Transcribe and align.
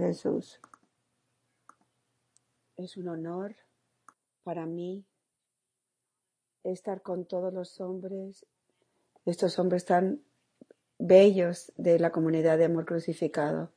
Jesús. 0.00 0.60
Es 2.76 2.96
un 2.96 3.08
honor 3.08 3.56
para 4.44 4.66
mí 4.66 5.04
estar 6.64 7.02
con 7.02 7.24
todos 7.24 7.52
los 7.52 7.80
hombres, 7.80 8.46
estos 9.24 9.58
hombres 9.58 9.84
tan 9.84 10.20
bellos 10.98 11.72
de 11.76 11.98
la 11.98 12.10
comunidad 12.10 12.58
de 12.58 12.64
amor 12.64 12.84
crucificado. 12.84 13.70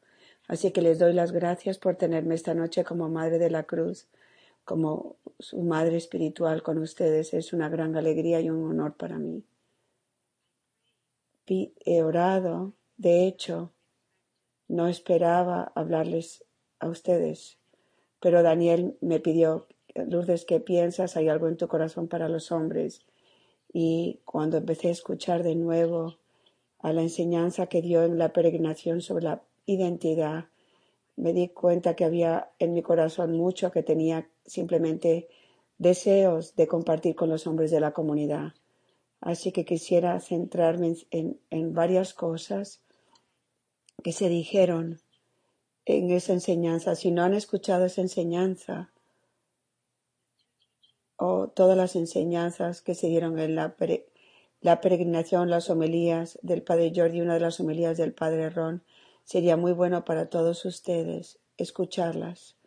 Así 0.47 0.71
que 0.71 0.81
les 0.81 0.99
doy 0.99 1.13
las 1.13 1.31
gracias 1.31 1.77
por 1.77 1.95
tenerme 1.95 2.35
esta 2.35 2.53
noche 2.53 2.83
como 2.83 3.09
Madre 3.09 3.37
de 3.37 3.49
la 3.49 3.63
Cruz, 3.63 4.07
como 4.65 5.17
su 5.39 5.61
Madre 5.61 5.97
espiritual 5.97 6.63
con 6.63 6.77
ustedes. 6.77 7.33
Es 7.33 7.53
una 7.53 7.69
gran 7.69 7.95
alegría 7.95 8.41
y 8.41 8.49
un 8.49 8.69
honor 8.69 8.95
para 8.95 9.17
mí. 9.17 9.43
He 11.45 12.01
orado, 12.01 12.73
de 12.95 13.27
hecho, 13.27 13.73
no 14.71 14.87
esperaba 14.87 15.73
hablarles 15.75 16.45
a 16.79 16.87
ustedes, 16.87 17.59
pero 18.21 18.41
Daniel 18.41 18.97
me 19.01 19.19
pidió, 19.19 19.67
Lourdes, 19.93 20.45
¿qué 20.45 20.61
piensas? 20.61 21.17
¿Hay 21.17 21.27
algo 21.27 21.49
en 21.49 21.57
tu 21.57 21.67
corazón 21.67 22.07
para 22.07 22.29
los 22.29 22.53
hombres? 22.53 23.05
Y 23.73 24.21
cuando 24.23 24.55
empecé 24.57 24.87
a 24.87 24.91
escuchar 24.91 25.43
de 25.43 25.55
nuevo 25.55 26.19
a 26.79 26.93
la 26.93 27.01
enseñanza 27.01 27.67
que 27.67 27.81
dio 27.81 28.03
en 28.03 28.17
la 28.17 28.31
peregrinación 28.31 29.01
sobre 29.01 29.25
la 29.25 29.43
identidad, 29.65 30.45
me 31.17 31.33
di 31.33 31.49
cuenta 31.49 31.97
que 31.97 32.05
había 32.05 32.51
en 32.57 32.73
mi 32.73 32.81
corazón 32.81 33.33
mucho 33.33 33.71
que 33.71 33.83
tenía 33.83 34.29
simplemente 34.45 35.27
deseos 35.79 36.55
de 36.55 36.67
compartir 36.67 37.15
con 37.15 37.29
los 37.29 37.45
hombres 37.45 37.71
de 37.71 37.81
la 37.81 37.91
comunidad. 37.91 38.53
Así 39.19 39.51
que 39.51 39.65
quisiera 39.65 40.17
centrarme 40.21 40.95
en, 41.11 41.41
en 41.49 41.73
varias 41.73 42.13
cosas 42.13 42.81
que 44.03 44.11
se 44.11 44.29
dijeron 44.29 44.99
en 45.85 46.11
esa 46.11 46.33
enseñanza. 46.33 46.95
Si 46.95 47.11
no 47.11 47.23
han 47.23 47.33
escuchado 47.33 47.85
esa 47.85 48.01
enseñanza, 48.01 48.91
o 51.17 51.49
todas 51.49 51.77
las 51.77 51.95
enseñanzas 51.95 52.81
que 52.81 52.95
se 52.95 53.07
dieron 53.07 53.37
en 53.37 53.55
la, 53.55 53.75
la 54.61 54.81
peregrinación, 54.81 55.49
las 55.49 55.69
homilías 55.69 56.39
del 56.41 56.63
Padre 56.63 56.91
Jordi, 56.95 57.21
una 57.21 57.35
de 57.35 57.41
las 57.41 57.59
homilías 57.59 57.97
del 57.97 58.13
Padre 58.13 58.49
Ron, 58.49 58.83
sería 59.23 59.55
muy 59.55 59.71
bueno 59.71 60.03
para 60.03 60.29
todos 60.29 60.65
ustedes 60.65 61.39
escucharlas, 61.57 62.57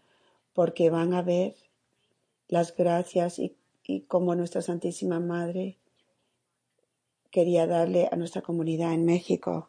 porque 0.52 0.88
van 0.88 1.14
a 1.14 1.22
ver 1.22 1.56
las 2.46 2.76
gracias 2.76 3.40
y, 3.40 3.56
y 3.82 4.02
cómo 4.02 4.36
nuestra 4.36 4.62
Santísima 4.62 5.18
Madre 5.18 5.78
quería 7.32 7.66
darle 7.66 8.08
a 8.12 8.14
nuestra 8.14 8.42
comunidad 8.42 8.92
en 8.92 9.04
México. 9.04 9.68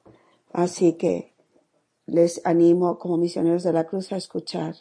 Así 0.53 0.94
que 0.94 1.34
les 2.06 2.42
animo 2.45 2.98
como 2.98 3.17
misioneros 3.17 3.64
de 3.64 3.73
la 3.73 3.86
cruz 3.86 4.11
a 4.11 4.17
escuchar. 4.17 4.75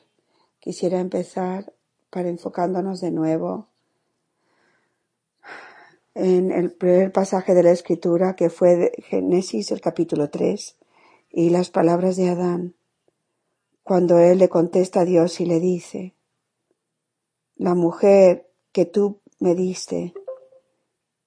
Quisiera 0.60 1.00
empezar 1.00 1.72
para 2.10 2.28
enfocándonos 2.28 3.00
de 3.00 3.10
nuevo 3.10 3.68
en 6.14 6.52
el 6.52 6.72
primer 6.72 7.12
pasaje 7.12 7.54
de 7.54 7.62
la 7.62 7.72
escritura 7.72 8.36
que 8.36 8.50
fue 8.50 8.76
de 8.76 8.92
Génesis 9.08 9.72
el 9.72 9.80
capítulo 9.80 10.30
3 10.30 10.76
y 11.30 11.50
las 11.50 11.70
palabras 11.70 12.16
de 12.16 12.28
Adán 12.28 12.74
cuando 13.84 14.18
él 14.18 14.38
le 14.38 14.48
contesta 14.48 15.00
a 15.00 15.04
Dios 15.04 15.40
y 15.40 15.46
le 15.46 15.60
dice, 15.60 16.14
la 17.56 17.74
mujer 17.74 18.50
que 18.72 18.86
tú 18.86 19.20
me 19.40 19.54
diste, 19.54 20.14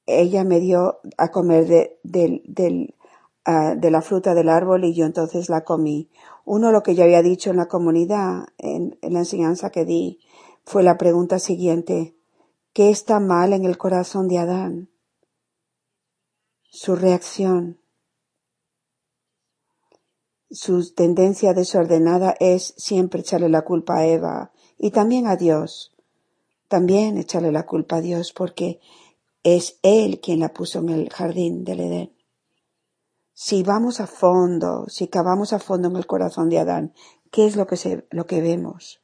ella 0.08 0.44
me 0.44 0.60
dio 0.60 1.00
a 1.18 1.30
comer 1.30 1.68
de, 1.68 2.00
del 2.04 2.96
Ah, 3.50 3.76
de 3.76 3.92
la 3.92 4.02
fruta 4.02 4.34
del 4.34 4.50
árbol 4.50 4.84
y 4.84 4.94
yo 4.94 5.06
entonces 5.06 5.48
la 5.48 5.64
comí. 5.64 6.10
Uno 6.44 6.74
lo 6.74 6.84
que 6.84 6.96
yo 6.96 7.06
había 7.06 7.22
dicho 7.22 7.50
en 7.50 7.56
la 7.56 7.70
comunidad, 7.70 8.48
en, 8.58 9.00
la 9.02 9.20
enseñanza 9.20 9.70
que 9.70 9.86
di, 9.86 10.20
fue 10.66 10.84
la 10.84 10.98
pregunta 10.98 11.40
siguiente, 11.40 12.14
¿qué 12.74 12.90
está 12.90 13.22
mal 13.22 13.54
en 13.54 13.64
el 13.64 13.78
corazón 13.78 14.28
de 14.28 14.40
Adán? 14.40 14.90
Su 16.70 16.98
reacción, 16.98 17.80
su 20.52 20.94
tendencia 20.94 21.54
desordenada 21.54 22.36
es 22.42 22.74
siempre 22.76 23.22
echarle 23.22 23.48
la 23.48 23.62
culpa 23.62 24.00
a 24.00 24.08
Eva 24.08 24.52
y 24.78 24.92
también 24.92 25.26
a 25.26 25.38
Dios. 25.38 25.96
También 26.68 27.18
echarle 27.18 27.54
la 27.54 27.66
culpa 27.66 27.96
a 27.96 28.02
Dios 28.02 28.34
porque 28.34 28.82
es 29.44 29.80
Él 29.84 30.20
quien 30.20 30.42
la 30.42 30.54
puso 30.54 30.80
en 30.80 30.90
el 30.90 31.10
jardín 31.10 31.64
del 31.64 31.80
Edén 31.80 32.17
si 33.40 33.62
vamos 33.62 34.00
a 34.00 34.08
fondo, 34.08 34.86
si 34.90 35.10
cavamos 35.10 35.54
a 35.54 35.60
fondo 35.60 35.90
en 35.90 35.96
el 35.96 36.08
corazón 36.08 36.50
de 36.50 36.58
Adán, 36.58 36.96
¿qué 37.30 37.46
es 37.46 37.56
lo 37.56 37.68
que, 37.68 37.78
se, 37.78 38.04
lo 38.10 38.26
que 38.26 38.42
vemos? 38.42 39.04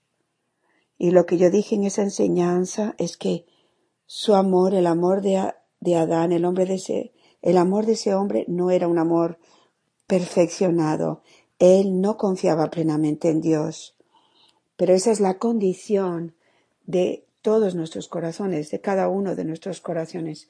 Y 0.98 1.12
lo 1.12 1.28
que 1.28 1.38
yo 1.38 1.52
dije 1.52 1.76
en 1.76 1.84
esa 1.84 2.02
enseñanza 2.02 2.96
es 2.98 3.16
que 3.16 3.46
su 4.08 4.34
amor, 4.34 4.74
el 4.74 4.88
amor 4.88 5.22
de, 5.22 5.54
de 5.82 5.96
Adán, 5.98 6.32
el 6.32 6.46
hombre 6.46 6.66
de 6.66 6.74
ese, 6.74 7.14
el 7.44 7.60
amor 7.60 7.86
de 7.86 7.92
ese 7.92 8.16
hombre 8.16 8.44
no 8.48 8.72
era 8.72 8.88
un 8.88 8.98
amor 8.98 9.38
perfeccionado. 10.08 11.22
Él 11.60 12.02
no 12.02 12.18
confiaba 12.18 12.72
plenamente 12.72 13.30
en 13.30 13.40
Dios. 13.40 13.96
Pero 14.78 14.96
esa 14.96 15.12
es 15.12 15.20
la 15.20 15.38
condición 15.38 16.36
de 16.88 17.28
todos 17.44 17.76
nuestros 17.76 18.08
corazones, 18.08 18.72
de 18.72 18.82
cada 18.82 19.10
uno 19.10 19.36
de 19.36 19.46
nuestros 19.46 19.80
corazones 19.80 20.50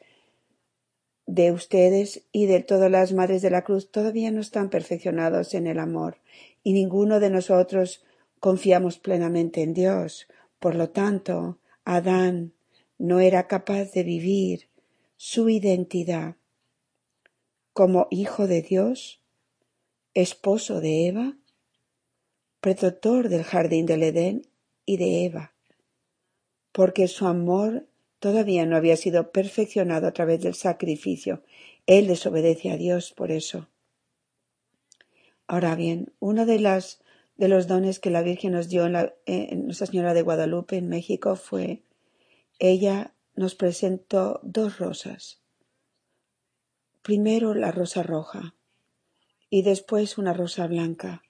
de 1.26 1.52
ustedes 1.52 2.24
y 2.32 2.46
de 2.48 2.62
todas 2.62 2.92
las 2.92 3.14
madres 3.14 3.42
de 3.42 3.50
la 3.50 3.64
cruz 3.64 3.92
todavía 3.92 4.32
no 4.32 4.42
están 4.42 4.70
perfeccionados 4.70 5.54
en 5.54 5.68
el 5.68 5.80
amor 5.80 6.18
y 6.64 6.74
ninguno 6.74 7.20
de 7.20 7.30
nosotros 7.30 8.04
confiamos 8.40 9.00
plenamente 9.00 9.62
en 9.62 9.74
Dios. 9.74 10.28
Por 10.60 10.76
lo 10.76 10.90
tanto, 10.90 11.60
Adán 11.86 12.54
no 12.98 13.20
era 13.20 13.48
capaz 13.48 13.92
de 13.92 14.04
vivir 14.04 14.70
su 15.16 15.50
identidad 15.50 16.36
como 17.74 18.08
hijo 18.12 18.48
de 18.48 18.62
Dios, 18.62 19.22
esposo 20.14 20.80
de 20.80 21.08
Eva, 21.08 21.38
protector 22.62 23.30
del 23.30 23.44
jardín 23.44 23.86
del 23.86 24.04
Edén 24.04 24.48
y 24.86 24.98
de 24.98 25.26
Eva, 25.26 25.54
porque 26.72 27.08
su 27.08 27.26
amor 27.26 27.88
todavía 28.24 28.66
no 28.66 28.78
había 28.78 28.96
sido 28.96 29.32
perfeccionado 29.32 30.08
a 30.08 30.14
través 30.14 30.40
del 30.40 30.54
sacrificio. 30.54 31.44
Él 31.88 32.08
desobedece 32.08 32.72
a 32.72 32.78
Dios 32.78 33.12
por 33.12 33.32
eso. 33.32 33.68
Ahora 35.46 35.76
bien, 35.76 36.14
uno 36.22 36.46
de, 36.46 36.58
las, 36.58 37.04
de 37.36 37.50
los 37.50 37.68
dones 37.68 38.00
que 38.00 38.12
la 38.12 38.22
Virgen 38.22 38.54
nos 38.54 38.70
dio 38.70 38.86
en, 38.86 38.94
la, 38.94 39.14
en 39.26 39.66
Nuestra 39.66 39.88
Señora 39.88 40.14
de 40.14 40.22
Guadalupe 40.22 40.78
en 40.78 40.88
México 40.88 41.36
fue, 41.36 41.84
ella 42.60 43.14
nos 43.36 43.56
presentó 43.56 44.40
dos 44.42 44.80
rosas. 44.80 45.42
Primero 47.02 47.54
la 47.54 47.74
rosa 47.74 48.04
roja 48.04 48.56
y 49.50 49.64
después 49.64 50.18
una 50.18 50.32
rosa 50.32 50.66
blanca. 50.68 51.24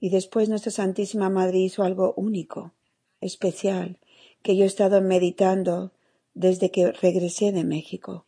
Y 0.00 0.10
después 0.10 0.48
nuestra 0.48 0.72
Santísima 0.72 1.30
Madre 1.30 1.58
hizo 1.58 1.84
algo 1.84 2.12
único, 2.16 2.74
especial, 3.20 4.00
que 4.46 4.56
yo 4.56 4.62
he 4.62 4.68
estado 4.68 5.00
meditando 5.00 5.90
desde 6.32 6.70
que 6.70 6.92
regresé 6.92 7.50
de 7.50 7.64
México. 7.64 8.26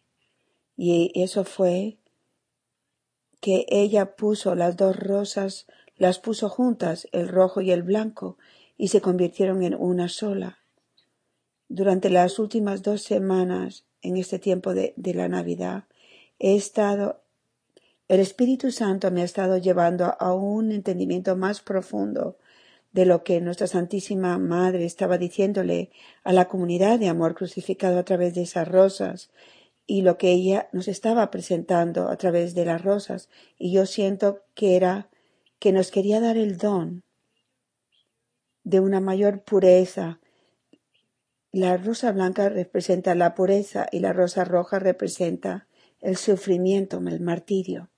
Y 0.77 1.12
eso 1.15 1.45
fue 1.45 1.99
que 3.41 3.67
ella 3.69 4.17
puso 4.17 4.57
las 4.57 4.77
dos 4.77 4.97
rosas, 4.97 5.69
las 5.97 6.19
puso 6.19 6.49
juntas, 6.49 7.07
el 7.12 7.28
rojo 7.28 7.61
y 7.61 7.71
el 7.71 7.84
blanco, 7.84 8.37
y 8.77 8.89
se 8.89 9.01
convirtieron 9.01 9.62
en 9.62 9.77
una 9.77 10.09
sola. 10.09 10.59
Durante 11.69 12.11
las 12.11 12.41
últimas 12.41 12.83
dos 12.83 13.03
semanas, 13.03 13.84
en 14.03 14.17
este 14.17 14.41
tiempo 14.41 14.75
de, 14.75 14.95
la 14.97 15.28
Navidad, 15.28 15.84
he 16.41 16.57
estado, 16.57 17.21
el 18.09 18.19
Espíritu 18.19 18.73
Santo 18.73 19.12
me 19.12 19.23
ha 19.23 19.25
estado 19.25 19.57
llevando 19.57 20.17
a 20.19 20.34
un 20.34 20.73
entendimiento 20.73 21.37
más 21.37 21.61
profundo 21.61 22.39
de 22.98 23.06
lo 23.06 23.22
que 23.22 23.41
nuestra 23.41 23.68
Santísima 23.68 24.39
Madre 24.39 24.84
estaba 24.84 25.18
diciéndole 25.18 25.92
a 26.24 26.33
la 26.33 26.48
comunidad 26.48 26.98
de 26.98 27.06
amor 27.06 27.36
crucificado 27.36 27.97
a 27.97 28.03
través 28.03 28.34
de 28.34 28.42
esas 28.42 28.66
rosas 28.66 29.30
y 29.86 30.03
lo 30.03 30.18
que 30.18 30.33
ella 30.33 30.68
nos 30.72 30.89
estaba 30.89 31.30
presentando 31.30 32.09
a 32.09 32.16
través 32.16 32.56
de 32.56 32.65
las 32.65 32.83
rosas. 32.83 33.28
Y 33.56 33.71
yo 33.71 33.86
siento 33.86 34.42
que 34.56 34.74
era 34.74 35.10
que 35.60 35.71
nos 35.71 35.92
quería 35.92 36.18
dar 36.18 36.36
el 36.36 36.59
don 36.59 37.04
de 38.65 38.80
una 38.80 38.98
mayor 38.98 39.44
pureza. 39.44 40.18
La 41.53 41.77
rosa 41.77 42.10
blanca 42.10 42.48
representa 42.48 43.15
la 43.15 43.36
pureza 43.36 43.86
y 43.92 44.01
la 44.01 44.12
rosa 44.12 44.44
roja 44.44 44.80
representa 44.80 45.68
el 46.01 46.16
sufrimiento, 46.16 46.98
el 46.98 47.21
martirio. 47.21 47.91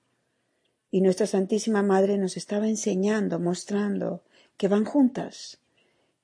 Y 0.91 1.01
nuestra 1.01 1.25
Santísima 1.25 1.81
Madre 1.81 2.19
nos 2.19 2.37
estaba 2.37 2.67
enseñando, 2.67 3.39
mostrando 3.39 4.21
que 4.57 4.67
van 4.67 4.85
juntas. 4.85 5.59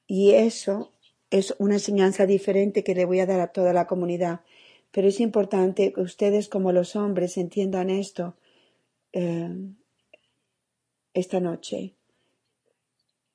Y 0.08 0.32
eso 0.32 0.92
es 1.30 1.56
una 1.60 1.76
enseñanza 1.76 2.26
diferente 2.26 2.84
que 2.84 2.96
le 2.96 3.06
voy 3.06 3.20
a 3.20 3.26
dar 3.26 3.40
a 3.40 3.52
toda 3.52 3.74
la 3.74 3.88
comunidad. 3.88 4.42
Pero 4.92 5.08
es 5.08 5.20
importante 5.20 5.92
que 5.94 6.02
ustedes 6.02 6.48
como 6.48 6.72
los 6.72 6.96
hombres 6.96 7.38
entiendan 7.38 7.90
esto 7.90 8.36
eh, 9.14 9.50
esta 11.14 11.40
noche. 11.40 11.94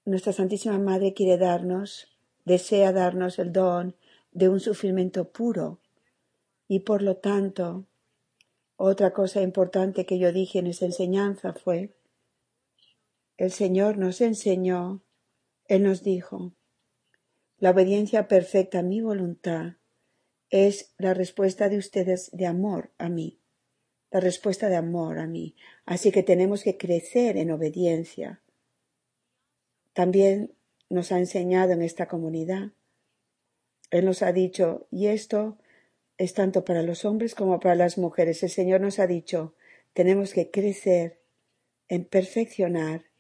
nuestra 0.05 0.33
Santísima 0.33 0.79
Madre 0.79 1.15
quiere 1.15 1.37
darnos, 1.37 2.09
desea 2.45 2.93
darnos 2.93 3.39
el 3.39 3.53
don 3.53 3.95
de 4.33 4.49
un 4.49 4.61
sufrimiento 4.61 5.29
puro. 5.29 5.79
Y 6.69 6.81
por 6.81 7.03
lo 7.03 7.17
tanto, 7.17 7.85
otra 8.77 9.13
cosa 9.13 9.43
importante 9.43 10.07
que 10.07 10.19
yo 10.19 10.33
dije 10.33 10.59
en 10.59 10.69
esa 10.69 10.87
enseñanza 10.87 11.53
fue, 11.53 11.91
el 13.43 13.51
Señor 13.51 13.99
nos 13.99 14.21
enseñó, 14.21 15.03
Él 15.67 15.83
nos 15.83 16.05
dijo, 16.05 16.55
la 17.59 17.71
obediencia 17.71 18.29
perfecta 18.29 18.79
a 18.79 18.83
mi 18.85 19.01
voluntad 19.01 19.79
es 20.49 20.95
la 20.97 21.13
respuesta 21.13 21.69
de 21.69 21.77
ustedes 21.77 22.31
de 22.33 22.47
amor 22.47 22.93
a 22.99 23.09
mí, 23.09 23.41
la 24.13 24.21
respuesta 24.21 24.69
de 24.69 24.77
amor 24.77 25.19
a 25.19 25.27
mí. 25.27 25.57
Así 25.87 26.13
que 26.13 26.23
tenemos 26.23 26.63
que 26.63 26.77
crecer 26.77 27.37
en 27.37 27.51
obediencia. 27.51 28.45
También 29.93 30.55
nos 30.89 31.11
ha 31.11 31.19
enseñado 31.19 31.73
en 31.73 31.83
esta 31.83 32.07
comunidad. 32.07 32.71
Él 33.91 34.05
nos 34.05 34.23
ha 34.23 34.33
dicho, 34.33 34.87
y 34.89 35.09
esto 35.09 35.59
es 36.17 36.33
tanto 36.35 36.65
para 36.65 36.85
los 36.85 37.05
hombres 37.05 37.35
como 37.35 37.59
para 37.59 37.75
las 37.75 37.99
mujeres. 37.99 38.41
El 38.45 38.51
Señor 38.51 38.81
nos 38.83 39.01
ha 39.01 39.09
dicho, 39.09 39.57
tenemos 39.95 40.33
que 40.33 40.53
crecer 40.53 41.25
en 41.89 42.05
perfeccionar, 42.05 43.11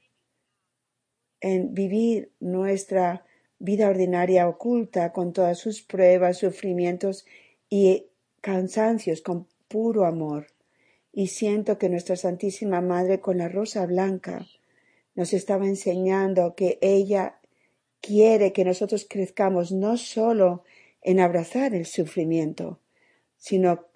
en 1.42 1.74
vivir 1.74 2.30
nuestra 2.40 3.26
vida 3.58 3.88
ordinaria 3.88 4.48
oculta 4.48 5.12
con 5.12 5.32
todas 5.32 5.58
sus 5.58 5.82
pruebas, 5.82 6.38
sufrimientos 6.38 7.26
y 7.68 8.06
cansancios 8.40 9.20
con 9.20 9.46
puro 9.68 10.06
amor. 10.06 10.46
Y 11.12 11.26
siento 11.26 11.76
que 11.76 11.90
nuestra 11.90 12.16
Santísima 12.16 12.80
Madre 12.80 13.20
con 13.20 13.38
la 13.38 13.48
rosa 13.48 13.84
blanca 13.84 14.46
nos 15.14 15.34
estaba 15.34 15.66
enseñando 15.66 16.54
que 16.54 16.78
ella 16.80 17.38
quiere 18.00 18.52
que 18.52 18.64
nosotros 18.64 19.06
crezcamos 19.08 19.72
no 19.72 19.96
solo 19.96 20.64
en 21.02 21.20
abrazar 21.20 21.74
el 21.74 21.86
sufrimiento, 21.86 22.80
sino 23.36 23.86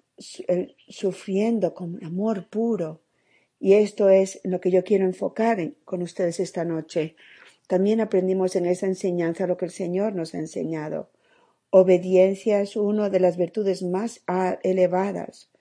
sufriendo 0.87 1.73
con 1.73 2.03
amor 2.03 2.47
puro. 2.49 3.01
Y 3.59 3.73
esto 3.73 4.09
es 4.09 4.39
lo 4.43 4.59
que 4.59 4.71
yo 4.71 4.83
quiero 4.83 5.05
enfocar 5.05 5.73
con 5.85 6.01
ustedes 6.01 6.39
esta 6.39 6.63
noche. 6.65 7.15
También 7.67 8.01
aprendimos 8.01 8.55
en 8.55 8.65
esa 8.65 8.87
enseñanza 8.87 9.45
lo 9.45 9.57
que 9.57 9.65
el 9.65 9.71
Señor 9.71 10.15
nos 10.15 10.33
ha 10.33 10.39
enseñado. 10.39 11.09
Obediencia 11.69 12.61
es 12.61 12.77
una 12.77 13.09
de 13.09 13.19
las 13.19 13.37
virtudes 13.37 13.83
más 13.83 14.21
ah, 14.25 14.57
elevadas 14.63 15.51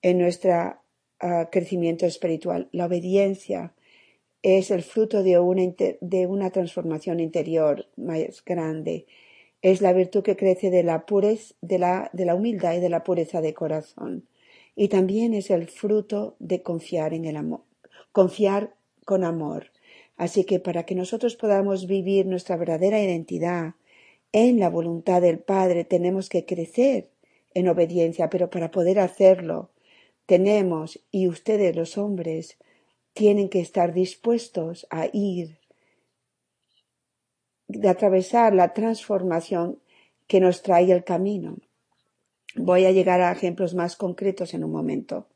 en 0.00 0.18
nuestro 0.18 0.78
ah, 1.20 1.48
crecimiento 1.52 2.06
espiritual. 2.06 2.68
La 2.72 2.86
obediencia 2.86 3.74
es 4.42 4.70
el 4.70 4.82
fruto 4.82 5.22
de 5.22 5.38
una, 5.38 6.50
transformación 6.50 7.20
interior 7.20 7.86
más 7.96 8.42
grande. 8.44 9.06
Es 9.60 9.82
la 9.82 9.92
virtud 9.92 10.22
que 10.22 10.36
crece 10.36 10.70
de 10.70 10.82
la, 10.82 11.04
pureza, 11.04 11.54
de, 11.60 11.78
la, 11.78 12.10
de 12.14 12.24
la 12.24 12.34
humildad 12.34 12.74
y 12.74 12.80
de 12.80 12.88
la 12.88 13.04
pureza 13.04 13.42
de 13.42 13.52
corazón. 13.52 14.26
Y 14.74 14.88
también 14.88 15.34
es 15.34 15.50
el 15.50 15.68
fruto 15.68 16.36
de 16.38 16.62
confiar 16.62 17.12
en 17.12 17.26
el 17.26 17.36
amor, 17.36 17.60
confiar 18.12 18.74
con 19.04 19.24
amor. 19.24 19.70
Así 20.20 20.44
que 20.44 20.60
para 20.60 20.84
que 20.84 20.94
nosotros 20.94 21.34
podamos 21.34 21.86
vivir 21.86 22.26
nuestra 22.26 22.58
verdadera 22.58 23.02
identidad 23.02 23.76
en 24.32 24.60
la 24.60 24.68
voluntad 24.68 25.22
del 25.22 25.38
Padre, 25.38 25.86
tenemos 25.86 26.28
que 26.28 26.44
crecer 26.44 27.08
en 27.54 27.68
obediencia, 27.68 28.28
pero 28.28 28.50
para 28.50 28.70
poder 28.70 28.98
hacerlo, 28.98 29.70
tenemos, 30.26 31.00
y 31.10 31.26
ustedes 31.26 31.74
los 31.74 31.96
hombres, 31.96 32.58
tienen 33.14 33.48
que 33.48 33.60
estar 33.60 33.94
dispuestos 33.94 34.86
a 34.90 35.08
ir, 35.10 35.58
de 37.66 37.88
atravesar 37.88 38.52
la 38.52 38.74
transformación 38.74 39.80
que 40.26 40.38
nos 40.38 40.60
trae 40.60 40.92
el 40.92 41.02
camino. 41.02 41.56
Voy 42.56 42.84
a 42.84 42.92
llegar 42.92 43.22
a 43.22 43.32
ejemplos 43.32 43.74
más 43.74 43.96
concretos 43.96 44.52
en 44.52 44.64
un 44.64 44.72
momento. 44.72 45.28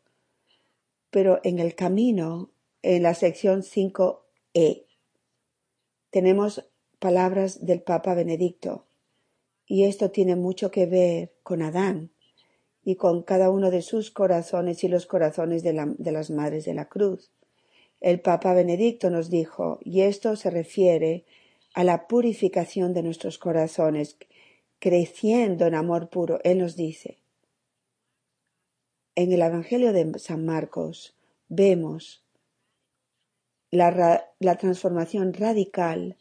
Pero 1.09 1.41
en 1.43 1.59
el 1.59 1.75
camino, 1.75 2.51
en 2.83 3.03
la 3.03 3.15
sección 3.15 3.63
5e, 4.55 4.87
tenemos 6.11 6.71
palabras 6.99 7.67
del 7.67 7.83
Papa 7.83 8.15
Benedicto. 8.15 8.87
Y 9.67 9.85
esto 9.85 10.11
tiene 10.11 10.37
mucho 10.37 10.71
que 10.71 10.87
ver 10.87 11.35
con 11.43 11.63
Adán 11.63 12.13
y 12.85 12.97
con 12.97 13.23
cada 13.23 13.51
uno 13.51 13.71
de 13.71 13.83
sus 13.83 14.11
corazones 14.11 14.85
y 14.85 14.89
los 14.89 15.07
corazones 15.07 15.63
de, 15.63 15.95
de 15.99 16.13
las 16.13 16.31
madres 16.31 16.65
de 16.67 16.75
la 16.75 16.89
cruz. 16.89 17.33
El 18.01 18.21
Papa 18.21 18.53
Benedicto 18.53 19.11
nos 19.11 19.31
dijo, 19.31 19.79
y 19.83 20.03
esto 20.03 20.37
se 20.37 20.51
refiere 20.51 21.25
a 21.75 21.83
la 21.83 22.07
purificación 22.07 22.93
de 22.93 23.03
nuestros 23.03 23.39
corazones, 23.39 24.17
creciendo 24.79 25.67
en 25.67 25.75
amor 25.75 26.11
puro. 26.11 26.41
Él 26.45 26.59
nos 26.59 26.77
dice, 26.77 27.19
en 29.17 29.33
el 29.33 29.43
Evangelio 29.43 29.93
de 29.93 30.19
San 30.19 30.45
Marcos 30.45 31.17
vemos 31.49 32.24
la, 33.75 34.57
transformación 34.59 35.33
radical 35.33 36.17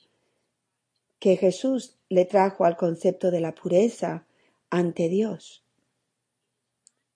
que 1.19 1.37
Jesús 1.37 1.97
le 2.09 2.25
trajo 2.25 2.65
al 2.65 2.75
concepto 2.75 3.31
de 3.31 3.39
la 3.39 3.55
pureza 3.55 4.25
ante 4.69 5.09
Dios. 5.09 5.63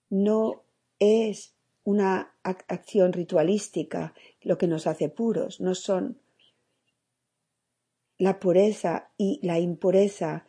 No 0.10 0.63
es 1.00 1.54
una 1.84 2.34
acción 2.44 3.13
ritualística 3.13 4.13
lo 4.42 4.57
que 4.57 4.68
nos 4.68 4.88
hace 4.88 5.10
puros, 5.10 5.60
no 5.60 5.75
son 5.75 6.19
la 8.18 8.39
pureza 8.39 9.10
y 9.18 9.39
la 9.44 9.60
impureza 9.60 10.48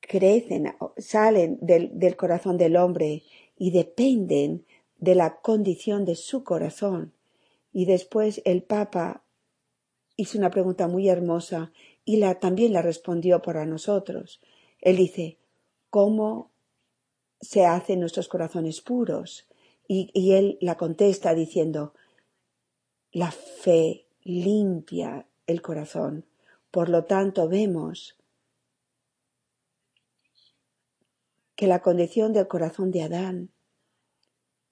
crecen, 0.00 0.74
salen 0.98 1.58
del, 1.60 2.16
corazón 2.16 2.58
del 2.58 2.76
hombre 2.76 3.22
y 3.58 3.70
dependen 3.70 4.64
de 4.98 5.14
la 5.14 5.40
condición 5.40 6.04
de 6.04 6.14
su 6.14 6.44
corazón. 6.44 7.12
Y 7.74 7.86
después 7.86 8.40
el 8.44 8.62
Papa 8.62 9.24
hizo 10.16 10.38
una 10.38 10.50
pregunta 10.50 10.86
muy 10.86 11.08
hermosa 11.08 11.72
y 12.04 12.18
la, 12.18 12.38
también 12.38 12.72
la 12.72 12.82
respondió 12.82 13.42
para 13.42 13.66
nosotros. 13.66 14.40
Él 14.80 14.96
dice, 14.96 15.38
¿cómo 15.90 16.52
se 17.40 17.66
hacen 17.66 17.98
nuestros 17.98 18.28
corazones 18.28 18.80
puros? 18.80 19.48
Y, 19.88 20.32
él 20.32 20.56
la 20.60 20.76
contesta 20.76 21.34
diciendo, 21.34 21.94
la 23.10 23.32
fe 23.32 24.06
limpia 24.22 25.26
el 25.48 25.60
corazón. 25.60 26.26
Por 26.70 26.88
lo 26.88 27.06
tanto, 27.06 27.48
vemos 27.48 28.16
que 31.56 31.66
la 31.66 31.82
condición 31.82 32.32
del 32.32 32.46
corazón 32.46 32.92
de 32.92 33.02
Adán 33.02 33.50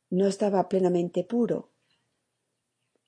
no 0.09 0.29
estaba 0.29 0.69
plenamente 0.69 1.25
puro 1.25 1.72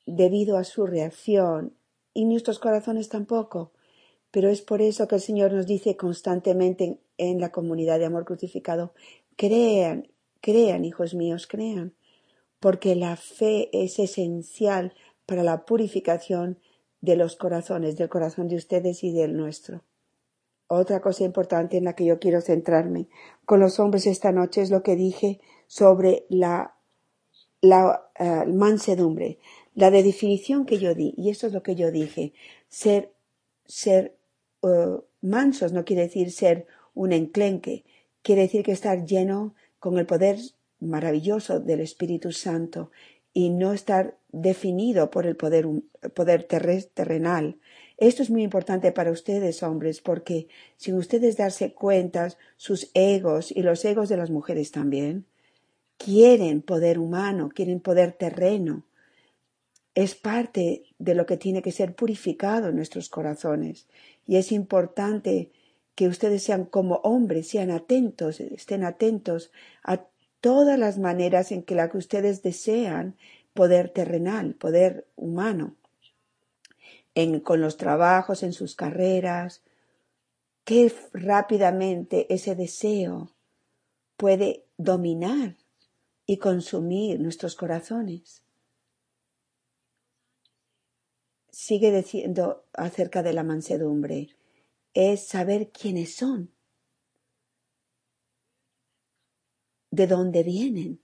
debido 0.06 0.58
a 0.58 0.64
su 0.64 0.86
reacción 0.86 1.74
y 2.12 2.24
nuestros 2.24 2.58
corazones 2.58 3.08
tampoco. 3.08 3.72
Pero 4.30 4.48
es 4.48 4.62
por 4.62 4.82
eso 4.82 5.06
que 5.08 5.16
el 5.16 5.20
Señor 5.20 5.52
nos 5.52 5.66
dice 5.66 5.96
constantemente 5.96 6.98
en 7.18 7.40
la 7.40 7.52
comunidad 7.52 7.98
de 7.98 8.06
amor 8.06 8.24
crucificado, 8.24 8.92
crean 9.36 10.08
Crean, 10.44 10.84
hijos 10.84 11.14
míos, 11.14 11.46
crean, 11.46 11.94
porque 12.60 12.94
la 12.94 13.16
fe 13.16 13.70
es 13.72 13.98
esencial 13.98 14.92
para 15.24 15.42
la 15.42 15.64
purificación 15.64 16.58
de 17.00 17.16
los 17.16 17.36
corazones, 17.36 17.96
del 17.96 18.10
corazón 18.10 18.48
de 18.48 18.56
ustedes 18.56 19.04
y 19.04 19.12
del 19.14 19.38
nuestro. 19.38 19.84
Otra 20.66 21.00
cosa 21.00 21.24
importante 21.24 21.78
en 21.78 21.84
la 21.84 21.94
que 21.94 22.04
yo 22.04 22.18
quiero 22.18 22.42
centrarme 22.42 23.08
con 23.46 23.58
los 23.58 23.80
hombres 23.80 24.06
esta 24.06 24.32
noche 24.32 24.60
es 24.60 24.70
lo 24.70 24.82
que 24.82 24.96
dije 24.96 25.40
sobre 25.66 26.26
la, 26.28 26.74
la 27.62 28.10
eh, 28.18 28.44
mansedumbre, 28.46 29.38
la 29.74 29.90
de 29.90 30.02
definición 30.02 30.66
que 30.66 30.78
yo 30.78 30.94
di, 30.94 31.14
y 31.16 31.30
eso 31.30 31.46
es 31.46 31.52
lo 31.52 31.62
que 31.62 31.74
yo 31.74 31.90
dije. 31.90 32.32
Ser, 32.68 33.12
ser 33.66 34.16
eh, 34.62 34.98
mansos 35.20 35.72
no 35.72 35.84
quiere 35.84 36.02
decir 36.02 36.30
ser 36.30 36.66
un 36.94 37.12
enclenque, 37.12 37.84
quiere 38.22 38.42
decir 38.42 38.62
que 38.62 38.72
estar 38.72 39.04
lleno 39.04 39.54
con 39.78 39.98
el 39.98 40.06
poder 40.06 40.38
maravilloso 40.80 41.60
del 41.60 41.80
Espíritu 41.80 42.32
Santo 42.32 42.90
y 43.32 43.50
no 43.50 43.72
estar 43.72 44.16
definido 44.30 45.10
por 45.10 45.26
el 45.26 45.36
poder, 45.36 45.66
poder 46.14 46.44
terrenal. 46.44 47.58
Esto 47.96 48.22
es 48.22 48.30
muy 48.30 48.42
importante 48.42 48.92
para 48.92 49.10
ustedes, 49.10 49.62
hombres, 49.62 50.00
porque 50.00 50.48
sin 50.76 50.94
ustedes 50.96 51.36
darse 51.36 51.72
cuenta, 51.72 52.28
sus 52.56 52.90
egos 52.94 53.50
y 53.50 53.62
los 53.62 53.84
egos 53.84 54.08
de 54.08 54.16
las 54.16 54.30
mujeres 54.30 54.70
también 54.70 55.26
quieren 55.96 56.62
poder 56.62 56.98
humano, 56.98 57.50
quieren 57.54 57.80
poder 57.80 58.12
terreno. 58.12 58.84
Es 59.94 60.14
parte 60.14 60.84
de 60.98 61.14
lo 61.14 61.26
que 61.26 61.36
tiene 61.36 61.62
que 61.62 61.72
ser 61.72 61.94
purificado 61.94 62.68
en 62.68 62.76
nuestros 62.76 63.08
corazones. 63.08 63.86
Y 64.26 64.36
es 64.36 64.52
importante 64.52 65.50
que 65.94 66.08
ustedes 66.08 66.42
sean 66.42 66.64
como 66.64 66.96
hombres, 66.96 67.48
sean 67.48 67.70
atentos, 67.70 68.40
estén 68.40 68.84
atentos 68.84 69.52
a 69.84 70.04
todas 70.40 70.78
las 70.78 70.98
maneras 70.98 71.52
en 71.52 71.62
que 71.62 71.74
la 71.76 71.88
que 71.90 71.98
ustedes 71.98 72.42
desean 72.42 73.16
poder 73.54 73.90
terrenal, 73.90 74.54
poder 74.54 75.06
humano. 75.16 75.76
en, 77.14 77.40
con 77.40 77.60
los 77.60 77.76
trabajos, 77.76 78.42
en 78.42 78.52
sus 78.52 78.74
carreras, 78.74 79.62
qué 80.64 80.92
rápidamente 81.12 82.32
ese 82.32 82.54
deseo 82.54 83.30
puede 84.16 84.64
dominar 84.76 85.56
y 86.26 86.38
consumir 86.38 87.20
nuestros 87.20 87.54
corazones. 87.54 88.43
Sigue 91.54 91.92
diciendo 91.92 92.64
acerca 92.72 93.22
de 93.22 93.32
la 93.32 93.44
mansedumbre, 93.44 94.34
es 94.92 95.28
saber 95.28 95.70
quiénes 95.70 96.16
son, 96.16 96.52
de 99.92 100.08
dónde 100.08 100.42
vienen 100.42 101.00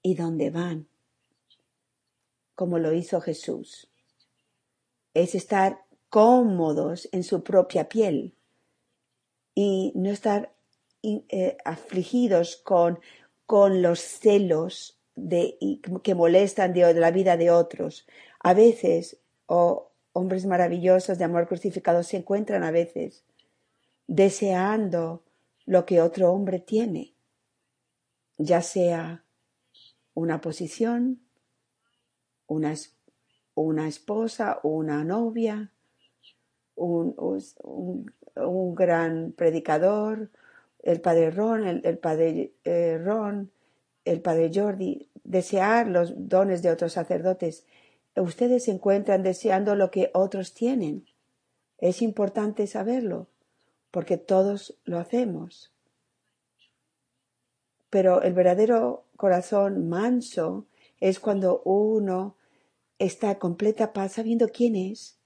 y 0.00 0.14
dónde 0.14 0.48
van, 0.48 0.88
como 2.54 2.78
lo 2.78 2.94
hizo 2.94 3.20
Jesús. 3.20 3.90
Es 5.12 5.34
estar 5.34 5.84
cómodos 6.08 7.10
en 7.12 7.24
su 7.24 7.44
propia 7.44 7.90
piel 7.90 8.34
y 9.54 9.92
no 9.94 10.08
estar 10.08 10.56
eh, 11.02 11.58
afligidos 11.66 12.56
con, 12.56 13.00
con 13.44 13.82
los 13.82 14.00
celos 14.00 14.98
de, 15.14 15.58
que 16.02 16.14
molestan 16.14 16.72
de, 16.72 16.94
la 16.94 17.10
vida 17.10 17.36
de 17.36 17.50
otros. 17.50 18.06
A 18.42 18.54
veces, 18.54 19.18
o 19.46 19.90
hombres 20.12 20.46
maravillosos 20.46 21.18
de 21.18 21.24
amor 21.24 21.46
crucificado 21.46 22.02
se 22.02 22.18
encuentran 22.18 22.64
a 22.64 22.70
veces 22.70 23.24
deseando 24.06 25.22
lo 25.64 25.86
que 25.86 26.00
otro 26.00 26.32
hombre 26.32 26.58
tiene, 26.58 27.14
ya 28.36 28.60
sea 28.62 29.24
una 30.14 30.40
posición, 30.40 31.20
una, 32.46 32.72
esposa, 33.88 34.60
una 34.62 35.04
novia, 35.04 35.72
un, 36.74 37.14
gran 38.74 39.32
predicador, 39.32 40.30
el 40.82 41.00
padre 41.00 41.30
Ron, 41.30 41.80
el, 41.84 41.98
padre 41.98 42.52
eh, 42.64 42.98
Ron, 43.02 43.50
el 44.04 44.20
padre 44.20 44.50
Jordi, 44.52 45.08
desear 45.24 45.86
los 45.86 46.28
dones 46.28 46.62
de 46.62 46.70
otros 46.70 46.92
sacerdotes. 46.92 47.66
Ustedes 48.16 48.64
se 48.64 48.72
encuentran 48.72 49.22
deseando 49.22 49.74
lo 49.74 49.90
que 49.90 50.10
otros 50.14 50.54
tienen. 50.54 51.06
Es 51.78 52.02
importante 52.02 52.66
saberlo, 52.66 53.28
porque 53.90 54.18
todos 54.18 54.78
lo 54.84 54.98
hacemos. 54.98 55.72
Pero 57.90 58.22
el 58.22 58.34
verdadero 58.34 59.04
corazón 59.16 59.88
manso 59.88 60.66
es 61.00 61.20
cuando 61.20 61.62
uno 61.64 62.36
está 62.98 63.32
en 63.32 63.38
completa 63.38 63.92
paz 63.92 64.12
sabiendo 64.12 64.48
quién 64.48 64.76
es. 64.76 65.18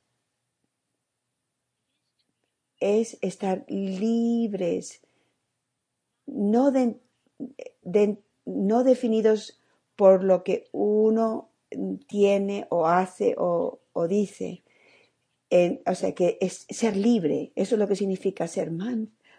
Es 2.78 3.18
estar 3.20 3.64
libres 3.68 5.06
no, 6.26 6.72
no 8.44 8.84
definidos 8.84 9.60
por 9.94 10.22
lo 10.22 10.44
que 10.44 10.68
uno 10.72 11.50
tiene 12.06 12.66
o 12.70 12.86
hace 12.86 13.34
o, 13.38 13.80
dice. 14.08 14.62
o 15.86 15.94
sea, 15.94 16.14
que 16.14 16.38
es 16.40 16.66
ser 16.68 16.96
libre, 16.96 17.52
eso 17.54 17.74
es 17.74 17.78
lo 17.78 17.88
que 17.88 17.96
significa 17.96 18.46
ser 18.48 18.70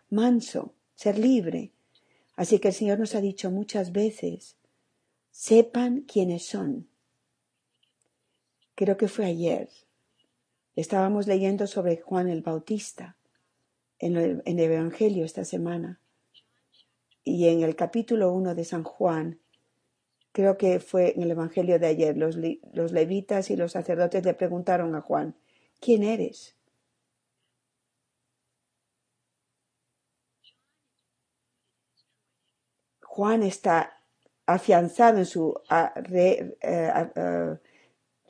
manso, 0.10 0.74
ser 0.96 1.18
libre. 1.18 1.72
Así 2.36 2.60
que 2.60 2.70
el 2.70 2.74
Señor 2.74 3.00
nos 3.00 3.16
ha 3.16 3.22
dicho 3.22 3.50
muchas 3.50 3.92
veces, 3.92 4.58
sepan 5.32 6.02
quiénes 6.02 6.46
son. 6.46 6.88
Creo 8.76 8.96
que 8.98 9.08
fue 9.08 9.26
ayer. 9.26 9.70
Estábamos 10.76 11.26
leyendo 11.26 11.66
sobre 11.66 11.98
Juan 11.98 12.28
el 12.30 12.42
Bautista 12.42 13.18
en 13.98 14.16
el 14.16 14.60
Evangelio 14.60 15.26
esta 15.26 15.44
semana. 15.44 16.00
Y 17.24 17.48
en 17.48 17.64
el 17.64 17.76
capítulo 17.76 18.32
1 18.32 18.54
de 18.54 18.64
San 18.64 18.84
Juan, 18.84 19.42
creo 20.38 20.56
que 20.56 20.79
fue 20.79 21.15
en 21.15 21.24
el 21.24 21.32
Evangelio 21.32 21.79
de 21.79 21.88
ayer, 21.88 22.15
los, 22.15 22.36
levitas 22.91 23.50
y 23.50 23.56
los 23.56 23.72
sacerdotes 23.72 24.24
le 24.24 24.36
preguntaron 24.36 24.94
a 24.94 25.01
Juan, 25.01 25.36
¿quién 25.79 26.03
eres? 26.03 26.56
Juan 33.01 33.41
está 33.41 33.98
afianzado 34.46 35.17
en 35.17 35.25
su, 35.25 35.60
eh, 36.12 36.56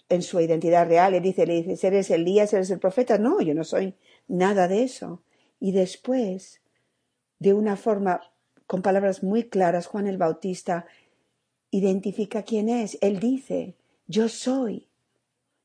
en 0.07 0.21
su 0.21 0.39
identidad 0.39 0.87
real. 0.87 1.11
Le 1.11 1.19
dice, 1.19 1.45
le 1.45 1.61
dice, 1.61 1.87
¿eres 1.87 2.09
Elías, 2.09 2.53
eres 2.53 2.69
el 2.69 2.79
profeta? 2.79 3.17
No, 3.17 3.41
yo 3.41 3.53
no 3.53 3.65
soy 3.65 3.95
nada 4.29 4.69
de 4.69 4.83
eso. 4.83 5.23
Y 5.59 5.73
después, 5.73 6.61
de 7.39 7.53
una 7.53 7.75
forma 7.75 8.21
con 8.65 8.81
palabras 8.81 9.23
muy 9.23 9.49
claras, 9.49 9.87
Juan 9.87 10.07
el 10.07 10.17
Bautista 10.17 10.85
identifica 11.71 12.43
quién 12.43 12.69
es. 12.69 12.97
Él 13.01 13.19
dice, 13.19 13.75
yo 14.07 14.29
soy 14.29 14.87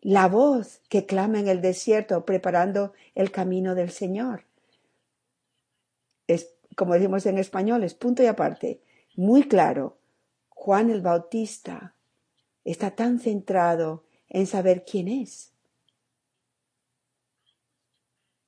la 0.01 0.29
voz 0.29 0.81
que 0.89 1.07
clama 1.07 1.39
en 1.39 1.49
el 1.49 1.61
desierto 1.61 2.25
preparando 2.25 2.93
el 3.15 3.31
camino 3.31 3.75
del 3.75 3.91
Señor. 3.91 4.45
Es, 6.27 6.55
como 6.77 6.95
decimos 6.95 7.25
en 7.27 7.39
español, 7.39 7.85
es 7.85 7.95
punto 7.95 8.23
y 8.23 8.27
aparte, 8.27 8.81
muy 9.15 9.45
claro. 9.45 9.99
Juan 10.49 10.91
el 10.91 11.01
Bautista 11.01 11.95
está 12.65 12.93
tan 12.93 13.19
centrado 13.19 14.05
en 14.29 14.47
saber 14.47 14.85
quién 14.85 15.09
es. 15.09 15.53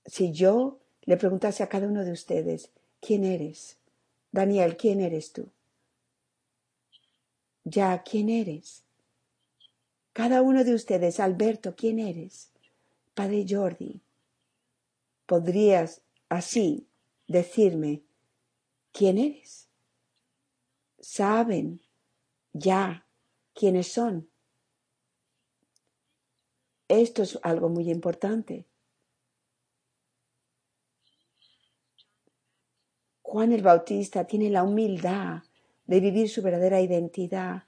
Si 0.07 0.33
yo 0.33 0.81
le 1.03 1.17
preguntase 1.17 1.63
a 1.63 1.69
cada 1.69 1.87
uno 1.87 2.05
de 2.05 2.13
ustedes, 2.13 2.71
¿quién 3.01 3.25
eres? 3.25 3.79
Daniel, 4.33 4.77
¿quién 4.77 5.01
eres 5.01 5.33
tú? 5.33 5.49
Ya, 7.65 8.03
¿quién 8.03 8.29
eres? 8.29 8.85
Cada 10.13 10.43
uno 10.43 10.65
de 10.65 10.75
ustedes, 10.75 11.19
Alberto, 11.19 11.75
¿quién 11.75 11.99
eres? 11.99 12.53
Padre 13.15 13.47
Jordi, 13.49 14.03
¿podrías 15.27 16.03
así 16.29 16.87
decirme 17.27 18.03
quién 18.93 19.17
eres? 19.17 19.69
Saben 21.01 21.81
ya 22.53 23.07
quiénes 23.55 23.91
son. 23.91 24.29
Esto 26.89 27.23
es 27.23 27.39
algo 27.43 27.71
muy 27.71 27.91
importante. 27.91 28.67
Juan 33.23 33.53
el 33.53 33.63
Bautista 33.63 34.27
tiene 34.27 34.51
la 34.51 34.63
humildad 34.63 35.43
de 35.87 36.01
vivir 36.01 36.29
su 36.29 36.43
verdadera 36.43 36.81
identidad 36.81 37.65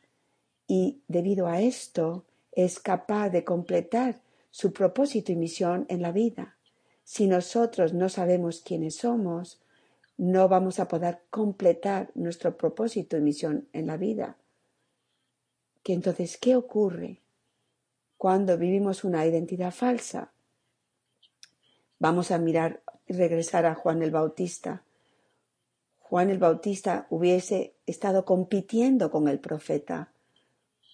y 0.67 1.01
debido 1.09 1.47
a 1.47 1.61
esto 1.61 2.25
es 2.53 2.81
capaz 2.81 3.31
de 3.31 3.45
completar 3.45 4.21
su 4.51 4.73
propósito 4.73 5.33
y 5.33 5.37
misión 5.37 5.87
en 5.89 6.03
la 6.03 6.13
vida. 6.13 6.57
Si 7.05 7.27
nosotros 7.27 7.93
no 7.93 8.09
sabemos 8.09 8.63
quiénes 8.63 8.97
somos, 8.97 9.61
no 10.17 10.49
vamos 10.49 10.81
a 10.81 10.89
poder 10.89 11.21
completar 11.31 12.11
nuestro 12.15 12.57
propósito 12.57 13.17
y 13.17 13.21
misión 13.21 13.69
en 13.73 13.87
la 13.87 13.97
vida. 13.97 14.37
Que 15.83 15.93
entonces, 15.93 16.39
¿qué 16.39 16.57
ocurre 16.57 17.21
cuando 18.17 18.57
vivimos 18.57 19.05
una 19.05 19.27
identidad 19.27 19.73
falsa? 19.73 20.33
Vamos 21.99 22.31
a 22.31 22.39
mirar 22.39 22.83
y 23.07 23.13
regresar 23.13 23.67
a 23.67 23.75
Juan 23.75 24.03
el 24.03 24.11
Bautista. 24.11 24.83
Juan 26.09 26.31
el 26.31 26.39
Bautista 26.39 27.09
hubiese 27.11 27.75
estado 27.85 28.25
compitiendo 28.25 29.11
con 29.11 29.27
el 29.27 29.41
profeta, 29.41 30.13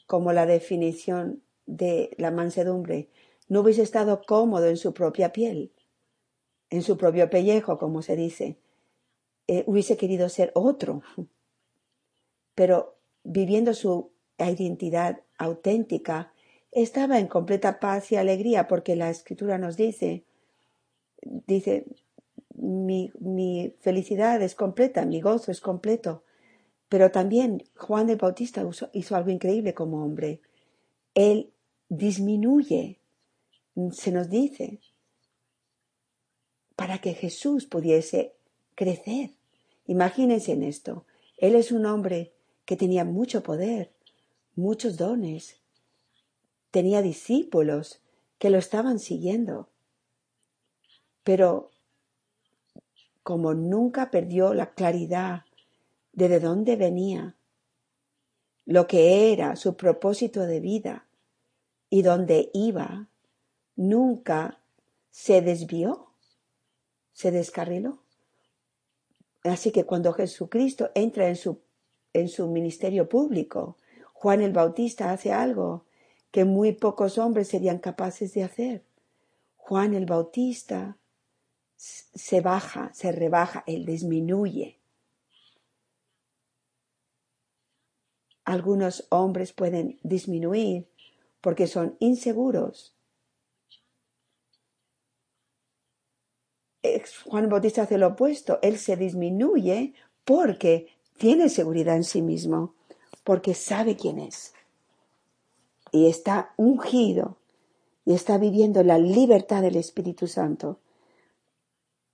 como 0.07 0.33
la 0.33 0.47
definición 0.47 1.43
de 1.67 2.15
la 2.17 2.31
mansedumbre, 2.31 3.11
no 3.47 3.61
hubiese 3.61 3.83
estado 3.83 4.23
cómodo 4.23 4.69
en 4.69 4.79
su 4.79 4.95
propia 4.95 5.31
piel, 5.31 5.71
en 6.71 6.83
su 6.83 6.97
propio 6.97 7.29
pellejo, 7.29 7.77
como 7.77 8.01
se 8.01 8.17
dice, 8.17 8.57
eh, 9.49 9.65
hubiese 9.67 9.99
querido 9.99 10.31
ser 10.31 10.51
otro, 10.55 11.03
pero 12.55 12.97
viviendo 13.23 13.75
su 13.75 14.13
identidad 14.39 15.21
auténtica, 15.37 16.33
estaba 16.71 17.19
en 17.19 17.27
completa 17.27 17.81
paz 17.81 18.11
y 18.13 18.17
alegría 18.17 18.67
porque 18.67 18.97
la 18.97 19.11
escritura 19.11 19.59
nos 19.59 19.77
dice, 19.77 20.25
dice, 21.21 21.85
mi, 22.63 23.75
felicidad 23.81 24.41
es 24.41 24.55
completa, 24.55 25.05
mi 25.05 25.21
gozo 25.21 25.51
es 25.51 25.61
completo. 25.61 26.23
Pero 26.89 27.11
también 27.11 27.65
Juan 27.77 28.09
el 28.11 28.17
Bautista 28.17 28.65
hizo 28.93 29.17
algo 29.17 29.31
increíble 29.31 29.75
como 29.75 30.05
hombre. 30.05 30.41
Él 31.15 31.53
disminuye, 31.89 33.01
se 33.93 34.13
nos 34.13 34.31
dice, 34.31 34.81
para 36.77 36.99
que 36.99 37.15
Jesús 37.15 37.67
pudiese 37.67 38.35
crecer. 38.75 39.31
Imagínense 39.87 40.53
en 40.53 40.63
esto. 40.63 41.05
Él 41.39 41.57
es 41.57 41.73
un 41.73 41.87
hombre 41.87 42.33
que 42.65 42.77
tenía 42.77 43.05
mucho 43.05 43.43
poder, 43.43 43.93
muchos 44.55 44.97
dones, 44.97 45.61
tenía 46.71 47.03
discípulos 47.03 48.01
que 48.39 48.51
lo 48.51 48.59
estaban 48.59 48.99
siguiendo. 48.99 49.69
Pero 51.25 51.73
como 53.23 53.55
nunca 53.55 54.11
perdió 54.11 54.55
la 54.55 54.75
claridad 54.75 55.45
de 56.13 56.29
de 56.29 56.41
dónde 56.41 56.77
venía, 56.77 57.37
lo 58.65 58.87
que 58.87 59.33
era 59.33 59.57
su 59.57 59.77
propósito 59.77 60.47
de 60.47 60.61
vida 60.61 61.07
y 61.91 62.03
dónde 62.03 62.51
iba, 62.53 63.09
nunca 63.77 64.61
se 65.11 65.43
desvió, 65.43 66.09
se 67.13 67.31
descarriló. 67.31 68.03
Así 69.45 69.73
que 69.73 69.85
cuando 69.85 70.13
Jesucristo 70.13 70.91
entra 70.95 71.29
en 71.29 71.37
su, 71.37 71.61
en 72.13 72.29
su 72.29 72.49
ministerio 72.49 73.09
público, 73.09 73.77
Juan 74.13 74.41
el 74.41 74.53
Bautista 74.53 75.11
hace 75.11 75.33
algo 75.33 75.85
que 76.31 76.45
muy 76.45 76.73
pocos 76.73 77.19
hombres 77.19 77.49
serían 77.49 77.79
capaces 77.79 78.33
de 78.35 78.45
hacer. 78.45 78.85
Juan 79.57 79.95
el 79.95 80.07
Bautista 80.07 80.97
se 81.83 82.41
baja, 82.41 82.91
se 82.95 83.11
rebaja, 83.11 83.65
él 83.67 83.85
disminuye. 83.85 84.79
Algunos 88.45 89.07
hombres 89.11 89.53
pueden 89.53 89.99
disminuir 90.03 90.87
porque 91.41 91.67
son 91.67 91.97
inseguros. 91.99 92.95
Juan 97.25 97.49
Bautista 97.49 97.83
hace 97.83 97.99
lo 97.99 98.09
opuesto, 98.09 98.59
él 98.63 98.79
se 98.79 98.97
disminuye 98.97 99.95
porque 100.25 100.89
tiene 101.19 101.49
seguridad 101.49 101.97
en 101.97 102.05
sí 102.05 102.23
mismo, 102.23 102.75
porque 103.25 103.55
sabe 103.55 103.97
quién 103.97 104.19
es. 104.21 104.55
Y 105.91 106.09
está 106.09 106.55
ungido 106.57 107.39
y 108.05 108.15
está 108.15 108.39
viviendo 108.39 108.83
la 108.83 108.99
libertad 108.99 109.63
del 109.63 109.77
Espíritu 109.77 110.27
Santo. 110.27 110.79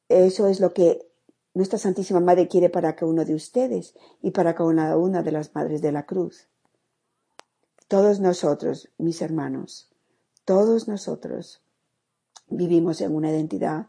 Eso 0.08 0.46
es 0.46 0.60
lo 0.60 0.72
que 0.72 1.06
nuestra 1.52 1.78
Santísima 1.78 2.20
Madre 2.20 2.48
quiere 2.48 2.70
para 2.70 2.94
cada 2.94 3.10
uno 3.10 3.24
de 3.24 3.34
ustedes 3.34 3.94
y 4.22 4.30
para 4.30 4.54
cada 4.54 4.96
una 4.96 5.22
de 5.22 5.32
las 5.32 5.54
Madres 5.54 5.82
de 5.82 5.92
la 5.92 6.06
Cruz. 6.06 6.48
Todos 7.88 8.20
nosotros, 8.20 8.88
mis 8.96 9.20
hermanos, 9.20 9.90
todos 10.44 10.88
nosotros 10.88 11.60
vivimos 12.48 13.00
en 13.00 13.14
una 13.14 13.30
identidad 13.30 13.88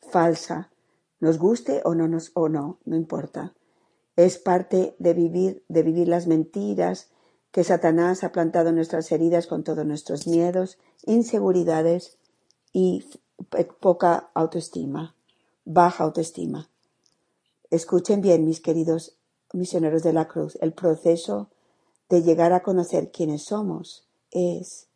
falsa, 0.00 0.70
nos 1.18 1.38
guste 1.38 1.80
o 1.84 1.94
no 1.94 2.06
nos 2.06 2.30
o 2.34 2.48
no, 2.48 2.78
no 2.84 2.96
importa. 2.96 3.54
Es 4.14 4.38
parte 4.38 4.94
de 4.98 5.14
vivir 5.14 5.64
de 5.68 5.82
vivir 5.82 6.06
las 6.06 6.26
mentiras 6.26 7.08
que 7.50 7.64
Satanás 7.64 8.22
ha 8.22 8.32
plantado 8.32 8.68
en 8.68 8.76
nuestras 8.76 9.10
heridas 9.10 9.46
con 9.46 9.64
todos 9.64 9.84
nuestros 9.84 10.26
miedos, 10.26 10.78
inseguridades 11.06 12.18
y 12.72 13.04
poca 13.80 14.30
autoestima 14.34 15.15
baja 15.66 16.04
autoestima. 16.04 16.70
Escuchen 17.70 18.22
bien, 18.22 18.46
mis 18.46 18.60
queridos 18.60 19.18
misioneros 19.52 20.02
de 20.02 20.12
la 20.12 20.28
cruz, 20.28 20.56
el 20.62 20.72
proceso 20.72 21.50
de 22.08 22.22
llegar 22.22 22.52
a 22.52 22.62
conocer 22.62 23.10
quiénes 23.10 23.44
somos 23.44 24.06
es 24.30 24.88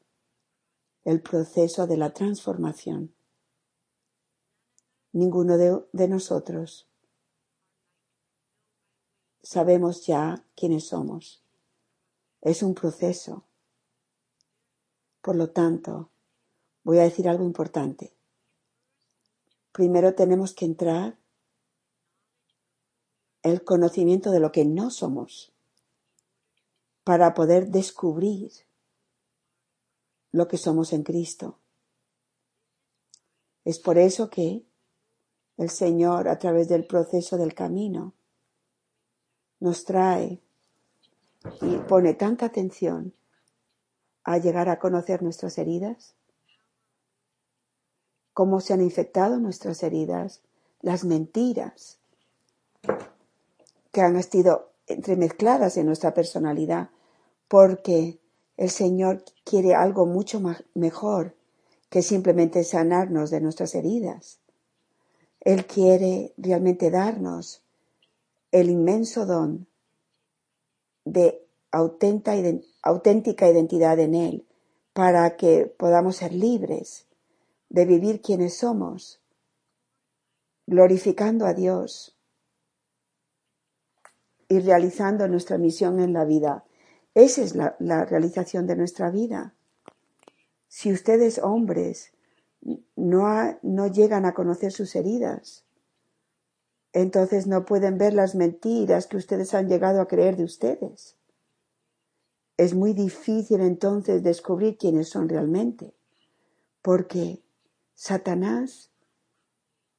el 1.04 1.20
proceso 1.20 1.86
de 1.86 1.96
la 1.96 2.14
transformación. 2.14 3.12
Ninguno 5.12 5.58
de, 5.58 6.08
nosotros 6.08 6.86
sabemos 9.42 10.06
ya 10.06 10.44
quiénes 10.54 10.86
somos. 10.86 11.42
Es 12.42 12.62
un 12.62 12.74
proceso. 12.74 13.44
Por 15.20 15.34
lo 15.34 15.50
tanto, 15.50 16.10
voy 16.84 16.98
a 16.98 17.02
decir 17.02 17.28
algo 17.28 17.44
importante 17.44 18.14
primero 19.72 20.14
tenemos 20.14 20.54
que 20.54 20.64
entrar 20.64 21.16
el 23.42 23.64
conocimiento 23.64 24.30
de 24.30 24.40
lo 24.40 24.52
que 24.52 24.64
no 24.64 24.90
somos 24.90 25.52
para 27.04 27.34
poder 27.34 27.68
descubrir 27.68 28.52
lo 30.32 30.46
que 30.48 30.58
somos 30.58 30.92
en 30.92 31.02
Cristo. 31.02 31.58
Es 33.64 33.78
por 33.78 33.98
eso 33.98 34.30
que 34.30 34.64
el 35.56 35.70
Señor, 35.70 36.28
a 36.28 36.38
través 36.38 36.68
del 36.68 36.86
proceso 36.86 37.36
del 37.36 37.54
camino, 37.54 38.14
nos 39.58 39.84
trae 39.84 40.40
y 41.60 41.76
pone 41.88 42.14
tanta 42.14 42.46
atención 42.46 43.14
a 44.24 44.38
llegar 44.38 44.68
a 44.68 44.78
conocer 44.78 45.22
nuestras 45.22 45.58
heridas, 45.58 46.14
cómo 48.34 48.60
se 48.60 48.72
han 48.72 48.80
infectado 48.80 49.38
nuestras 49.38 49.82
heridas, 49.82 50.40
las 50.82 51.04
mentiras 51.04 51.98
que 53.92 54.00
han 54.00 54.16
estado 54.16 54.70
entremezcladas 54.86 55.76
en 55.76 55.86
nuestra 55.86 56.14
personalidad, 56.14 56.90
porque 57.48 58.18
el 58.56 58.70
Señor 58.70 59.24
quiere 59.44 59.74
algo 59.74 60.06
mucho 60.06 60.40
mejor 60.74 61.34
que 61.88 62.02
simplemente 62.02 62.62
sanarnos 62.64 63.30
de 63.30 63.40
nuestras 63.40 63.74
heridas. 63.74 64.38
Él 65.40 65.66
quiere 65.66 66.32
realmente 66.36 66.90
darnos 66.90 67.62
el 68.52 68.70
inmenso 68.70 69.26
don 69.26 69.66
de 71.04 71.42
auténtica 71.72 72.36
identidad 73.48 73.98
en 73.98 74.14
Él 74.14 74.46
para 74.92 75.36
que 75.36 75.66
podamos 75.66 76.16
ser 76.16 76.32
libres 76.32 77.06
de 77.70 77.86
vivir 77.86 78.20
quienes 78.20 78.58
somos, 78.58 79.22
glorificando 80.66 81.46
a 81.46 81.54
Dios 81.54 82.18
y 84.48 84.58
realizando 84.58 85.28
nuestra 85.28 85.56
misión 85.56 86.00
en 86.00 86.12
la 86.12 86.24
vida. 86.24 86.64
Esa 87.14 87.42
es 87.42 87.54
la, 87.54 88.04
realización 88.04 88.66
de 88.66 88.76
nuestra 88.76 89.10
vida. 89.10 89.54
Si 90.68 90.92
ustedes 90.92 91.38
hombres 91.38 92.12
no, 92.96 93.58
no 93.62 93.86
llegan 93.86 94.26
a 94.26 94.34
conocer 94.34 94.72
sus 94.72 94.94
heridas, 94.96 95.64
entonces 96.92 97.46
no 97.46 97.64
pueden 97.64 97.98
ver 97.98 98.14
las 98.14 98.34
mentiras 98.34 99.06
que 99.06 99.16
ustedes 99.16 99.54
han 99.54 99.68
llegado 99.68 100.00
a 100.00 100.08
creer 100.08 100.36
de 100.36 100.44
ustedes. 100.44 101.16
Es 102.56 102.74
muy 102.74 102.94
difícil 102.94 103.60
entonces 103.60 104.24
descubrir 104.24 104.76
quiénes 104.76 105.08
son 105.08 105.28
realmente, 105.28 105.94
porque 106.82 107.40
Satanás 108.02 108.90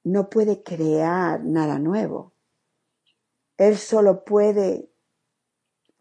no 0.04 0.32
puede 0.32 0.64
crear 0.64 1.44
nada 1.44 1.78
nuevo. 1.78 2.34
Él 3.58 3.78
solo 3.78 4.26
puede 4.26 4.90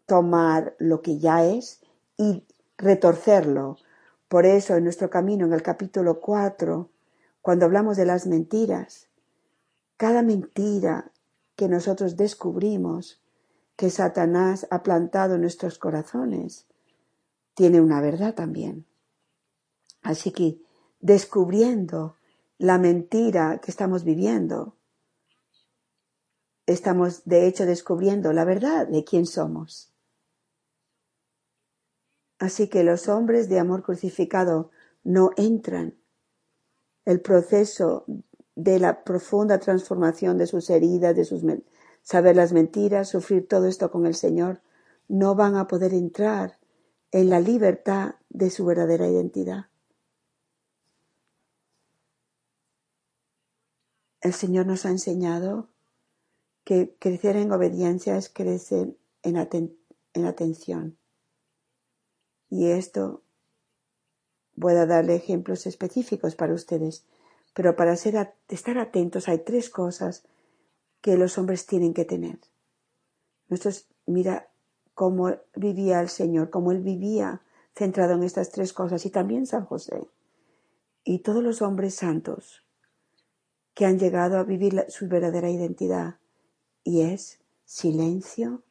tomar 0.07 0.75
lo 0.79 1.03
que 1.03 1.19
ya 1.19 1.45
es 1.45 1.79
y 2.17 2.43
retorcerlo. 2.75 3.77
Por 4.27 4.47
eso 4.47 4.75
en 4.75 4.85
nuestro 4.85 5.11
camino, 5.11 5.45
en 5.45 5.53
el 5.53 5.61
capítulo 5.61 6.19
4, 6.21 6.89
cuando 7.39 7.65
hablamos 7.65 7.97
de 7.97 8.05
las 8.05 8.25
mentiras, 8.25 9.07
cada 9.95 10.23
mentira 10.23 11.11
que 11.55 11.67
nosotros 11.67 12.17
descubrimos 12.17 13.21
que 13.75 13.91
Satanás 13.91 14.65
ha 14.71 14.81
plantado 14.81 15.35
en 15.35 15.41
nuestros 15.41 15.77
corazones, 15.77 16.65
tiene 17.53 17.79
una 17.79 18.01
verdad 18.01 18.33
también. 18.33 18.87
Así 20.01 20.31
que 20.31 20.57
descubriendo 21.01 22.15
la 22.57 22.77
mentira 22.77 23.59
que 23.59 23.71
estamos 23.71 24.03
viviendo. 24.03 24.75
Estamos, 26.67 27.25
de 27.25 27.47
hecho, 27.47 27.65
descubriendo 27.65 28.33
la 28.33 28.45
verdad 28.45 28.87
de 28.87 29.03
quién 29.03 29.25
somos. 29.25 29.91
Así 32.37 32.69
que 32.69 32.83
los 32.83 33.07
hombres 33.07 33.49
de 33.49 33.59
amor 33.59 33.83
crucificado 33.83 34.71
no 35.03 35.31
entran. 35.37 35.95
El 37.05 37.19
proceso 37.19 38.05
de 38.55 38.79
la 38.79 39.03
profunda 39.03 39.59
transformación 39.59 40.37
de 40.37 40.47
sus 40.47 40.69
heridas, 40.69 41.15
de 41.15 41.25
sus 41.25 41.41
saber 42.03 42.35
las 42.35 42.53
mentiras, 42.53 43.09
sufrir 43.09 43.47
todo 43.47 43.67
esto 43.67 43.91
con 43.91 44.05
el 44.05 44.15
Señor, 44.15 44.61
no 45.07 45.35
van 45.35 45.55
a 45.55 45.67
poder 45.67 45.93
entrar 45.93 46.59
en 47.11 47.29
la 47.29 47.39
libertad 47.39 48.15
de 48.29 48.49
su 48.49 48.65
verdadera 48.65 49.07
identidad. 49.07 49.70
El 54.21 54.33
Señor 54.33 54.67
nos 54.67 54.85
ha 54.85 54.89
enseñado 54.89 55.67
que 56.63 56.95
crecer 56.99 57.35
en 57.37 57.51
obediencia 57.51 58.17
es 58.17 58.29
crecer 58.29 58.95
en, 59.23 59.37
atención. 60.27 60.97
Y 62.47 62.67
esto 62.67 63.23
voy 64.55 64.75
a 64.75 64.85
darle 64.85 65.15
ejemplos 65.15 65.65
específicos 65.65 66.35
para 66.35 66.53
ustedes, 66.53 67.03
pero 67.55 67.75
para 67.75 67.93
estar 67.93 68.77
atentos 68.77 69.27
hay 69.27 69.39
tres 69.39 69.71
cosas 69.71 70.23
que 71.01 71.17
los 71.17 71.39
hombres 71.39 71.65
tienen 71.65 71.95
que 71.95 72.05
tener. 72.05 72.39
Nuestros, 73.49 73.87
mira 74.05 74.51
cómo 74.93 75.35
vivía 75.55 75.99
el 75.99 76.09
Señor, 76.09 76.51
cómo 76.51 76.71
Él 76.71 76.81
vivía 76.81 77.41
centrado 77.75 78.13
en 78.13 78.23
estas 78.23 78.51
tres 78.51 78.71
cosas 78.71 79.03
y 79.07 79.09
también 79.09 79.47
San 79.47 79.65
José. 79.65 80.07
y 81.03 81.19
todos 81.19 81.41
los 81.41 81.63
hombres 81.63 81.95
santos 81.95 82.63
que 83.73 83.85
han 83.85 83.99
llegado 83.99 84.37
a 84.37 84.43
vivir 84.43 84.85
su 84.89 85.07
verdadera 85.07 85.49
identidad 85.49 86.19
y 86.83 87.01
es 87.01 87.39
silencio, 87.65 88.63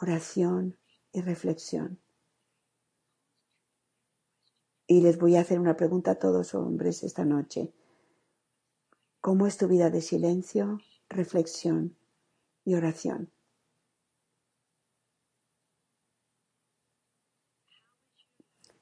oración 0.00 0.76
y 1.12 1.20
reflexión. 1.20 1.98
Y 4.86 5.02
les 5.02 5.18
voy 5.18 5.36
a 5.36 5.40
hacer 5.40 5.60
una 5.60 5.76
pregunta 5.76 6.12
a 6.12 6.18
todos 6.18 6.54
hombres 6.54 7.02
esta 7.02 7.24
noche. 7.24 7.72
¿Cómo 9.20 9.46
es 9.46 9.56
tu 9.56 9.68
vida 9.68 9.90
de 9.90 10.00
silencio, 10.00 10.80
reflexión 11.08 11.96
y 12.64 12.74
oración? 12.74 13.30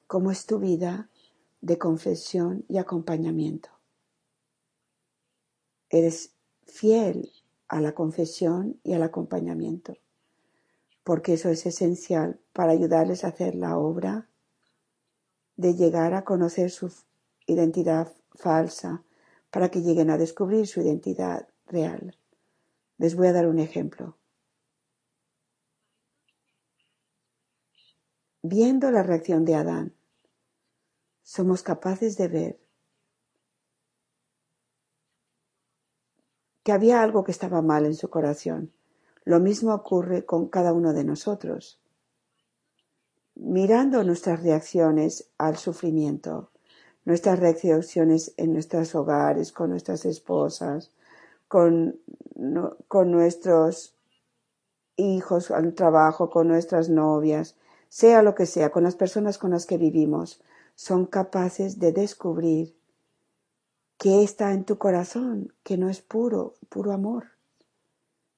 ¿Cómo 0.07 0.31
es 0.31 0.47
tu 0.47 0.59
vida 0.59 1.11
de 1.61 1.77
confesión 1.77 2.65
y 2.69 2.79
acompañamiento? 2.79 3.78
¿Eres 5.91 6.35
fiel 6.65 7.33
a 7.67 7.81
la 7.81 7.95
confesión 7.95 8.79
y 8.83 8.93
al 8.93 9.03
acompañamiento? 9.03 9.97
Porque 11.03 11.35
eso 11.35 11.49
es 11.49 11.65
esencial 11.65 12.41
para 12.53 12.73
ayudarles 12.73 13.25
a 13.25 13.29
hacer 13.29 13.55
la 13.55 13.79
obra 13.79 14.29
de 15.57 15.75
llegar 15.75 16.15
a 16.15 16.25
conocer 16.25 16.71
su 16.71 16.93
identidad 17.47 18.13
falsa 18.35 19.03
para 19.51 19.71
que 19.71 19.81
lleguen 19.81 20.11
a 20.11 20.19
descubrir 20.19 20.67
su 20.67 20.81
identidad 20.81 21.49
real. 21.67 22.17
Les 22.99 23.17
voy 23.17 23.29
a 23.29 23.33
dar 23.33 23.47
un 23.49 23.59
ejemplo. 23.59 24.17
Viendo 28.43 28.91
la 28.91 29.03
reacción 29.03 29.45
de 29.45 29.55
Adán, 29.55 29.95
somos 31.23 31.63
capaces 31.63 32.17
de 32.17 32.29
ver 32.29 32.68
que 36.69 36.73
había 36.73 37.03
algo 37.03 37.25
que 37.25 37.33
estaba 37.33 37.63
mal 37.63 37.87
en 37.87 37.95
su 37.95 38.11
corazón. 38.11 38.71
Lo 39.25 39.41
mismo 39.41 39.73
ocurre 39.73 40.27
con 40.27 40.49
cada 40.49 40.75
uno 40.75 40.93
de 40.93 41.03
nosotros. 41.03 41.81
Mirando 43.37 44.05
nuestras 44.05 44.43
reacciones 44.43 45.31
al 45.39 45.57
sufrimiento, 45.57 46.51
nuestras 47.07 47.39
reacciones 47.39 48.35
en 48.37 48.53
nuestros 48.53 48.95
hogares, 48.95 49.51
con 49.51 49.71
nuestras 49.71 50.05
esposas, 50.05 50.91
con, 51.49 52.01
con 52.87 53.13
nuestros 53.13 53.95
hijos 54.97 55.51
al 55.51 55.73
trabajo, 55.73 56.29
con 56.29 56.49
nuestras 56.49 56.91
novias, 56.91 57.57
sea 57.89 58.21
lo 58.21 58.35
que 58.35 58.45
sea, 58.45 58.69
con 58.69 58.85
las 58.85 58.95
personas 58.95 59.39
con 59.39 59.53
las 59.53 59.65
que 59.65 59.79
vivimos, 59.79 60.43
son 60.75 61.07
capaces 61.07 61.79
de 61.79 61.93
descubrir 61.93 62.78
qué 63.99 64.23
está 64.23 64.53
en 64.53 64.65
tu 64.65 64.79
corazón, 64.79 65.53
que 65.65 65.77
no 65.77 65.89
es 65.91 66.01
puro, 66.01 66.55
puro 66.69 66.93
amor. 66.93 67.33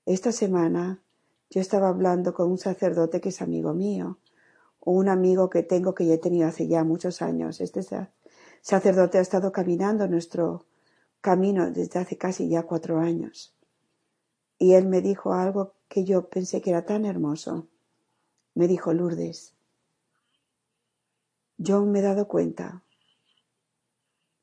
Esta 0.07 0.33
semana 0.33 1.03
yo 1.51 1.61
estaba 1.61 1.89
hablando 1.89 2.33
con 2.33 2.51
un 2.51 2.59
sacerdote 2.59 3.21
que 3.21 3.29
es 3.29 3.43
amigo 3.43 3.75
mío, 3.75 4.19
o 4.81 4.93
un 4.93 5.09
amigo 5.09 5.51
que 5.51 5.63
tengo 5.63 5.95
que 5.95 6.07
ya 6.07 6.15
he 6.15 6.19
tenido 6.19 6.49
hace 6.49 6.67
ya 6.67 6.83
muchos 6.83 7.21
años. 7.21 7.61
Este 7.61 7.83
sacerdote 8.63 9.19
ha 9.19 9.21
estado 9.21 9.53
caminando 9.53 10.09
nuestro 10.09 10.65
camino 11.21 11.71
desde 11.71 12.01
hace 12.01 12.17
casi 12.17 12.49
ya 12.49 12.63
cuatro 12.63 12.99
años. 12.99 13.55
Y 14.59 14.73
él 14.73 14.87
me 14.87 15.03
dijo 15.03 15.35
algo 15.35 15.75
que 15.89 16.05
yo 16.05 16.29
pensé 16.29 16.63
que 16.63 16.71
era 16.71 16.87
tan 16.87 17.05
hermoso. 17.05 17.67
Me 18.55 18.67
dijo, 18.67 18.95
Lourdes, 18.95 19.55
yo 21.59 21.85
me 21.85 21.99
he 21.99 22.03
dado 22.03 22.27
cuenta 22.27 22.83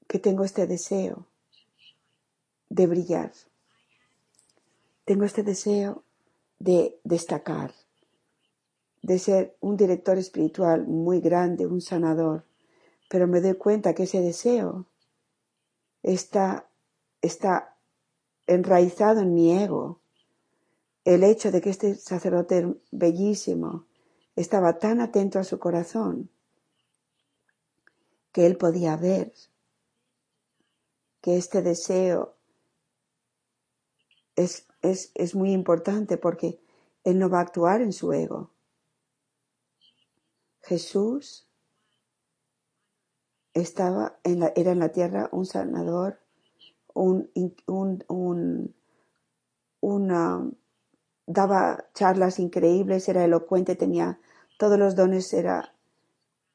que 0.08 0.20
tengo 0.20 0.44
este 0.44 0.68
deseo 0.68 1.28
de 2.70 2.88
brillar. 2.88 3.32
Tengo 5.06 5.26
este 5.26 5.44
deseo 5.44 6.04
de 6.60 7.00
destacar, 7.04 7.74
de 9.02 9.20
ser 9.20 9.56
un 9.62 9.78
director 9.78 10.18
espiritual 10.18 10.88
muy 10.88 11.22
grande, 11.22 11.66
un 11.66 11.82
sanador, 11.82 12.46
pero 13.10 13.28
me 13.28 13.42
doy 13.42 13.56
cuenta 13.56 13.94
que 13.94 14.04
ese 14.04 14.22
deseo 14.22 14.86
está, 16.04 16.68
está 17.22 17.76
enraizado 18.48 19.22
en 19.22 19.34
mi 19.34 19.58
ego. 19.58 20.00
El 21.06 21.24
hecho 21.24 21.52
de 21.52 21.62
que 21.62 21.70
este 21.70 21.96
sacerdote 21.96 22.76
bellísimo 22.92 23.86
estaba 24.36 24.78
tan 24.78 25.00
atento 25.00 25.40
a 25.40 25.44
su 25.44 25.58
corazón 25.58 26.30
que 28.34 28.46
él 28.46 28.58
podía 28.58 28.98
ver 28.98 29.34
que 31.28 31.36
este 31.36 31.62
deseo 31.62 32.38
es, 34.38 34.66
es, 34.82 35.12
es 35.14 35.36
muy 35.36 35.52
importante 35.52 36.18
porque 36.18 36.62
él 37.04 37.20
no 37.20 37.30
va 37.30 37.40
a 37.40 37.42
actuar 37.42 37.82
en 37.82 37.92
su 37.92 38.14
ego. 38.14 38.52
Jesús 40.62 41.46
estaba 43.54 44.18
en 44.24 44.40
la, 44.40 44.54
era 44.56 44.72
en 44.72 44.80
la 44.80 44.94
tierra 44.94 45.28
un 45.34 45.46
sanador, 45.46 46.18
un, 46.94 47.30
un, 47.66 48.74
una, 49.82 50.50
daba 51.26 51.90
charlas 51.94 52.40
increíbles, 52.40 53.10
era 53.10 53.26
elocuente, 53.26 53.76
tenía 53.76 54.18
todos 54.58 54.80
los 54.80 54.96
dones, 54.96 55.34
era, 55.34 55.76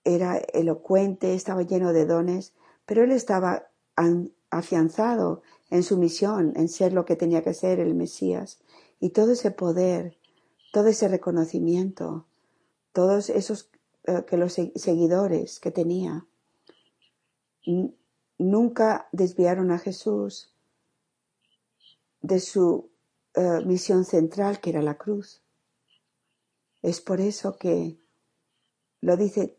era 0.02 0.38
elocuente, 0.38 1.34
estaba 1.34 1.60
lleno 1.60 1.92
de 1.92 2.06
dones, 2.06 2.54
pero 2.86 3.04
él 3.04 3.12
estaba 3.12 3.68
afianzado 4.52 5.42
en 5.70 5.82
su 5.82 5.98
misión, 5.98 6.52
en 6.54 6.68
ser 6.68 6.92
lo 6.92 7.04
que 7.04 7.16
tenía 7.16 7.42
que 7.42 7.54
ser 7.54 7.80
el 7.80 7.94
Mesías. 7.94 8.60
Y 9.00 9.10
todo 9.10 9.32
ese 9.32 9.50
poder, 9.50 10.18
todo 10.72 10.86
ese 10.88 11.08
reconocimiento, 11.08 12.26
todos 12.92 13.30
esos 13.30 13.70
eh, 14.04 14.24
que 14.26 14.36
los 14.36 14.52
seguidores 14.52 15.58
que 15.60 15.70
tenía, 15.70 16.26
nunca 18.38 19.08
desviaron 19.12 19.70
a 19.70 19.78
Jesús 19.78 20.52
de 22.20 22.40
su 22.40 22.90
eh, 23.34 23.60
misión 23.64 24.04
central, 24.04 24.60
que 24.60 24.70
era 24.70 24.82
la 24.82 24.98
cruz. 24.98 25.42
Es 26.82 27.00
por 27.00 27.20
eso 27.20 27.56
que 27.56 27.96
lo 29.00 29.16
dice, 29.16 29.56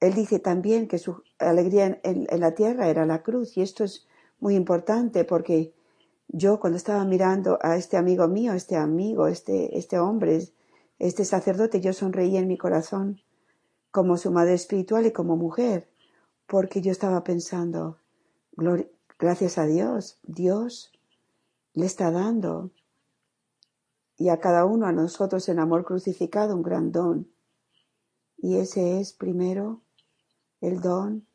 él 0.00 0.14
dice 0.14 0.38
también 0.38 0.86
que 0.86 0.98
su 0.98 1.23
alegría 1.38 2.00
en, 2.02 2.26
la 2.40 2.54
tierra 2.54 2.88
era 2.88 3.06
la 3.06 3.22
cruz, 3.22 3.56
y 3.56 3.62
esto 3.62 3.84
es 3.84 4.06
muy 4.40 4.54
importante 4.54 5.24
porque 5.24 5.74
yo 6.28 6.60
cuando 6.60 6.76
estaba 6.76 7.04
mirando 7.04 7.58
a 7.62 7.76
este 7.76 7.96
amigo 7.96 8.28
mío, 8.28 8.54
este 8.54 8.76
amigo, 8.76 9.26
este, 9.26 9.78
este 9.78 9.98
hombre, 9.98 10.48
este 10.98 11.24
sacerdote, 11.24 11.80
yo 11.80 11.92
sonreí 11.92 12.36
en 12.36 12.48
mi 12.48 12.56
corazón 12.56 13.20
como 13.90 14.16
su 14.16 14.30
madre 14.30 14.54
espiritual 14.54 15.06
y 15.06 15.12
como 15.12 15.36
mujer, 15.36 15.88
porque 16.46 16.80
yo 16.80 16.90
estaba 16.90 17.22
pensando, 17.24 17.98
gracias 19.18 19.58
a 19.58 19.66
Dios, 19.66 20.18
Dios 20.24 20.92
le 21.74 21.86
está 21.86 22.10
dando 22.10 22.70
y 24.16 24.28
a 24.28 24.38
cada 24.38 24.64
uno, 24.64 24.86
a 24.86 24.92
nosotros 24.92 25.48
en 25.48 25.58
amor 25.58 25.84
crucificado, 25.84 26.54
un 26.54 26.62
gran 26.62 26.92
don. 26.92 27.28
Y 28.36 28.56
ese 28.56 29.00
es 29.00 29.12
primero 29.12 29.80
el 30.66 30.80
don 30.80 31.26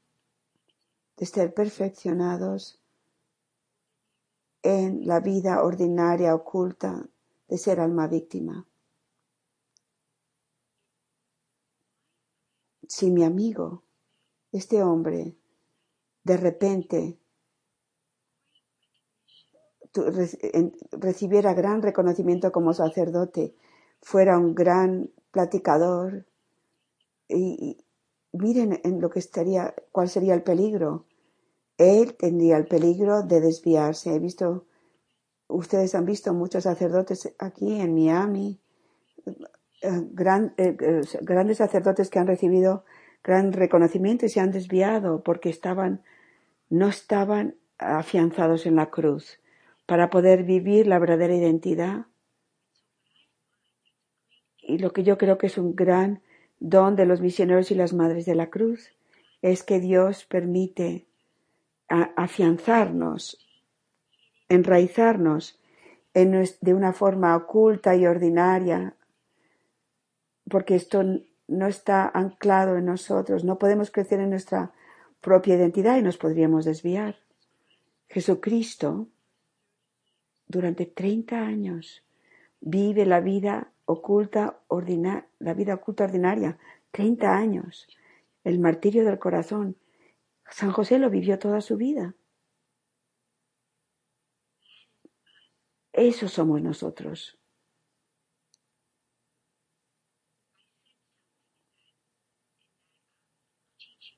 de 1.18 1.26
ser 1.26 1.54
perfeccionados 1.54 2.80
en 4.62 5.06
la 5.06 5.20
vida 5.20 5.64
ordinaria 5.64 6.34
oculta 6.36 7.10
de 7.48 7.58
ser 7.58 7.80
alma 7.80 8.08
víctima. 8.08 8.66
si 12.90 13.12
mi 13.12 13.24
amigo, 13.24 13.84
este 14.52 14.82
hombre, 14.84 15.38
de 16.24 16.38
repente 16.38 17.20
recibiera 20.92 21.54
gran 21.54 21.82
reconocimiento 21.84 22.52
como 22.52 22.74
sacerdote, 22.74 23.56
fuera 24.02 24.38
un 24.40 24.56
gran 24.56 25.12
platicador, 25.32 26.26
y, 27.28 27.78
miren 28.32 28.80
en 28.84 29.02
lo 29.02 29.10
que 29.10 29.20
estaría, 29.20 29.74
cuál 29.92 30.10
sería 30.10 30.34
el 30.34 30.44
peligro. 30.44 31.06
Él 31.78 32.16
tendría 32.16 32.58
el 32.58 32.68
peligro 32.68 33.24
de 33.24 33.42
desviarse. 33.42 34.14
He 34.14 34.20
visto, 34.20 34.66
ustedes 35.48 35.96
han 35.96 36.06
visto 36.06 36.34
muchos 36.34 36.64
sacerdotes 36.64 37.34
aquí 37.40 37.80
en 37.80 37.94
Miami, 37.94 38.60
eh, 39.82 40.02
gran, 40.12 40.54
eh, 40.58 40.76
eh, 40.80 41.02
grandes 41.22 41.58
sacerdotes 41.58 42.10
que 42.10 42.20
han 42.20 42.28
recibido 42.28 42.84
gran 43.24 43.54
reconocimiento 43.54 44.26
y 44.26 44.30
se 44.30 44.40
han 44.40 44.52
desviado 44.52 45.24
porque 45.24 45.50
estaban, 45.50 46.04
no 46.70 46.88
estaban 46.88 47.56
afianzados 47.78 48.66
en 48.66 48.76
la 48.76 48.90
cruz 48.90 49.40
para 49.86 50.10
poder 50.10 50.44
vivir 50.44 50.88
la 50.88 51.00
verdadera 51.00 51.36
identidad. 51.36 52.06
Y 54.62 54.78
lo 54.78 54.94
que 54.94 55.04
yo 55.04 55.18
creo 55.18 55.38
que 55.38 55.48
es 55.48 55.58
un 55.58 55.76
gran 55.76 56.22
don 56.60 56.96
de 56.96 57.06
los 57.06 57.22
misioneros 57.22 57.72
y 57.72 57.76
las 57.76 57.94
madres 57.94 58.26
de 58.26 58.36
la 58.36 58.50
cruz 58.50 58.92
es 59.42 59.64
que 59.64 59.80
Dios 59.80 60.26
permite 60.26 61.08
afianzarnos, 61.88 63.38
enraizarnos 64.48 65.60
de 66.14 66.74
una 66.74 66.94
forma 66.94 67.36
oculta 67.36 67.96
y 67.96 68.06
ordinaria, 68.06 68.96
porque 70.50 70.76
esto 70.76 71.04
no 71.48 71.68
está 71.68 72.10
anclado 72.14 72.78
en 72.78 72.86
nosotros, 72.86 73.44
no 73.44 73.58
podemos 73.58 73.90
crecer 73.92 74.20
en 74.20 74.30
nuestra 74.30 74.72
propia 75.22 75.56
identidad 75.56 75.98
y 75.98 76.02
nos 76.02 76.18
podríamos 76.18 76.66
desviar. 76.66 77.18
Jesucristo, 78.08 79.08
durante 80.48 80.86
30 80.86 81.40
años, 81.40 82.04
vive 82.60 83.06
la 83.06 83.20
vida 83.20 83.72
oculta, 83.90 84.62
la 85.40 85.54
vida 85.56 85.74
oculta 85.74 86.04
ordinaria, 86.04 86.60
30 86.92 87.36
años, 87.36 87.88
el 88.44 88.60
martirio 88.60 89.04
del 89.04 89.18
corazón. 89.18 89.78
San 90.52 90.72
José 90.72 91.00
lo 91.00 91.10
vivió 91.10 91.40
toda 91.40 91.60
su 91.62 91.76
vida. 91.76 92.14
Eso 95.92 96.28
somos 96.28 96.62
nosotros. 96.62 97.40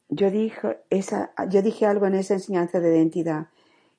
Yo 0.10 0.30
dije, 0.30 0.82
esa, 0.90 1.34
yo 1.50 1.62
dije 1.62 1.86
algo 1.86 2.08
en 2.08 2.16
esa 2.16 2.34
enseñanza 2.34 2.82
de 2.82 2.98
identidad 2.98 3.48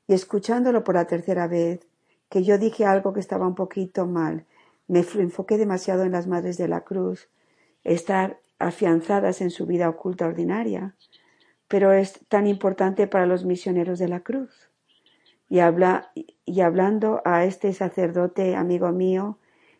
y 0.06 0.12
escuchándolo 0.12 0.84
por 0.84 0.96
la 0.96 1.06
tercera 1.06 1.46
vez, 1.48 1.80
que 2.28 2.42
yo 2.42 2.58
dije 2.58 2.84
algo 2.84 3.14
que 3.14 3.20
estaba 3.20 3.46
un 3.46 3.54
poquito 3.54 4.06
mal, 4.06 4.46
me 4.92 5.00
enfoqué 5.00 5.56
demasiado 5.56 6.02
en 6.02 6.12
las 6.12 6.26
madres 6.26 6.58
de 6.58 6.68
la 6.68 6.82
cruz, 6.82 7.30
estar 7.82 8.38
afianzadas 8.58 9.40
en 9.40 9.50
su 9.50 9.64
vida 9.64 9.88
oculta 9.88 10.26
ordinaria, 10.26 10.94
pero 11.66 11.92
es 11.92 12.20
tan 12.28 12.46
importante 12.46 13.06
para 13.06 13.24
los 13.24 13.46
misioneros 13.46 13.98
de 13.98 14.08
la 14.08 14.20
cruz. 14.20 14.70
Y, 15.48 15.60
habla, 15.60 16.12
y 16.44 16.60
hablando 16.60 17.22
a 17.24 17.46
este 17.46 17.72
sacerdote, 17.72 18.54
amigo 18.54 18.92
mío, 18.92 19.38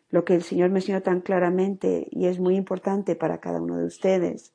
lo 0.09 0.25
que 0.25 0.33
el 0.33 0.41
Señor 0.41 0.71
me 0.71 0.79
enseñó 0.79 1.03
tan 1.03 1.21
claramente 1.21 2.07
y 2.09 2.25
es 2.25 2.39
muy 2.39 2.55
importante 2.55 3.15
para 3.15 3.39
cada 3.39 3.61
uno 3.61 3.77
de 3.77 3.85
ustedes, 3.85 4.53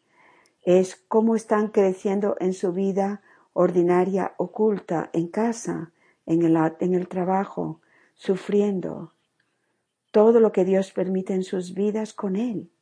es 0.65 0.97
cómo 1.07 1.37
están 1.37 1.69
creciendo 1.69 2.37
en 2.41 2.53
su 2.53 2.73
vida 2.73 3.23
ordinaria, 3.53 4.35
oculta, 4.39 5.09
en 5.13 5.29
casa, 5.29 5.93
en 6.27 6.43
el, 6.43 6.57
en 6.81 6.95
el 6.95 7.07
trabajo, 7.07 7.81
sufriendo 8.15 9.13
todo 10.19 10.41
lo 10.41 10.51
que 10.51 10.65
Dios 10.65 10.91
permite 10.91 11.33
en 11.33 11.45
sus 11.45 11.75
vidas 11.75 12.13
con 12.13 12.35
Él. 12.35 12.73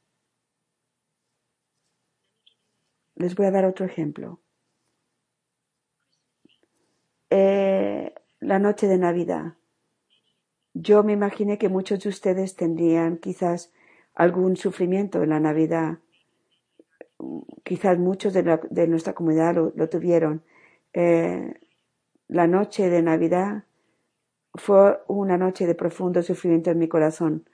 Les 3.15 3.35
voy 3.35 3.45
a 3.45 3.51
dar 3.51 3.67
otro 3.67 3.85
ejemplo. 3.85 4.41
Eh, 7.29 8.15
la 8.41 8.59
noche 8.59 8.87
de 8.87 8.97
Navidad. 8.97 9.53
Yo 10.73 11.05
me 11.05 11.13
imaginé 11.13 11.59
que 11.59 11.69
muchos 11.69 12.01
de 12.01 12.09
ustedes 12.09 12.57
tendrían 12.57 13.19
quizás 13.19 13.71
algún 14.15 14.57
sufrimiento 14.57 15.23
en 15.23 15.29
la 15.29 15.39
Navidad. 15.39 15.99
Quizás 17.65 17.99
muchos 17.99 18.33
de, 18.33 18.87
nuestra 18.89 19.13
comunidad 19.13 19.57
lo, 19.75 19.89
tuvieron. 19.91 20.43
Eh, 20.95 21.53
la 22.29 22.47
noche 22.47 22.89
de 22.89 23.03
Navidad 23.03 23.66
fue 24.57 25.01
una 25.07 25.39
noche 25.39 25.67
de 25.67 25.75
profundo 25.75 26.23
sufrimiento 26.23 26.71
en 26.71 26.79
mi 26.79 26.89
corazón, 26.89 27.49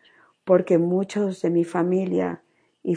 porque 0.44 0.78
muchos 0.78 1.42
de 1.42 1.50
mi 1.50 1.64
familia 1.64 2.42
y, 2.82 2.96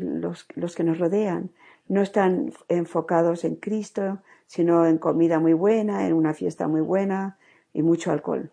los, 0.00 0.74
que 0.74 0.84
nos 0.84 0.98
rodean 0.98 1.50
no 1.86 2.02
están 2.02 2.52
enfocados 2.68 3.44
en 3.44 3.56
Cristo, 3.56 4.20
sino 4.46 4.86
en 4.86 4.98
comida 4.98 5.38
muy 5.38 5.52
buena, 5.52 6.06
en 6.06 6.12
una 6.12 6.34
fiesta 6.34 6.68
muy 6.68 6.80
buena 6.80 7.38
y 7.72 7.82
mucho 7.82 8.10
alcohol. 8.10 8.50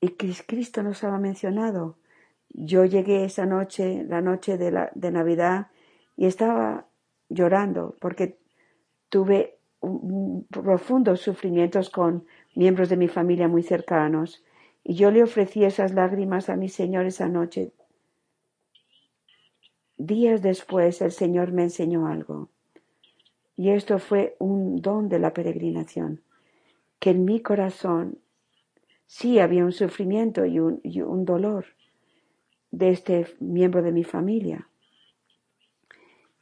Y 0.00 0.10
Cristo 0.10 0.82
nos 0.82 1.04
ha 1.04 1.18
mencionado. 1.18 1.96
Yo 2.50 2.84
llegué 2.84 3.24
esa 3.24 3.44
noche, 3.44 4.04
la 4.08 4.20
noche 4.20 4.56
de, 4.56 4.70
la, 4.70 4.90
de 4.94 5.10
Navidad, 5.10 5.68
y 6.16 6.26
estaba 6.26 6.86
llorando 7.28 7.96
porque 8.00 8.38
tuve 9.08 9.55
profundos 10.50 11.20
sufrimientos 11.20 11.90
con 11.90 12.26
miembros 12.54 12.88
de 12.88 12.96
mi 12.96 13.08
familia 13.08 13.48
muy 13.48 13.62
cercanos. 13.62 14.44
Y 14.82 14.94
yo 14.94 15.10
le 15.10 15.22
ofrecí 15.22 15.64
esas 15.64 15.92
lágrimas 15.92 16.48
a 16.48 16.56
mi 16.56 16.68
Señor 16.68 17.06
esa 17.06 17.28
noche. 17.28 17.72
Días 19.96 20.42
después 20.42 21.00
el 21.02 21.12
Señor 21.12 21.52
me 21.52 21.64
enseñó 21.64 22.06
algo. 22.06 22.48
Y 23.56 23.70
esto 23.70 23.98
fue 23.98 24.36
un 24.38 24.82
don 24.82 25.08
de 25.08 25.18
la 25.18 25.32
peregrinación, 25.32 26.20
que 26.98 27.10
en 27.10 27.24
mi 27.24 27.40
corazón 27.40 28.18
sí 29.06 29.38
había 29.38 29.64
un 29.64 29.72
sufrimiento 29.72 30.44
y 30.44 30.58
un, 30.58 30.80
y 30.82 31.00
un 31.00 31.24
dolor 31.24 31.64
de 32.70 32.90
este 32.90 33.26
miembro 33.40 33.82
de 33.82 33.92
mi 33.92 34.04
familia, 34.04 34.68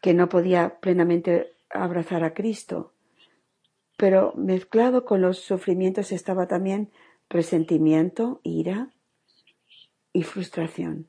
que 0.01 0.13
no 0.13 0.29
podía 0.29 0.81
plenamente 0.81 1.53
abrazar 1.71 2.25
a 2.25 2.35
Cristo 2.35 2.94
pero 3.97 4.33
mezclado 4.37 5.05
con 5.05 5.21
los 5.21 5.39
sufrimientos 5.39 6.13
estaba 6.13 6.47
también 6.47 6.91
resentimiento, 7.29 8.41
ira 8.43 8.91
y 10.13 10.23
frustración. 10.23 11.09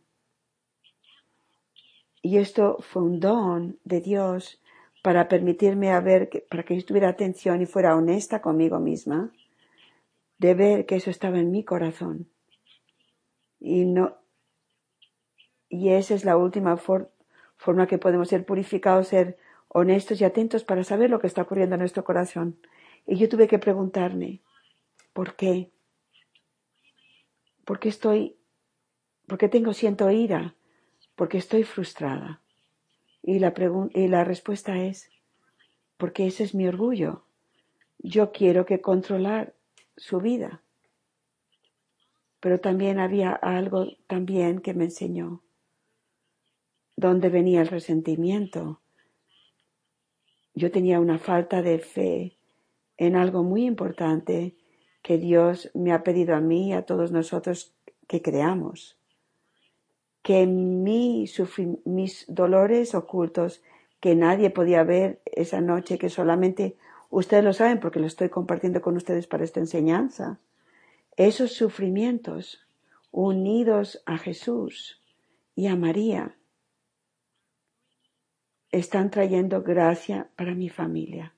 Y 2.22 2.38
esto 2.38 2.78
fue 2.80 3.04
un 3.04 3.20
don 3.20 3.80
de 3.84 4.02
Dios 4.02 4.62
para 5.04 5.28
permitirme 5.28 5.92
a 5.92 6.00
ver, 6.00 6.30
para 6.50 6.64
que 6.64 6.76
yo 6.76 6.84
tuviera 6.84 7.10
atención 7.10 7.62
y 7.62 7.68
fuera 7.68 7.96
honesta 7.96 8.42
conmigo 8.42 8.80
misma, 8.80 9.32
de 10.40 10.54
ver 10.56 10.86
que 10.86 10.96
eso 10.96 11.12
estaba 11.12 11.38
en 11.38 11.52
mi 11.52 11.64
corazón. 11.64 12.28
Y 13.60 13.86
no, 13.86 14.18
y 15.70 15.90
esa 15.90 16.14
es 16.14 16.26
la 16.26 16.38
última 16.38 16.78
forma 16.78 17.88
que 17.88 17.98
podemos 17.98 18.30
ser 18.30 18.46
purificados, 18.46 19.10
ser 19.10 19.38
honestos 19.78 20.22
y 20.22 20.24
atentos 20.24 20.64
para 20.64 20.86
saber 20.86 21.10
lo 21.10 21.20
que 21.20 21.28
está 21.28 21.42
ocurriendo 21.42 21.76
en 21.76 21.82
nuestro 21.82 22.06
corazón. 22.06 22.58
Y 23.06 23.18
yo 23.18 23.28
tuve 23.28 23.50
que 23.50 23.60
preguntarme, 23.60 24.42
¿por 25.12 25.36
qué? 25.36 25.70
¿Por 27.66 27.80
qué 27.82 27.90
estoy, 27.90 28.38
por 29.28 29.38
qué 29.38 29.50
tengo, 29.50 29.74
siento 29.74 30.10
ira? 30.10 30.56
Porque 31.18 31.38
estoy 31.38 31.66
frustrada. 31.66 32.42
Y 33.22 33.40
la, 33.40 33.54
y 33.94 34.08
la 34.08 34.24
respuesta 34.24 34.82
es, 34.82 35.10
porque 35.98 36.26
ese 36.26 36.46
es 36.46 36.56
mi 36.56 36.66
orgullo. 36.70 37.26
Yo 37.98 38.32
quiero 38.32 38.66
que 38.66 38.80
controlar 38.80 39.56
su 39.98 40.22
vida. 40.22 40.64
Pero 42.40 42.62
también 42.62 42.98
había 43.00 43.34
algo 43.34 43.88
también 44.08 44.60
que 44.60 44.74
me 44.74 44.86
enseñó. 44.86 45.44
¿Dónde 46.96 47.28
venía 47.28 47.60
el 47.60 47.68
resentimiento? 47.68 48.80
Yo 50.56 50.72
tenía 50.72 51.02
una 51.02 51.20
falta 51.20 51.62
de 51.62 51.80
fe 51.80 52.38
en 52.98 53.18
algo 53.18 53.44
muy 53.44 53.66
importante 53.66 54.56
que 55.02 55.18
Dios 55.18 55.70
me 55.74 55.92
ha 55.92 56.02
pedido 56.02 56.34
a 56.34 56.40
mí 56.40 56.70
y 56.70 56.74
a 56.74 56.84
todos 56.84 57.12
nosotros 57.12 57.76
que 58.08 58.22
creamos. 58.22 58.98
Que 60.22 60.48
mi 60.48 61.26
mis 61.84 62.26
dolores 62.28 62.96
ocultos 62.96 63.62
que 64.00 64.16
nadie 64.16 64.50
podía 64.50 64.84
ver 64.84 65.22
esa 65.26 65.62
noche, 65.62 65.98
que 65.98 66.10
solamente 66.10 66.78
ustedes 67.10 67.44
lo 67.44 67.54
saben 67.54 67.80
porque 67.80 68.00
lo 68.00 68.08
estoy 68.08 68.30
compartiendo 68.30 68.82
con 68.82 68.96
ustedes 68.96 69.28
para 69.28 69.44
esta 69.44 69.60
enseñanza, 69.60 70.40
esos 71.18 71.54
sufrimientos 71.54 72.66
unidos 73.12 74.02
a 74.06 74.18
Jesús 74.18 75.02
y 75.56 75.68
a 75.68 75.76
María 75.76 76.36
están 78.80 79.10
trayendo 79.10 79.64
gracia 79.64 80.30
para 80.36 80.54
mi 80.54 80.70
familia 80.70 81.34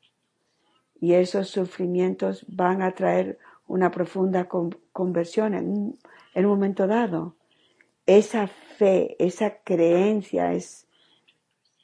y 1.00 1.14
esos 1.14 1.50
sufrimientos 1.50 2.46
van 2.48 2.82
a 2.82 2.94
traer 2.96 3.38
una 3.68 3.92
profunda 3.92 4.48
conversión 4.92 5.54
en 5.54 5.70
un, 5.70 6.00
en 6.34 6.46
un 6.46 6.52
momento 6.52 6.88
dado. 6.88 7.36
Esa 8.06 8.48
fe, 8.48 9.16
esa 9.20 9.60
creencia 9.60 10.54
es, 10.54 10.88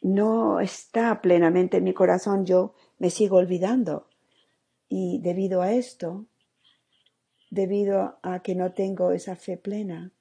no 0.01 0.59
está 0.59 1.21
plenamente 1.21 1.77
en 1.77 1.83
mi 1.83 1.93
corazón, 1.93 2.45
yo 2.45 2.73
me 2.97 3.09
sigo 3.09 3.37
olvidando. 3.37 4.07
Y 4.89 5.19
debido 5.21 5.61
a 5.61 5.73
esto, 5.73 6.25
debido 7.51 8.17
a 8.23 8.41
que 8.41 8.55
no 8.55 8.71
tengo 8.71 9.11
esa 9.11 9.35
fe 9.35 9.57
plena, 9.57 10.11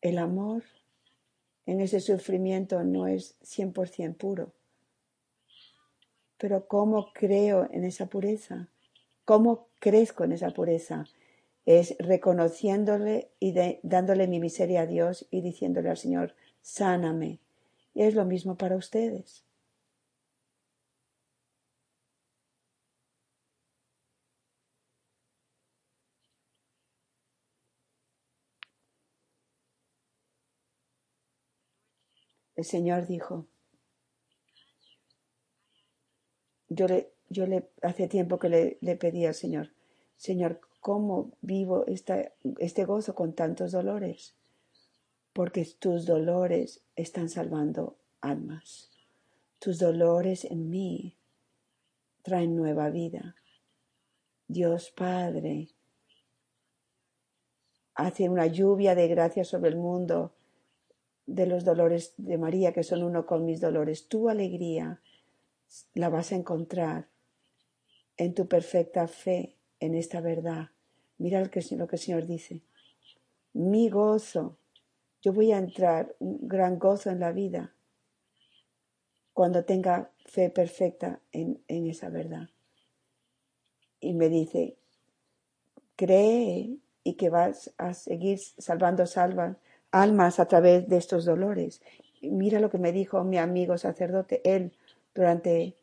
el 0.00 0.18
amor 0.18 0.62
en 1.70 1.80
ese 1.80 2.00
sufrimiento 2.00 2.82
no 2.84 3.06
es 3.06 3.36
100% 3.42 4.16
puro. 4.16 4.52
Pero 6.38 6.66
¿cómo 6.66 7.12
creo 7.12 7.68
en 7.70 7.84
esa 7.84 8.06
pureza? 8.06 8.68
¿Cómo 9.24 9.68
crezco 9.78 10.24
en 10.24 10.32
esa 10.32 10.50
pureza? 10.50 11.06
es 11.66 11.96
reconociéndole 11.98 13.30
y 13.38 13.54
dándole 13.82 14.26
mi 14.26 14.40
miseria 14.40 14.82
a 14.82 14.86
Dios 14.86 15.26
y 15.30 15.40
diciéndole 15.40 15.90
al 15.90 15.96
Señor, 15.96 16.34
sáname. 16.62 17.38
Y 17.94 18.02
es 18.02 18.14
lo 18.14 18.24
mismo 18.24 18.56
para 18.56 18.76
ustedes. 18.76 19.44
El 32.60 32.66
Señor 32.66 33.06
dijo, 33.06 33.46
yo 36.68 36.86
le, 36.88 37.10
yo 37.30 37.46
le, 37.46 37.70
hace 37.80 38.06
tiempo 38.06 38.38
que 38.38 38.50
le, 38.50 38.78
le 38.82 38.96
pedí 38.96 39.24
al 39.24 39.32
Señor, 39.32 39.70
Señor, 40.18 40.60
¿cómo 40.82 41.32
vivo 41.40 41.86
esta, 41.86 42.32
este 42.58 42.84
gozo 42.84 43.14
con 43.14 43.32
tantos 43.32 43.72
dolores? 43.72 44.34
Porque 45.32 45.66
tus 45.78 46.04
dolores 46.04 46.82
están 46.96 47.30
salvando 47.30 47.96
almas. 48.20 48.90
Tus 49.58 49.78
dolores 49.78 50.44
en 50.44 50.68
mí 50.68 51.16
traen 52.20 52.56
nueva 52.56 52.90
vida. 52.90 53.36
Dios 54.48 54.90
Padre 54.90 55.70
hace 57.94 58.28
una 58.28 58.48
lluvia 58.48 58.94
de 58.94 59.08
gracia 59.08 59.44
sobre 59.44 59.70
el 59.70 59.76
mundo 59.76 60.34
de 61.30 61.46
los 61.46 61.64
dolores 61.64 62.14
de 62.16 62.38
María, 62.38 62.72
que 62.72 62.82
son 62.82 63.04
uno 63.04 63.24
con 63.24 63.44
mis 63.44 63.60
dolores. 63.60 64.08
Tu 64.08 64.28
alegría 64.28 65.00
la 65.94 66.08
vas 66.08 66.32
a 66.32 66.36
encontrar 66.36 67.08
en 68.16 68.34
tu 68.34 68.48
perfecta 68.48 69.06
fe 69.06 69.56
en 69.78 69.94
esta 69.94 70.20
verdad. 70.20 70.70
Mira 71.18 71.40
lo 71.40 71.48
que, 71.48 71.60
el 71.60 71.98
Señor 71.98 72.26
dice. 72.26 72.62
Mi 73.52 73.88
gozo, 73.88 74.58
yo 75.22 75.32
voy 75.32 75.52
a 75.52 75.58
entrar 75.58 76.16
un 76.18 76.48
gran 76.48 76.78
gozo 76.78 77.10
en 77.10 77.20
la 77.20 77.30
vida 77.30 77.74
cuando 79.32 79.64
tenga 79.64 80.10
fe 80.26 80.50
perfecta 80.50 81.20
en, 81.30 81.62
en 81.68 81.86
esa 81.86 82.08
verdad. 82.08 82.50
Y 84.00 84.14
me 84.14 84.28
dice, 84.28 84.76
cree 85.94 86.76
y 87.04 87.14
que 87.14 87.30
vas 87.30 87.72
a 87.78 87.94
seguir 87.94 88.40
salvando 88.40 89.06
salva, 89.06 89.58
almas 89.92 90.40
a 90.40 90.46
través 90.46 90.88
de 90.88 90.96
estos 90.96 91.24
dolores. 91.24 91.80
Mira 92.22 92.60
lo 92.60 92.70
que 92.70 92.78
me 92.78 92.92
dijo 92.92 93.24
mi 93.24 93.38
amigo 93.38 93.78
sacerdote. 93.78 94.40
Él, 94.44 94.72
durante 95.14 95.74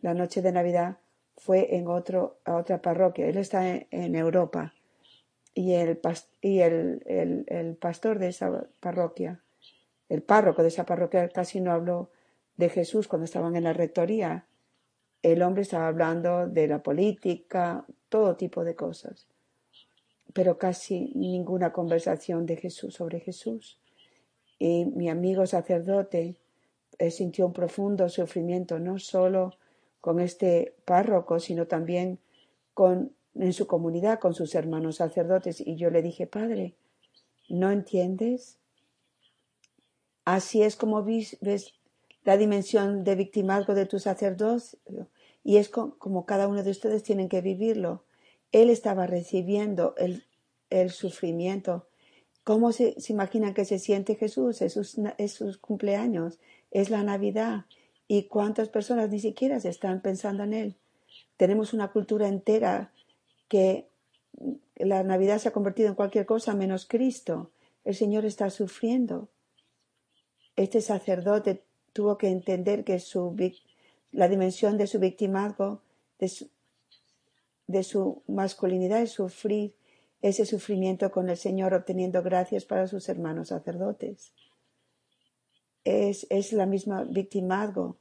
la 0.00 0.14
noche 0.14 0.42
de 0.42 0.52
Navidad, 0.52 0.96
fue 1.36 1.76
en 1.76 1.86
otro, 1.88 2.38
a 2.44 2.56
otra 2.56 2.80
parroquia. 2.82 3.26
Él 3.26 3.36
está 3.38 3.68
en, 3.68 4.14
Europa. 4.14 4.74
Y, 5.54 5.72
el, 5.74 6.00
y 6.40 6.60
el, 6.60 7.02
el- 7.06 7.44
el 7.48 7.76
pastor 7.76 8.18
de 8.18 8.28
esa 8.28 8.66
parroquia, 8.80 9.40
el 10.08 10.22
párroco 10.22 10.62
de 10.62 10.68
esa 10.68 10.84
parroquia, 10.84 11.28
casi 11.28 11.60
no 11.60 11.72
habló 11.72 12.10
de 12.56 12.68
Jesús 12.68 13.08
cuando 13.08 13.24
estaban 13.24 13.56
en 13.56 13.64
la 13.64 13.72
rectoría. 13.72 14.46
El 15.22 15.42
hombre 15.42 15.62
estaba 15.62 15.88
hablando 15.88 16.46
de 16.46 16.68
la 16.68 16.82
política, 16.82 17.84
todo 18.08 18.36
tipo 18.36 18.64
de 18.64 18.74
cosas 18.76 19.26
pero 20.36 20.58
casi 20.58 21.12
ninguna 21.14 21.72
conversación 21.72 22.44
de 22.44 22.56
Jesús 22.58 22.92
sobre 22.92 23.20
Jesús. 23.20 23.80
Y 24.58 24.84
mi 24.84 25.08
amigo 25.08 25.46
sacerdote 25.46 26.36
eh, 26.98 27.10
sintió 27.10 27.46
un 27.46 27.54
profundo 27.54 28.06
sufrimiento, 28.10 28.78
no 28.78 28.98
solo 28.98 29.54
con 30.02 30.20
este 30.20 30.74
párroco, 30.84 31.40
sino 31.40 31.66
también 31.66 32.18
con, 32.74 33.12
en 33.34 33.54
su 33.54 33.66
comunidad, 33.66 34.20
con 34.20 34.34
sus 34.34 34.54
hermanos 34.54 34.96
sacerdotes. 34.96 35.62
Y 35.62 35.76
yo 35.76 35.88
le 35.88 36.02
dije, 36.02 36.26
Padre, 36.26 36.74
¿no 37.48 37.70
entiendes? 37.70 38.58
Así 40.26 40.62
es 40.62 40.76
como 40.76 41.02
ves 41.02 41.38
la 42.24 42.36
dimensión 42.36 43.04
de 43.04 43.14
victimazgo 43.14 43.72
de 43.72 43.86
tu 43.86 44.00
sacerdocio. 44.00 44.78
Y 45.42 45.56
es 45.56 45.70
co- 45.70 45.96
como 45.98 46.26
cada 46.26 46.46
uno 46.46 46.62
de 46.62 46.72
ustedes 46.72 47.02
tienen 47.02 47.30
que 47.30 47.40
vivirlo. 47.40 48.04
Él 48.52 48.70
estaba 48.70 49.06
recibiendo 49.06 49.94
el, 49.96 50.24
el 50.70 50.90
sufrimiento. 50.90 51.86
¿Cómo 52.44 52.70
se, 52.70 53.00
se 53.00 53.12
imaginan 53.12 53.54
que 53.54 53.64
se 53.64 53.78
siente 53.78 54.14
Jesús? 54.14 54.62
Es 54.62 54.74
sus, 54.74 55.58
cumpleaños, 55.58 56.38
es 56.70 56.90
la 56.90 57.02
Navidad. 57.02 57.64
¿Y 58.08 58.24
cuántas 58.28 58.68
personas 58.68 59.10
ni 59.10 59.18
siquiera 59.18 59.58
se 59.58 59.68
están 59.68 60.00
pensando 60.00 60.44
en 60.44 60.52
Él? 60.52 60.76
Tenemos 61.36 61.72
una 61.72 61.90
cultura 61.90 62.28
entera 62.28 62.92
que 63.48 63.88
la 64.76 65.02
Navidad 65.02 65.38
se 65.38 65.48
ha 65.48 65.52
convertido 65.52 65.88
en 65.88 65.96
cualquier 65.96 66.24
cosa 66.24 66.54
menos 66.54 66.86
Cristo. 66.86 67.50
El 67.84 67.94
Señor 67.94 68.24
está 68.24 68.48
sufriendo. 68.50 69.28
Este 70.54 70.80
sacerdote 70.80 71.64
tuvo 71.92 72.16
que 72.16 72.28
entender 72.28 72.84
que 72.84 73.02
la 74.12 74.28
dimensión 74.28 74.78
de 74.78 74.86
su 74.86 75.00
victimazgo, 75.00 75.82
de 76.18 76.28
su, 76.28 76.48
de 77.66 77.82
su 77.82 78.22
masculinidad 78.28 79.02
es 79.02 79.10
sufrir 79.10 79.74
ese 80.28 80.44
sufrimiento 80.44 81.10
con 81.10 81.30
el 81.30 81.36
Señor, 81.36 81.72
obteniendo 81.74 82.22
gracias 82.22 82.64
para 82.64 82.88
sus 82.88 83.08
hermanos 83.08 83.48
sacerdotes. 83.48 84.32
Es, 85.84 86.26
es 86.30 86.52
la 86.52 86.66
misma 86.66 87.04
victimazgo, 87.04 87.96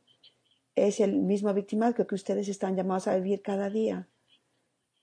es 0.73 0.99
el 0.99 1.17
mismo 1.17 1.53
victimazgo 1.53 2.07
que 2.07 2.15
ustedes 2.15 2.47
están 2.47 2.75
llamados 2.75 3.07
a 3.07 3.15
vivir 3.15 3.41
cada 3.41 3.69
día. 3.69 4.07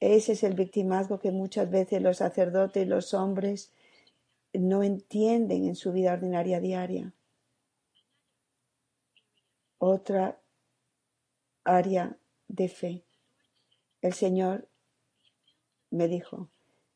Ese 0.01 0.33
es 0.33 0.43
el 0.43 0.55
victimazgo 0.55 1.21
que 1.21 1.31
muchas 1.31 1.71
veces 1.71 2.03
los 2.03 2.17
sacerdotes 2.17 2.89
los 2.89 3.15
hombres 3.15 3.73
no 4.53 4.83
entienden 4.83 5.67
en 5.67 5.77
su 5.77 5.93
vida 5.93 6.13
ordinaria 6.13 6.59
diaria. 6.59 7.15
Otra 9.79 10.41
área 11.63 12.17
de 12.49 12.69
fe. 12.69 13.05
El 14.01 14.13
Señor 14.13 14.69
me 15.91 16.09
dijo, 16.09 16.49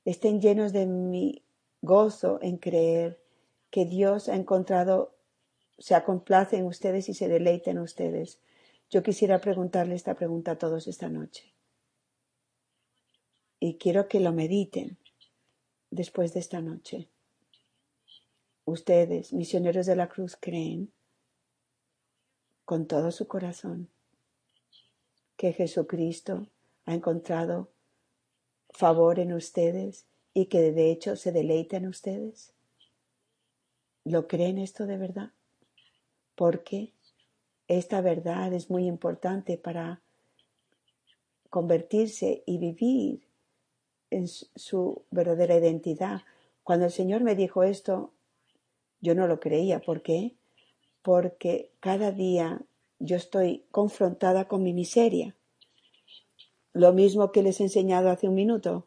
estén 0.07 0.41
llenos 0.41 0.73
de 0.73 0.87
mi 0.87 1.43
gozo 1.83 2.39
en 2.41 2.57
creer 2.57 3.21
que 3.71 3.85
Dios 3.85 4.29
ha 4.29 4.37
encontrado, 4.37 5.15
se 5.79 6.01
complace 6.05 6.57
en 6.57 6.65
ustedes 6.65 7.09
y 7.09 7.15
se 7.15 7.29
deleita 7.29 7.73
en 7.73 7.81
ustedes. 7.81 8.39
Yo 8.89 9.03
quisiera 9.03 9.41
preguntarle 9.41 9.97
esta 9.97 10.15
pregunta 10.15 10.53
a 10.53 10.59
todos 10.59 10.87
esta 10.87 11.09
noche. 11.09 11.53
Y 13.59 13.75
quiero 13.79 14.07
que 14.07 14.21
lo 14.21 14.33
mediten 14.33 14.97
después 15.91 16.33
de 16.33 16.41
esta 16.41 16.61
noche. 16.61 17.09
Ustedes, 18.65 19.33
misioneros 19.33 19.87
de 19.87 19.97
la 19.97 20.09
cruz, 20.09 20.37
creen 20.41 20.93
con 22.65 22.87
todo 22.87 23.11
su 23.11 23.27
corazón 23.27 23.89
que 25.37 25.53
Jesucristo 25.53 26.47
ha 26.85 26.95
encontrado 26.95 27.71
favor 28.77 29.19
en 29.19 29.33
ustedes 29.33 30.07
y 30.35 30.47
que 30.47 30.71
de 30.73 30.91
hecho 30.91 31.17
se 31.17 31.33
deleita 31.33 31.79
en 31.79 31.87
ustedes? 31.87 32.53
¿Lo 34.05 34.29
creen 34.29 34.59
esto 34.59 34.87
de 34.87 34.99
verdad? 34.99 35.33
Porque 36.35 36.93
esta 37.69 38.01
verdad 38.01 38.53
es 38.53 38.71
muy 38.71 38.87
importante 38.87 39.57
para 39.57 40.03
convertirse 41.49 42.43
y 42.45 42.59
vivir 42.59 43.27
en 44.11 44.29
su- 44.29 45.03
verdadera 45.11 45.57
identidad. 45.57 46.23
Cuando 46.63 46.87
el 46.87 46.93
Señor 46.93 47.23
me 47.23 47.35
dijo 47.35 47.63
esto, 47.63 48.13
yo 49.01 49.15
no 49.15 49.27
lo 49.27 49.41
creía. 49.41 49.81
¿Por 49.81 50.03
qué? 50.03 50.35
Porque 51.03 51.71
cada 51.81 52.13
día 52.13 52.61
yo 52.99 53.17
estoy 53.17 53.65
confrontada 53.71 54.49
con 54.49 54.63
mi 54.63 54.73
miseria. 54.73 55.36
Lo 56.77 56.93
mismo 56.93 57.33
que 57.33 57.43
les 57.43 57.59
he 57.61 57.63
enseñado 57.63 58.11
hace 58.11 58.29
un 58.29 58.35
minuto. 58.35 58.87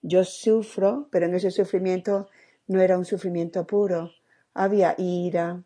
Yo 0.00 0.24
sufro, 0.24 1.08
pero 1.10 1.26
en 1.26 1.34
ese 1.34 1.50
sufrimiento 1.50 2.30
no 2.66 2.80
era 2.80 2.96
un 2.96 3.04
sufrimiento 3.04 3.66
puro. 3.66 4.10
Había 4.54 4.94
ira. 4.96 5.62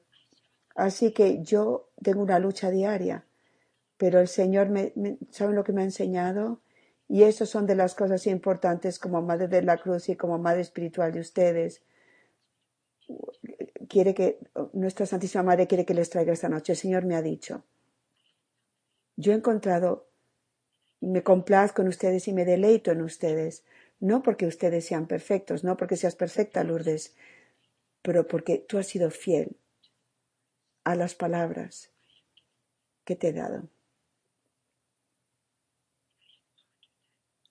Así 0.74 1.12
que 1.12 1.44
yo 1.44 1.88
tengo 2.02 2.22
una 2.22 2.40
lucha 2.40 2.70
diaria. 2.70 3.24
Pero 3.98 4.18
el 4.18 4.26
Señor, 4.26 4.68
me, 4.68 4.92
¿saben 5.30 5.54
lo 5.54 5.62
que 5.62 5.72
me 5.72 5.82
ha 5.82 5.84
enseñado? 5.84 6.60
Y 7.06 7.22
eso 7.22 7.46
son 7.46 7.66
de 7.66 7.76
las 7.76 7.94
cosas 7.94 8.26
importantes 8.26 8.98
como 8.98 9.22
Madre 9.22 9.46
de 9.46 9.62
la 9.62 9.76
Cruz 9.76 10.08
y 10.08 10.16
como 10.16 10.40
Madre 10.40 10.62
Espiritual 10.62 11.12
de 11.12 11.20
ustedes. 11.20 11.84
Quiere 13.88 14.12
que, 14.12 14.40
nuestra 14.72 15.06
Santísima 15.06 15.44
Madre 15.44 15.68
quiere 15.68 15.84
que 15.84 15.94
les 15.94 16.10
traiga 16.10 16.32
esta 16.32 16.48
noche. 16.48 16.72
El 16.72 16.78
Señor 16.78 17.04
me 17.04 17.14
ha 17.14 17.22
dicho, 17.22 17.62
yo 19.14 19.30
he 19.30 19.36
encontrado 19.36 20.09
me 21.00 21.22
complazco 21.22 21.82
en 21.82 21.88
ustedes 21.88 22.28
y 22.28 22.32
me 22.32 22.44
deleito 22.44 22.92
en 22.92 23.02
ustedes, 23.02 23.64
no 24.00 24.22
porque 24.22 24.46
ustedes 24.46 24.86
sean 24.86 25.06
perfectos, 25.06 25.64
no 25.64 25.76
porque 25.76 25.96
seas 25.96 26.14
perfecta, 26.14 26.64
Lourdes, 26.64 27.14
pero 28.02 28.26
porque 28.26 28.58
tú 28.58 28.78
has 28.78 28.86
sido 28.86 29.10
fiel 29.10 29.56
a 30.84 30.94
las 30.94 31.14
palabras 31.14 31.90
que 33.04 33.16
te 33.16 33.28
he 33.28 33.32
dado. 33.32 33.68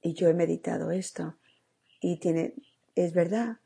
Y 0.02 0.14
yo 0.14 0.30
he 0.30 0.34
meditado 0.34 0.92
esto 0.92 1.36
y 2.00 2.18
tiene, 2.18 2.54
es 2.96 3.14
verdad. 3.14 3.58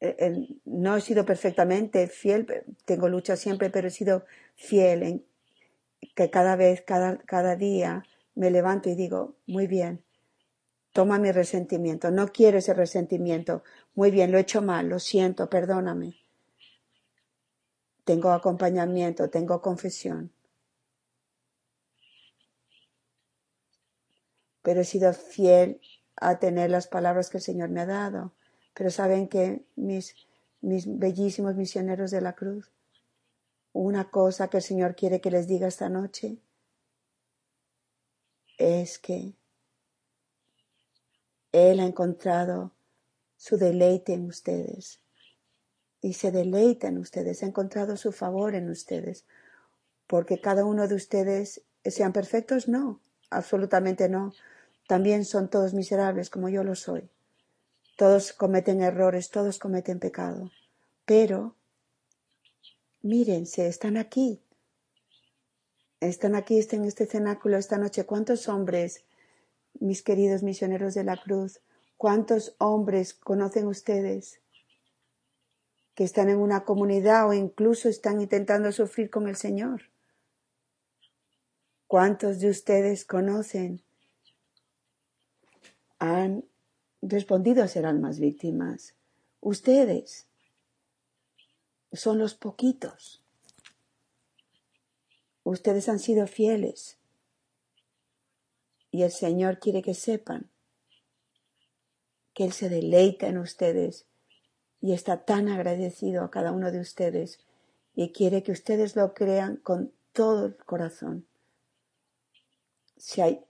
Eh, 0.00 0.48
no 0.64 0.96
he 0.96 1.00
sido 1.00 1.24
perfectamente 1.24 2.06
fiel, 2.08 2.46
tengo 2.84 3.08
lucha 3.08 3.36
siempre, 3.36 3.70
pero 3.70 3.88
he 3.88 3.90
sido 3.90 4.26
fiel 4.56 5.02
en 5.02 5.26
que 6.14 6.28
cada 6.30 6.56
vez, 6.56 6.82
cada, 6.82 7.18
cada 7.18 7.56
día 7.56 8.04
me 8.36 8.50
levanto 8.50 8.88
y 8.88 8.94
digo, 8.94 9.34
muy 9.46 9.66
bien, 9.66 10.04
toma 10.92 11.18
mi 11.18 11.32
resentimiento, 11.32 12.10
no 12.10 12.28
quiero 12.28 12.58
ese 12.58 12.74
resentimiento, 12.74 13.64
muy 13.94 14.10
bien, 14.10 14.30
lo 14.30 14.38
he 14.38 14.42
hecho 14.42 14.62
mal, 14.62 14.88
lo 14.88 15.00
siento, 15.00 15.50
perdóname. 15.50 16.14
Tengo 18.04 18.30
acompañamiento, 18.30 19.30
tengo 19.30 19.60
confesión. 19.60 20.32
Pero 24.62 24.82
he 24.82 24.84
sido 24.84 25.12
fiel 25.12 25.80
a 26.16 26.38
tener 26.38 26.70
las 26.70 26.86
palabras 26.86 27.30
que 27.30 27.38
el 27.38 27.42
Señor 27.42 27.70
me 27.70 27.80
ha 27.80 27.86
dado. 27.86 28.32
Pero 28.74 28.90
saben 28.90 29.28
que 29.28 29.64
mis, 29.76 30.14
mis 30.60 30.86
bellísimos 30.98 31.56
misioneros 31.56 32.10
de 32.10 32.20
la 32.20 32.34
cruz, 32.34 32.70
una 33.72 34.10
cosa 34.10 34.48
que 34.48 34.58
el 34.58 34.62
Señor 34.62 34.94
quiere 34.94 35.20
que 35.20 35.30
les 35.30 35.46
diga 35.48 35.66
esta 35.66 35.88
noche 35.88 36.38
es 38.56 38.98
que 38.98 39.34
Él 41.52 41.80
ha 41.80 41.84
encontrado 41.84 42.72
su 43.36 43.56
deleite 43.56 44.14
en 44.14 44.26
ustedes 44.26 45.00
y 46.00 46.14
se 46.14 46.30
deleita 46.30 46.88
en 46.88 46.98
ustedes, 46.98 47.42
ha 47.42 47.46
encontrado 47.46 47.96
su 47.96 48.12
favor 48.12 48.54
en 48.54 48.70
ustedes, 48.70 49.26
porque 50.06 50.40
cada 50.40 50.64
uno 50.64 50.88
de 50.88 50.94
ustedes 50.94 51.62
sean 51.84 52.12
perfectos, 52.12 52.68
no, 52.68 53.00
absolutamente 53.30 54.08
no. 54.08 54.32
También 54.86 55.24
son 55.24 55.48
todos 55.48 55.74
miserables 55.74 56.30
como 56.30 56.48
yo 56.48 56.62
lo 56.62 56.76
soy. 56.76 57.10
Todos 57.96 58.32
cometen 58.32 58.82
errores, 58.82 59.30
todos 59.30 59.58
cometen 59.58 59.98
pecado. 59.98 60.50
Pero, 61.04 61.56
mírense, 63.02 63.66
están 63.66 63.96
aquí. 63.96 64.42
Están 66.00 66.34
aquí, 66.34 66.58
están 66.58 66.80
en 66.80 66.88
este 66.88 67.06
cenáculo 67.06 67.56
esta 67.56 67.78
noche. 67.78 68.04
¿Cuántos 68.04 68.48
hombres, 68.48 69.04
mis 69.80 70.02
queridos 70.02 70.42
misioneros 70.42 70.94
de 70.94 71.04
la 71.04 71.16
cruz, 71.16 71.60
cuántos 71.96 72.54
hombres 72.58 73.14
conocen 73.14 73.66
ustedes 73.66 74.40
que 75.94 76.04
están 76.04 76.28
en 76.28 76.38
una 76.38 76.64
comunidad 76.64 77.28
o 77.28 77.32
incluso 77.32 77.88
están 77.88 78.20
intentando 78.20 78.70
sufrir 78.72 79.10
con 79.10 79.28
el 79.28 79.36
Señor? 79.36 79.82
¿Cuántos 81.86 82.40
de 82.40 82.50
ustedes 82.50 83.04
conocen, 83.04 83.82
han 85.98 86.44
respondido 87.02 87.62
a 87.62 87.68
ser 87.68 87.86
almas 87.86 88.18
víctimas. 88.18 88.94
Ustedes 89.40 90.26
son 91.92 92.18
los 92.18 92.34
poquitos. 92.34 93.22
Ustedes 95.48 95.88
han 95.88 96.00
sido 96.00 96.26
fieles. 96.26 96.98
Y 98.90 99.04
el 99.04 99.12
Señor 99.12 99.60
quiere 99.60 99.80
que 99.80 99.94
sepan 99.94 100.50
que 102.34 102.42
Él 102.42 102.52
se 102.52 102.68
deleita 102.68 103.28
en 103.28 103.38
ustedes 103.38 104.06
y 104.80 104.92
está 104.92 105.24
tan 105.24 105.48
agradecido 105.48 106.24
a 106.24 106.32
cada 106.32 106.50
uno 106.50 106.72
de 106.72 106.80
ustedes 106.80 107.38
y 107.94 108.10
quiere 108.10 108.42
que 108.42 108.50
ustedes 108.50 108.96
lo 108.96 109.14
crean 109.14 109.54
con 109.58 109.92
todo 110.12 110.46
el 110.46 110.56
corazón. 110.56 111.28
Si 112.96 113.20
hay 113.20 113.44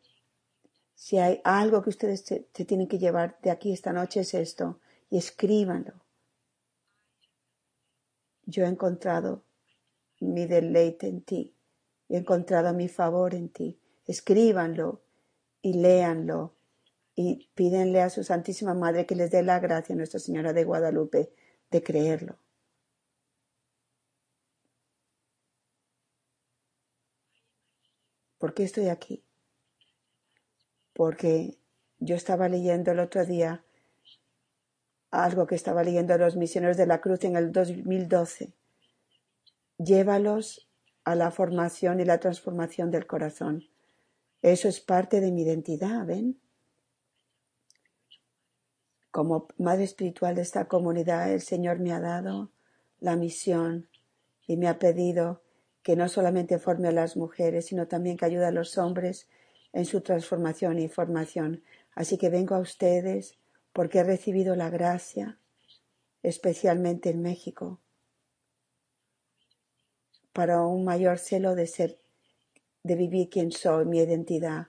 si 0.95 1.17
hay 1.17 1.41
algo 1.45 1.83
que 1.83 1.91
ustedes 1.91 2.27
se, 2.27 2.41
tienen 2.67 2.89
que 2.89 2.99
llevar 2.99 3.39
de 3.41 3.51
aquí 3.51 3.73
esta 3.73 3.95
noche 3.95 4.21
es 4.21 4.35
esto, 4.35 4.81
y 5.09 5.17
escríbanlo. 5.17 5.95
Yo 8.45 8.65
he 8.65 8.69
encontrado 8.69 9.45
mi 10.21 10.47
deleite 10.47 11.07
en 11.09 11.23
ti, 11.23 11.56
he 12.09 12.17
encontrado 12.19 12.73
mi 12.75 12.89
favor 12.89 13.35
en 13.35 13.49
ti. 13.49 13.79
Escríbanlo 14.07 15.03
y 15.63 15.75
léanlo 15.75 16.55
y 17.15 17.49
pídenle 17.55 18.03
a 18.03 18.11
su 18.11 18.25
Santísima 18.25 18.75
Madre 18.75 19.07
que 19.07 19.17
les 19.17 19.31
dé 19.31 19.43
la 19.43 19.59
gracia 19.61 19.95
a 19.95 19.99
Nuestra 19.99 20.21
Señora 20.21 20.53
de 20.53 20.65
Guadalupe 20.65 21.33
de 21.71 21.83
creerlo. 21.83 22.39
¿Por 28.39 28.55
qué 28.55 28.65
estoy 28.65 28.89
aquí? 28.89 29.27
porque 30.97 31.59
yo 31.99 32.17
estaba 32.17 32.49
leyendo 32.49 32.91
el 32.91 33.01
otro 33.01 33.27
día 33.27 33.63
algo 35.11 35.47
que 35.47 35.55
estaba 35.55 35.85
leyendo 35.85 36.17
los 36.17 36.37
misioneros 36.37 36.79
de 36.79 36.87
la 36.87 37.01
cruz 37.01 37.23
en 37.25 37.37
el 37.37 37.53
2012. 37.53 38.55
Llévalos 39.77 40.66
a 41.07 41.15
la 41.15 41.31
formación 41.31 42.01
y 42.01 42.05
la 42.05 42.19
transformación 42.19 42.91
del 42.91 43.07
corazón. 43.07 43.65
Eso 44.43 44.69
es 44.69 44.81
parte 44.81 45.21
de 45.21 45.31
mi 45.31 45.43
identidad, 45.43 46.05
¿ven? 46.05 46.41
Como 49.13 49.47
madre 49.57 49.85
espiritual 49.85 50.35
de 50.35 50.43
esta 50.43 50.67
comunidad, 50.67 51.33
el 51.33 51.43
Señor 51.43 51.79
me 51.79 51.93
ha 51.93 52.01
dado 52.01 52.51
la 52.99 53.15
misión 53.15 53.89
y 54.49 54.57
me 54.57 54.67
ha 54.67 54.81
pedido 54.81 55.43
que 55.85 55.95
no 55.95 56.09
solamente 56.09 56.59
forme 56.59 56.89
a 56.89 56.93
las 56.93 57.17
mujeres, 57.17 57.67
sino 57.67 57.87
también 57.87 58.17
que 58.17 58.25
ayude 58.25 58.47
a 58.47 58.51
los 58.51 58.77
hombres 58.77 59.29
en 59.73 59.85
su 59.85 60.01
transformación 60.01 60.81
y 60.81 60.89
formación. 60.89 61.63
Así 61.95 62.19
que 62.19 62.31
vengo 62.31 62.57
a 62.57 62.61
ustedes 62.61 63.39
porque 63.73 64.01
he 64.01 64.05
recibido 64.05 64.57
la 64.57 64.71
gracia, 64.71 65.39
especialmente 66.25 67.11
en 67.11 67.23
México, 67.23 67.79
para 70.37 70.61
un 70.61 70.85
mayor 70.85 71.19
celo 71.19 71.55
de 71.55 71.67
ser, 71.67 71.99
de 72.83 72.95
vivir 72.95 73.31
quien 73.31 73.53
soy, 73.53 73.87
mi 73.87 74.01
identidad. 74.01 74.67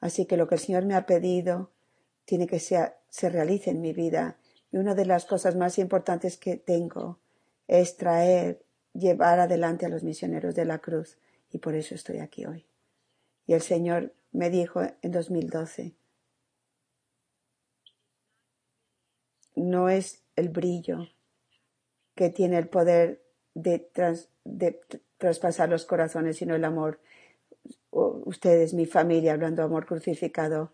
Así 0.00 0.26
que 0.26 0.36
lo 0.36 0.46
que 0.46 0.56
el 0.56 0.60
Señor 0.60 0.84
me 0.84 0.94
ha 0.94 1.06
pedido 1.06 1.70
tiene 2.26 2.46
que 2.46 2.60
ser, 2.60 2.92
se 3.08 3.30
realice 3.30 3.70
en 3.70 3.80
mi 3.80 3.94
vida. 3.94 4.36
Y 4.70 4.76
una 4.76 4.94
de 4.94 5.06
las 5.06 5.24
cosas 5.24 5.56
más 5.56 5.78
importantes 5.78 6.36
que 6.36 6.58
tengo 6.58 7.18
es 7.68 7.96
traer, 7.96 8.60
llevar 8.92 9.40
adelante 9.40 9.86
a 9.86 9.88
los 9.88 10.02
misioneros 10.02 10.54
de 10.54 10.66
la 10.66 10.80
cruz. 10.80 11.16
Y 11.50 11.56
por 11.56 11.74
eso 11.74 11.94
estoy 11.94 12.18
aquí 12.18 12.44
hoy. 12.44 12.66
Y 13.46 13.54
el 13.54 13.62
Señor 13.62 14.12
me 14.32 14.50
dijo 14.50 14.82
en 15.00 15.10
2012. 15.10 15.94
No 19.56 19.88
es 19.88 20.22
el 20.36 20.50
brillo 20.50 21.08
que 22.14 22.28
tiene 22.28 22.58
el 22.58 22.68
poder 22.68 23.22
de, 23.58 24.80
traspasar 25.18 25.68
los 25.68 25.84
corazones, 25.84 26.36
sino 26.36 26.54
el 26.54 26.64
amor. 26.64 27.00
Ustedes, 27.90 28.74
mi 28.74 28.86
familia, 28.86 29.32
hablando 29.32 29.62
de 29.62 29.66
amor 29.66 29.86
crucificado, 29.86 30.72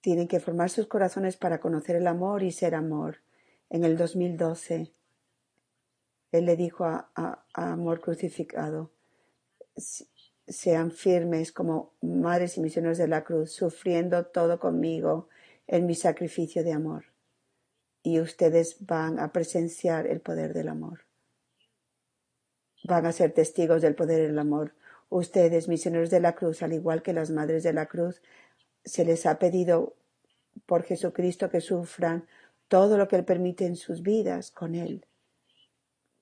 tienen 0.00 0.28
que 0.28 0.40
formar 0.40 0.68
sus 0.68 0.86
corazones 0.86 1.36
para 1.36 1.60
conocer 1.60 1.96
el 1.96 2.06
amor 2.06 2.42
y 2.42 2.52
ser 2.52 2.74
amor. 2.74 3.22
En 3.70 3.84
el 3.84 3.96
2012, 3.96 4.92
él 6.32 6.44
le 6.44 6.56
dijo 6.56 6.84
a, 6.84 7.10
a 7.14 7.44
Amor 7.54 8.00
crucificado, 8.00 8.90
sean 10.46 10.90
firmes 10.90 11.52
como 11.52 11.94
madres 12.02 12.58
y 12.58 12.60
misioneros 12.60 12.98
de 12.98 13.08
la 13.08 13.24
cruz, 13.24 13.52
sufriendo 13.52 14.26
todo 14.26 14.58
conmigo 14.60 15.28
en 15.66 15.86
mi 15.86 15.94
sacrificio 15.94 16.62
de 16.62 16.72
amor. 16.72 17.06
Y 18.02 18.20
ustedes 18.20 18.76
van 18.80 19.18
a 19.18 19.32
presenciar 19.32 20.06
el 20.06 20.20
poder 20.20 20.52
del 20.52 20.68
amor. 20.68 21.06
Van 22.84 23.06
a 23.06 23.12
ser 23.12 23.32
testigos 23.32 23.82
del 23.82 23.94
poder 23.94 24.26
del 24.26 24.38
amor. 24.38 24.74
Ustedes, 25.08 25.68
misioneros 25.68 26.10
de 26.10 26.20
la 26.20 26.34
cruz, 26.34 26.62
al 26.62 26.72
igual 26.72 27.02
que 27.02 27.12
las 27.12 27.30
madres 27.30 27.62
de 27.62 27.72
la 27.72 27.86
cruz, 27.86 28.22
se 28.84 29.04
les 29.04 29.26
ha 29.26 29.38
pedido 29.38 29.96
por 30.66 30.84
Jesucristo 30.84 31.50
que 31.50 31.60
sufran 31.60 32.26
todo 32.68 32.96
lo 32.96 33.08
que 33.08 33.16
Él 33.16 33.24
permite 33.24 33.66
en 33.66 33.76
sus 33.76 34.02
vidas 34.02 34.50
con 34.50 34.74
Él, 34.74 35.06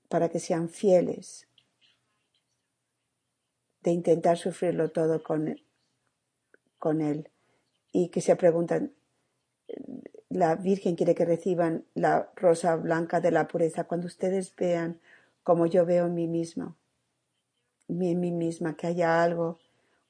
para 0.08 0.28
que 0.28 0.38
sean 0.38 0.68
fieles 0.68 1.48
de 3.82 3.90
intentar 3.90 4.38
sufrirlo 4.38 4.90
todo 4.90 5.22
con, 5.22 5.60
con 6.78 7.00
Él 7.00 7.28
y 7.90 8.08
que 8.08 8.20
se 8.20 8.36
preguntan, 8.36 8.92
la 10.28 10.54
Virgen 10.54 10.96
quiere 10.96 11.14
que 11.14 11.24
reciban 11.24 11.84
la 11.94 12.30
rosa 12.36 12.76
blanca 12.76 13.20
de 13.20 13.30
la 13.30 13.48
pureza 13.48 13.84
cuando 13.84 14.06
ustedes 14.06 14.54
vean 14.56 15.00
como 15.43 15.66
yo 15.66 15.84
veo 15.84 16.07
en 16.07 16.14
mí 16.14 16.28
misma, 16.28 16.76
en 17.88 18.20
mí 18.20 18.32
misma, 18.32 18.76
que 18.76 18.86
haya 18.88 19.22
algo. 19.22 19.59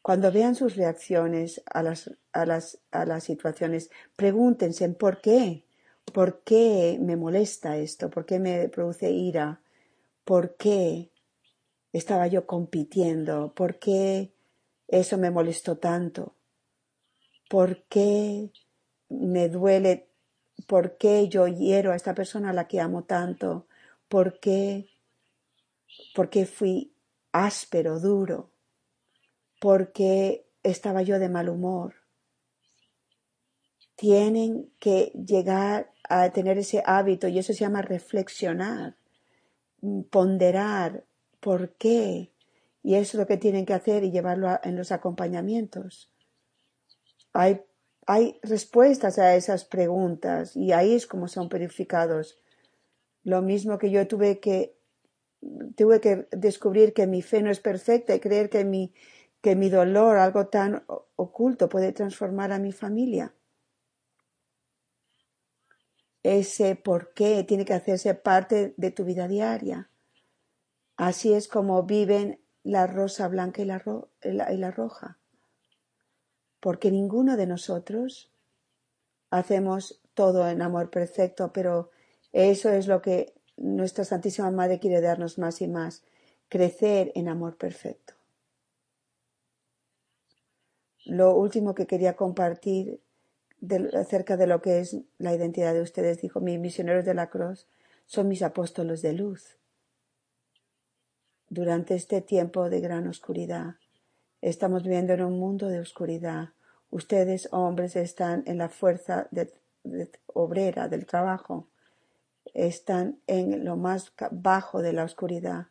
Cuando 0.03 0.33
vean 0.33 0.55
sus 0.55 0.77
reacciones 0.77 1.63
a 1.67 1.83
las, 1.83 2.11
a 2.33 2.45
las, 2.45 2.79
a 2.91 3.05
las 3.05 3.25
situaciones, 3.25 3.91
pregúntense 4.17 4.89
por 4.91 5.21
qué, 5.21 5.65
por 6.13 6.43
qué 6.43 6.99
me 7.01 7.17
molesta 7.17 7.77
esto, 7.77 8.11
por 8.11 8.27
qué 8.27 8.39
me 8.39 8.69
produce 8.69 9.11
ira, 9.11 9.63
por 10.25 10.57
qué 10.57 11.13
estaba 11.93 12.27
yo 12.27 12.47
compitiendo? 12.47 13.53
¿Por 13.55 13.79
qué 13.79 14.33
eso 14.89 15.19
me 15.19 15.31
molestó 15.31 15.79
tanto? 15.79 16.35
¿Por 17.49 17.85
qué 17.85 18.51
me 19.09 19.49
duele 19.49 20.09
por 20.67 20.97
qué 20.97 21.29
yo 21.29 21.47
hiero 21.49 21.93
a 21.93 21.97
esta 21.97 22.15
persona 22.15 22.51
a 22.51 22.53
la 22.53 22.69
que 22.69 22.81
amo 22.81 23.05
tanto, 23.05 23.67
por 24.09 24.39
qué, 24.39 24.87
por 26.15 26.31
qué 26.31 26.47
fui 26.47 26.93
áspero, 27.33 28.01
duro, 28.01 28.51
por 29.61 29.93
qué 29.93 30.47
estaba 30.63 31.03
yo 31.03 31.19
de 31.19 31.29
mal 31.29 31.49
humor. 31.49 31.95
Tienen 33.97 34.73
que 34.79 35.13
llegar 35.15 35.93
a 36.09 36.31
tener 36.31 36.59
ese 36.59 36.83
hábito 36.85 37.29
y 37.29 37.39
eso 37.39 37.53
se 37.53 37.61
llama 37.61 37.83
reflexionar, 37.83 38.97
ponderar 40.11 41.05
por 41.41 41.75
qué. 41.75 42.33
Y 42.83 42.97
eso 42.97 43.17
es 43.17 43.21
lo 43.21 43.27
que 43.27 43.37
tienen 43.37 43.65
que 43.65 43.75
hacer 43.75 44.03
y 44.03 44.11
llevarlo 44.11 44.49
en 44.63 44.77
los 44.77 44.91
acompañamientos. 44.91 46.11
Hay 47.33 47.61
hay 48.07 48.39
respuestas 48.43 49.19
a 49.19 49.37
esas 49.37 49.65
preguntas 49.65 50.57
y 50.57 50.73
ahí 50.73 50.95
es 50.95 51.07
como 51.07 51.29
son 51.29 51.49
purificados. 51.49 52.39
Lo 53.23 53.43
mismo 53.43 53.79
que 53.79 53.91
yo 53.91 54.07
tuve 54.09 54.41
que 54.41 54.77
tuve 55.77 56.01
que 56.01 56.29
descubrir 56.31 56.93
que 56.95 57.07
mi 57.07 57.23
fe 57.23 57.43
no 57.43 57.51
es 57.51 57.61
perfecta 57.61 58.15
y 58.15 58.21
creer 58.21 58.51
que 58.51 58.65
mi, 58.65 58.95
que 59.41 59.57
mi 59.57 59.69
dolor, 59.69 60.17
algo 60.19 60.47
tan 60.47 60.85
oculto, 61.17 61.69
puede 61.69 61.93
transformar 61.93 62.53
a 62.53 62.59
mi 62.59 62.73
familia. 62.73 63.35
Ese 66.23 66.77
por 66.77 67.13
qué 67.15 67.43
tiene 67.45 67.65
que 67.65 67.75
hacerse 67.75 68.15
parte 68.15 68.75
de 68.77 68.91
tu 68.91 69.05
vida 69.05 69.27
diaria. 69.27 69.91
Así 70.97 71.33
es 71.33 71.49
como 71.49 71.83
viven 71.83 72.41
la 72.63 72.87
rosa 72.87 73.27
blanca 73.29 73.63
y 73.63 73.65
la, 73.65 73.83
y 74.23 74.57
la 74.57 74.71
roja 74.71 75.19
porque 76.63 76.93
ninguno 76.93 77.37
de 77.37 77.49
nosotros 77.49 78.33
hacemos 79.31 80.01
todo 80.15 80.49
en 80.49 80.63
amor 80.63 80.91
perfecto, 80.91 81.53
pero 81.53 81.91
eso 82.31 82.71
es 82.71 82.87
lo 82.87 83.03
que 83.03 83.35
nuestra 83.57 84.05
Santísima 84.05 84.51
Madre 84.51 84.79
quiere 84.79 85.01
darnos 85.01 85.39
más 85.39 85.61
y 85.61 85.69
más, 85.69 86.03
crecer 86.49 87.13
en 87.15 87.29
amor 87.29 87.57
perfecto. 87.57 88.15
Lo 91.05 91.35
último 91.37 91.75
que 91.75 91.87
quería 91.87 92.17
compartir 92.17 93.01
acerca 93.95 94.37
de 94.37 94.47
lo 94.47 94.61
que 94.61 94.81
es 94.81 94.97
la 95.19 95.35
identidad 95.35 95.75
de 95.75 95.83
ustedes, 95.83 96.21
dijo, 96.21 96.41
mis 96.41 96.59
misioneros 96.59 97.05
de 97.05 97.15
la 97.15 97.31
cruz 97.31 97.69
son 98.07 98.29
mis 98.29 98.43
apóstolos 98.43 99.03
de 99.03 99.13
luz. 99.13 99.59
Durante 101.49 101.95
este 101.95 102.21
tiempo 102.21 102.71
de 102.71 102.81
gran 102.81 103.07
oscuridad, 103.07 103.77
Estamos 104.43 104.83
viviendo 104.83 105.13
en 105.13 105.23
un 105.23 105.39
mundo 105.39 105.69
de 105.69 105.79
oscuridad. 105.79 106.49
Ustedes, 106.91 107.49
hombres, 107.53 107.95
están 107.95 108.43
en 108.47 108.59
la 108.59 108.69
fuerza 108.69 109.29
obrera 110.27 110.89
del 110.89 111.07
trabajo. 111.07 111.69
Están 112.55 113.21
en 113.27 113.65
lo 113.65 113.77
más 113.77 114.13
bajo 114.31 114.83
de 114.83 114.93
la 114.93 115.05
oscuridad. 115.05 115.69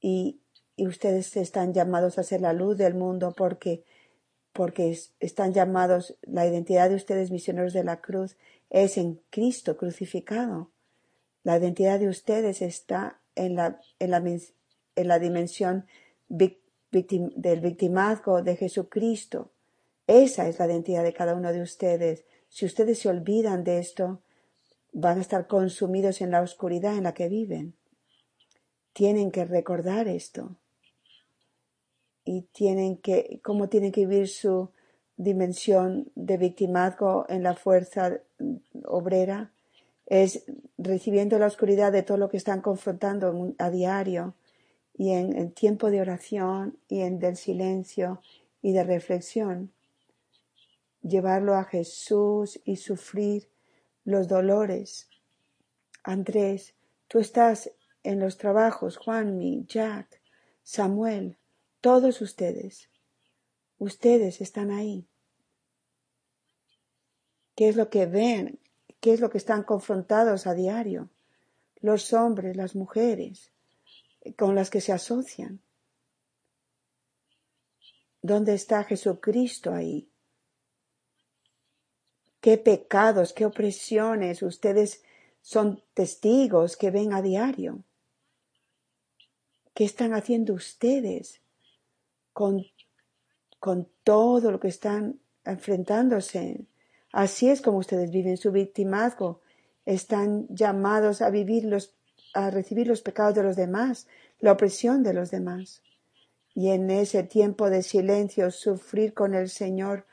Y, 0.00 0.40
ustedes 0.78 1.34
están 1.38 1.72
llamados 1.72 2.18
a 2.18 2.22
ser 2.22 2.42
la 2.42 2.52
luz 2.52 2.76
del 2.76 2.92
mundo 2.92 3.32
porque, 3.34 3.82
porque 4.52 4.98
están 5.20 5.54
llamados, 5.54 6.18
la 6.20 6.46
identidad 6.46 6.90
de 6.90 6.96
ustedes, 6.96 7.30
misioneros 7.30 7.72
de 7.72 7.82
la 7.82 8.02
cruz, 8.02 8.36
es 8.68 8.98
en 8.98 9.22
Cristo 9.30 9.78
crucificado. 9.78 10.70
La 11.44 11.56
identidad 11.56 11.98
de 11.98 12.08
ustedes 12.08 12.60
está 12.60 13.20
en 13.36 13.54
la, 13.54 13.80
en 13.98 14.10
la, 14.10 14.18
en 14.18 15.08
la 15.08 15.18
dimensión 15.18 15.86
del 16.28 17.60
victimazgo 17.60 18.42
de 18.42 18.56
Jesucristo. 18.56 19.52
Esa 20.06 20.48
es 20.48 20.58
la 20.58 20.66
identidad 20.66 21.04
de 21.04 21.12
cada 21.12 21.34
uno 21.34 21.52
de 21.52 21.62
ustedes. 21.62 22.24
Si 22.48 22.64
ustedes 22.64 22.98
se 22.98 23.08
olvidan 23.08 23.64
de 23.64 23.78
esto, 23.78 24.20
van 24.98 25.18
a 25.18 25.20
estar 25.20 25.46
consumidos 25.46 26.22
en 26.22 26.30
la 26.30 26.40
oscuridad 26.40 26.96
en 26.96 27.04
la 27.04 27.12
que 27.12 27.28
viven. 27.28 27.74
Tienen 28.94 29.30
que 29.30 29.44
recordar 29.44 30.08
esto. 30.08 30.56
Y 32.24 32.42
tienen 32.52 32.96
que, 32.96 33.40
cómo 33.44 33.68
tienen 33.68 33.92
que 33.92 34.06
vivir 34.06 34.26
su 34.26 34.70
dimensión 35.18 36.10
de 36.14 36.38
victimazgo 36.38 37.26
en 37.28 37.42
la 37.42 37.54
fuerza 37.54 38.20
obrera, 38.84 39.52
es 40.06 40.44
recibiendo 40.78 41.38
la 41.38 41.46
oscuridad 41.46 41.92
de 41.92 42.02
todo 42.02 42.16
lo 42.16 42.30
que 42.30 42.38
están 42.38 42.62
confrontando 42.62 43.54
a 43.58 43.70
diario 43.70 44.34
y 44.94 45.10
en 45.10 45.36
el 45.36 45.52
tiempo 45.52 45.90
de 45.90 46.00
oración 46.00 46.78
y 46.88 47.00
en 47.00 47.18
del 47.18 47.36
silencio 47.36 48.22
y 48.62 48.72
de 48.72 48.82
reflexión, 48.82 49.72
llevarlo 51.02 51.54
a 51.54 51.64
Jesús 51.64 52.60
y 52.64 52.76
sufrir 52.76 53.48
los 54.06 54.28
dolores. 54.28 55.08
Andrés, 56.02 56.74
tú 57.08 57.18
estás 57.18 57.70
en 58.02 58.20
los 58.20 58.38
trabajos, 58.38 58.96
Juanmi, 58.96 59.66
Jack, 59.66 60.22
Samuel, 60.62 61.36
todos 61.80 62.22
ustedes. 62.22 62.88
Ustedes 63.78 64.40
están 64.40 64.70
ahí. 64.70 65.06
¿Qué 67.56 67.68
es 67.68 67.76
lo 67.76 67.90
que 67.90 68.06
ven? 68.06 68.60
¿Qué 69.00 69.12
es 69.12 69.20
lo 69.20 69.28
que 69.28 69.38
están 69.38 69.64
confrontados 69.64 70.46
a 70.46 70.54
diario? 70.54 71.10
Los 71.80 72.12
hombres, 72.12 72.56
las 72.56 72.76
mujeres, 72.76 73.52
con 74.36 74.54
las 74.54 74.70
que 74.70 74.80
se 74.80 74.92
asocian. 74.92 75.60
¿Dónde 78.22 78.54
está 78.54 78.84
Jesucristo 78.84 79.74
ahí? 79.74 80.08
¿Qué 82.46 82.58
pecados, 82.58 83.32
qué 83.32 83.44
opresiones 83.44 84.40
ustedes 84.40 85.02
son 85.42 85.82
testigos 85.94 86.76
que 86.76 86.92
ven 86.92 87.12
a 87.12 87.20
diario? 87.20 87.82
¿Qué 89.74 89.82
están 89.82 90.14
haciendo 90.14 90.54
ustedes 90.54 91.40
con, 92.32 92.64
con 93.58 93.88
todo 94.04 94.52
lo 94.52 94.60
que 94.60 94.68
están 94.68 95.18
enfrentándose? 95.44 96.60
Así 97.10 97.48
es 97.48 97.60
como 97.60 97.78
ustedes 97.78 98.12
viven 98.12 98.36
su 98.36 98.52
victimazgo. 98.52 99.40
Están 99.84 100.46
llamados 100.46 101.22
a 101.22 101.30
vivir 101.30 101.64
los 101.64 101.96
a 102.32 102.50
recibir 102.50 102.86
los 102.86 103.02
pecados 103.02 103.34
de 103.34 103.42
los 103.42 103.56
demás, 103.56 104.06
la 104.38 104.52
opresión 104.52 105.02
de 105.02 105.14
los 105.14 105.32
demás. 105.32 105.82
Y 106.54 106.68
en 106.68 106.92
ese 106.92 107.24
tiempo 107.24 107.70
de 107.70 107.82
silencio 107.82 108.52
sufrir 108.52 109.14
con 109.14 109.34
el 109.34 109.48
Señor 109.48 110.06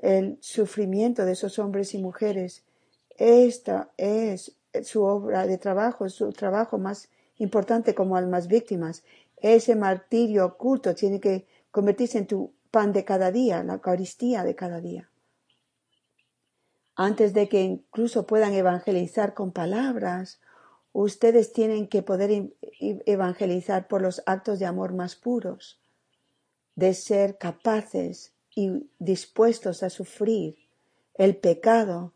el 0.00 0.38
sufrimiento 0.40 1.24
de 1.24 1.32
esos 1.32 1.58
hombres 1.58 1.94
y 1.94 1.98
mujeres. 1.98 2.64
Esta 3.16 3.90
es 3.96 4.56
su 4.82 5.02
obra 5.02 5.46
de 5.46 5.58
trabajo, 5.58 6.08
su 6.08 6.32
trabajo 6.32 6.78
más 6.78 7.08
importante 7.38 7.94
como 7.94 8.16
almas 8.16 8.48
víctimas. 8.48 9.04
Ese 9.36 9.74
martirio 9.74 10.46
oculto 10.46 10.94
tiene 10.94 11.20
que 11.20 11.46
convertirse 11.70 12.18
en 12.18 12.26
tu 12.26 12.52
pan 12.70 12.92
de 12.92 13.04
cada 13.04 13.30
día, 13.30 13.62
la 13.62 13.74
Eucaristía 13.74 14.44
de 14.44 14.54
cada 14.54 14.80
día. 14.80 15.10
Antes 16.94 17.34
de 17.34 17.48
que 17.48 17.62
incluso 17.62 18.26
puedan 18.26 18.54
evangelizar 18.54 19.34
con 19.34 19.52
palabras 19.52 20.40
Ustedes 20.98 21.52
tienen 21.52 21.88
que 21.88 22.02
poder 22.02 22.54
evangelizar 22.80 23.86
por 23.86 24.00
los 24.00 24.22
actos 24.24 24.58
de 24.58 24.64
amor 24.64 24.94
más 24.94 25.14
puros, 25.14 25.78
de 26.74 26.94
ser 26.94 27.36
capaces 27.36 28.32
y 28.56 28.90
dispuestos 28.98 29.84
a 29.84 29.90
sufrir 29.90 30.56
el 31.14 31.36
pecado 31.36 32.14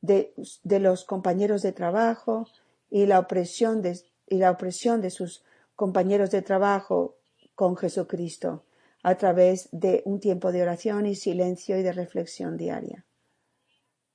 de, 0.00 0.32
los 0.64 1.04
compañeros 1.04 1.62
de 1.62 1.72
trabajo 1.72 2.46
y 2.90 3.06
la, 3.06 3.18
opresión 3.18 3.82
de, 3.82 3.98
y 4.28 4.36
la 4.36 4.52
opresión 4.52 5.00
de 5.00 5.10
sus 5.10 5.42
compañeros 5.74 6.30
de 6.30 6.42
trabajo 6.42 7.16
con 7.56 7.76
Jesucristo 7.76 8.62
a 9.02 9.16
través 9.16 9.68
de 9.72 10.02
un 10.04 10.20
tiempo 10.20 10.52
de 10.52 10.62
oración 10.62 11.06
y 11.06 11.16
silencio 11.16 11.76
y 11.76 11.82
de 11.82 11.92
reflexión 11.92 12.56
diaria. 12.56 13.04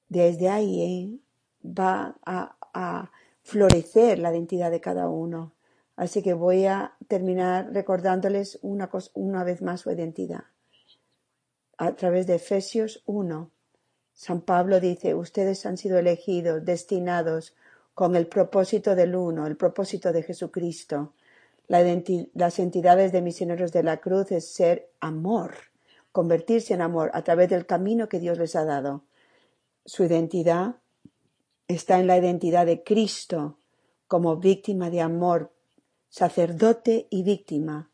Desde 0.08 0.50
ahí 0.50 0.82
¿eh? 0.82 1.68
va 1.68 2.18
a 2.24 3.12
florecer 3.44 4.20
la 4.20 4.32
identidad 4.32 4.72
de 4.72 4.80
cada 4.80 5.10
uno. 5.10 5.54
Así 5.96 6.22
que 6.22 6.34
voy 6.34 6.66
a 6.66 6.94
terminar 7.08 7.74
recordándoles 7.74 8.60
una, 8.62 8.90
una 9.14 9.44
vez 9.44 9.62
más 9.62 9.82
su 9.82 9.92
identidad. 9.92 10.46
A 11.82 11.96
través 11.96 12.28
de 12.28 12.36
Efesios 12.36 13.04
1, 13.06 13.52
San 14.12 14.42
Pablo 14.42 14.82
dice, 14.82 15.16
ustedes 15.16 15.66
han 15.66 15.78
sido 15.78 15.98
elegidos, 15.98 16.66
destinados 16.66 17.56
con 17.94 18.18
el 18.18 18.28
propósito 18.28 18.96
del 18.96 19.16
uno, 19.16 19.48
el 19.48 19.56
propósito 19.56 20.12
de 20.12 20.24
Jesucristo. 20.24 21.14
las 21.70 22.60
entidades 22.60 23.14
de 23.14 23.22
misioneros 23.22 23.72
de 23.72 23.84
la 23.84 24.02
cruz 24.02 24.30
es 24.34 24.54
ser 24.54 24.92
amor, 25.00 25.56
convertirse 26.12 26.74
en 26.74 26.82
amor 26.82 27.12
a 27.14 27.22
través 27.24 27.48
del 27.48 27.66
camino 27.66 28.10
que 28.10 28.20
Dios 28.20 28.38
les 28.38 28.58
ha 28.58 28.66
dado. 28.66 29.06
Su 29.86 30.04
identidad 30.04 30.76
está 31.70 31.98
en 31.98 32.08
la 32.08 32.18
identidad 32.18 32.66
de 32.66 32.84
Cristo 32.84 33.58
como 34.06 34.36
víctima 34.36 34.90
de 34.90 35.00
amor, 35.00 35.54
sacerdote 36.10 37.08
y 37.10 37.24
víctima. 37.24 37.90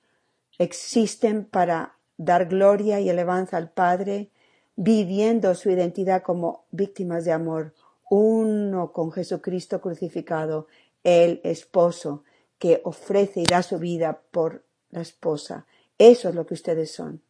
Existen 0.57 1.45
para 1.45 1.94
dar 2.17 2.47
gloria 2.47 2.99
y 2.99 3.09
elevanza 3.09 3.57
al 3.57 3.69
Padre 3.69 4.31
viviendo 4.75 5.55
su 5.55 5.69
identidad 5.69 6.21
como 6.21 6.65
víctimas 6.71 7.25
de 7.25 7.31
amor, 7.31 7.73
uno 8.09 8.91
con 8.91 9.11
Jesucristo 9.11 9.81
crucificado, 9.81 10.67
el 11.03 11.41
esposo 11.43 12.23
que 12.59 12.81
ofrece 12.83 13.41
y 13.41 13.45
da 13.45 13.63
su 13.63 13.79
vida 13.79 14.21
por 14.31 14.65
la 14.89 15.01
esposa. 15.01 15.65
Eso 15.97 16.29
es 16.29 16.35
lo 16.35 16.45
que 16.45 16.53
ustedes 16.53 16.91
son. 16.91 17.21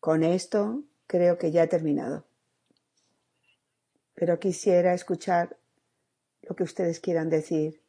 Con 0.00 0.22
esto 0.22 0.82
creo 1.06 1.38
que 1.38 1.50
ya 1.50 1.64
he 1.64 1.68
terminado. 1.68 2.24
Pero 4.14 4.38
quisiera 4.38 4.94
escuchar 4.94 5.56
lo 6.42 6.56
que 6.56 6.64
ustedes 6.64 7.00
quieran 7.00 7.30
decir 7.30 7.80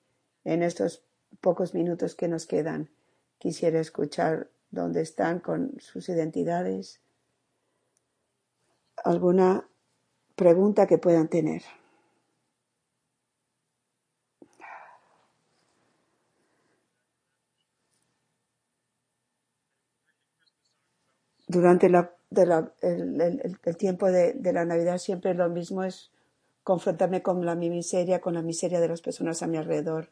en 0.44 0.64
estos 0.64 1.04
pocos 1.42 1.74
minutos 1.74 2.16
que 2.16 2.28
nos 2.28 2.46
quedan. 2.46 2.90
Quisiera 3.38 3.80
escuchar 3.80 4.50
dónde 4.72 5.02
están 5.02 5.40
con 5.40 5.74
sus 5.80 6.10
identidades, 6.10 7.02
alguna 9.04 9.68
pregunta 10.36 10.88
que 10.88 10.98
puedan 10.98 11.28
tener. 11.28 11.64
Durante 21.48 21.90
la, 21.90 22.14
el, 22.82 23.78
tiempo 23.78 24.12
de, 24.12 24.36
la 24.54 24.66
Navidad 24.66 25.00
siempre 25.00 25.34
lo 25.34 25.50
mismo 25.50 25.84
es 25.84 26.12
confrontarme 26.64 27.24
con 27.24 27.44
la, 27.44 27.56
mi 27.56 27.72
miseria, 27.72 28.22
con 28.22 28.36
la 28.36 28.44
miseria 28.44 28.80
de 28.80 28.88
las 28.88 29.02
personas 29.02 29.42
a 29.42 29.48
mi 29.48 29.58
alrededor. 29.58 30.10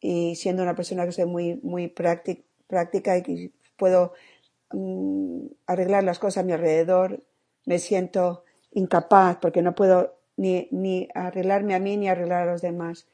Y 0.00 0.34
siendo 0.34 0.62
una 0.64 0.74
persona 0.74 1.06
que 1.06 1.12
soy 1.12 1.26
muy, 1.26 1.60
muy 1.62 1.86
práctica 1.86 3.16
y 3.16 3.22
que 3.22 3.52
puedo 3.80 4.12
mm, 4.72 5.46
arreglar 5.66 6.04
las 6.04 6.18
cosas 6.18 6.42
a 6.42 6.46
mi 6.46 6.52
alrededor, 6.52 7.24
me 7.64 7.78
siento 7.78 8.44
incapaz 8.72 9.38
porque 9.40 9.62
no 9.62 9.74
puedo 9.74 10.14
ni, 10.36 10.68
ni 10.70 11.08
arreglarme 11.14 11.74
a 11.74 11.80
mí 11.80 11.96
ni 11.96 12.08
arreglar 12.08 12.46
a 12.46 12.52
los 12.52 12.60
demás. 12.60 13.08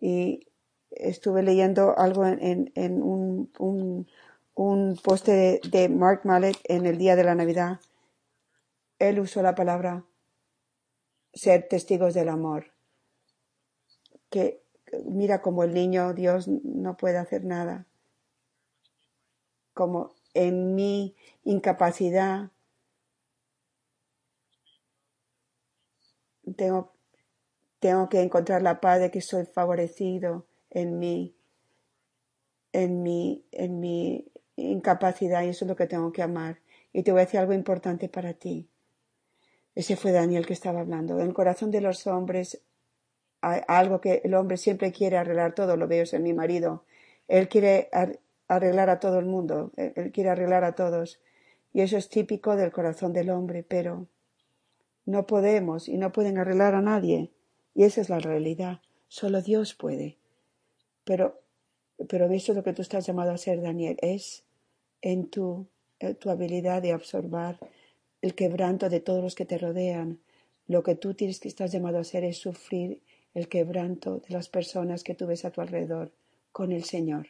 Y 0.00 0.48
estuve 0.90 1.42
leyendo 1.42 1.96
algo 1.96 2.26
en, 2.26 2.70
un, 3.02 3.50
un, 3.58 4.08
un, 4.54 4.96
poste 5.02 5.60
de, 5.70 5.88
Mark 5.88 6.22
Mallet 6.24 6.56
en 6.64 6.86
el 6.86 6.98
día 6.98 7.16
de 7.16 7.24
la 7.24 7.34
Navidad. 7.34 7.80
Él 8.98 9.20
usó 9.20 9.42
la 9.42 9.54
palabra 9.54 10.04
ser 11.32 11.68
testigos 11.68 12.14
del 12.14 12.28
amor. 12.28 12.72
Que 14.28 14.62
mira 15.06 15.40
como 15.40 15.64
el 15.64 15.72
niño 15.72 16.12
Dios 16.14 16.48
no 16.48 16.96
puede 16.96 17.18
hacer 17.18 17.44
nada. 17.44 17.86
Como 19.74 20.14
en 20.34 20.74
mi 20.74 21.14
incapacidad 21.44 22.50
tengo, 26.56 26.92
tengo 27.78 28.08
que 28.08 28.20
encontrar 28.20 28.62
la 28.62 28.80
paz 28.80 29.00
de 29.00 29.10
que 29.10 29.20
soy 29.20 29.44
favorecido 29.44 30.46
en 30.70 30.98
mi, 30.98 31.34
en 32.72 33.02
mi, 33.02 33.44
en 33.52 33.80
mi 33.80 34.26
incapacidad 34.56 35.42
y 35.42 35.48
eso 35.48 35.64
es 35.64 35.68
lo 35.68 35.76
que 35.76 35.86
tengo 35.86 36.12
que 36.12 36.22
amar. 36.22 36.58
Y 36.92 37.02
te 37.02 37.12
voy 37.12 37.20
a 37.20 37.24
decir 37.24 37.40
algo 37.40 37.52
importante 37.52 38.08
para 38.08 38.34
ti. 38.34 38.68
Ese 39.74 39.96
fue 39.96 40.10
Daniel 40.12 40.46
que 40.46 40.52
estaba 40.52 40.80
hablando. 40.80 41.18
En 41.20 41.28
el 41.28 41.34
corazón 41.34 41.70
de 41.70 41.80
los 41.80 42.06
hombres 42.06 42.60
algo 43.40 44.00
que 44.00 44.20
el 44.24 44.34
hombre 44.34 44.56
siempre 44.56 44.92
quiere 44.92 45.16
arreglar 45.16 45.54
todo. 45.54 45.76
Lo 45.76 45.88
veo 45.88 46.04
en 46.10 46.22
mi 46.22 46.32
marido. 46.32 46.84
Él 47.28 47.48
quiere 47.48 47.88
arreglar 48.50 48.90
a 48.90 48.98
todo 48.98 49.18
el 49.18 49.26
mundo. 49.26 49.70
Él 49.76 50.10
quiere 50.12 50.30
arreglar 50.30 50.64
a 50.64 50.74
todos. 50.74 51.20
Y 51.72 51.82
eso 51.82 51.96
es 51.96 52.08
típico 52.08 52.56
del 52.56 52.72
corazón 52.72 53.12
del 53.12 53.30
hombre. 53.30 53.62
Pero 53.62 54.08
no 55.06 55.26
podemos 55.26 55.88
y 55.88 55.96
no 55.96 56.12
pueden 56.12 56.36
arreglar 56.36 56.74
a 56.74 56.82
nadie. 56.82 57.30
Y 57.74 57.84
esa 57.84 58.00
es 58.00 58.08
la 58.08 58.18
realidad. 58.18 58.80
Solo 59.06 59.40
Dios 59.40 59.74
puede. 59.74 60.18
Pero, 61.04 61.40
pero 62.08 62.26
eso 62.26 62.52
es 62.52 62.56
lo 62.56 62.64
que 62.64 62.72
tú 62.72 62.82
estás 62.82 63.06
llamado 63.06 63.30
a 63.30 63.34
hacer, 63.34 63.62
Daniel. 63.62 63.96
Es 64.02 64.44
en 65.00 65.30
tu, 65.30 65.68
tu 66.18 66.28
habilidad 66.28 66.82
de 66.82 66.92
absorber 66.92 67.56
el 68.20 68.34
quebranto 68.34 68.90
de 68.90 69.00
todos 69.00 69.22
los 69.22 69.36
que 69.36 69.46
te 69.46 69.58
rodean. 69.58 70.18
Lo 70.66 70.82
que 70.82 70.96
tú 70.96 71.14
tienes 71.14 71.38
que 71.38 71.48
estás 71.48 71.70
llamado 71.70 71.98
a 71.98 72.02
hacer 72.02 72.24
es 72.24 72.38
sufrir 72.38 73.00
el 73.32 73.48
quebranto 73.48 74.18
de 74.18 74.34
las 74.34 74.48
personas 74.48 75.04
que 75.04 75.14
tú 75.14 75.28
ves 75.28 75.44
a 75.44 75.52
tu 75.52 75.60
alrededor 75.60 76.10
con 76.50 76.72
el 76.72 76.82
Señor. 76.82 77.28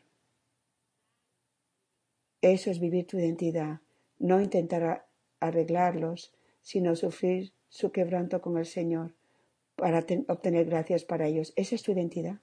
Eso 2.43 2.71
es 2.71 2.81
vivir 2.81 3.07
tu 3.07 3.19
identidad, 3.19 3.81
no 4.19 4.41
intentar 4.41 5.07
arreglarlos, 5.41 6.33
sino 6.63 6.97
sufrir 6.97 7.53
su 7.69 7.93
quebranto 7.93 8.41
con 8.41 8.57
el 8.59 8.67
Señor 8.67 9.15
para 9.77 10.05
obtener 10.29 10.67
gracias 10.67 11.05
para 11.05 11.27
ellos. 11.27 11.53
Esa 11.57 11.75
es 11.75 11.83
tu 11.83 11.93
identidad. 11.93 12.41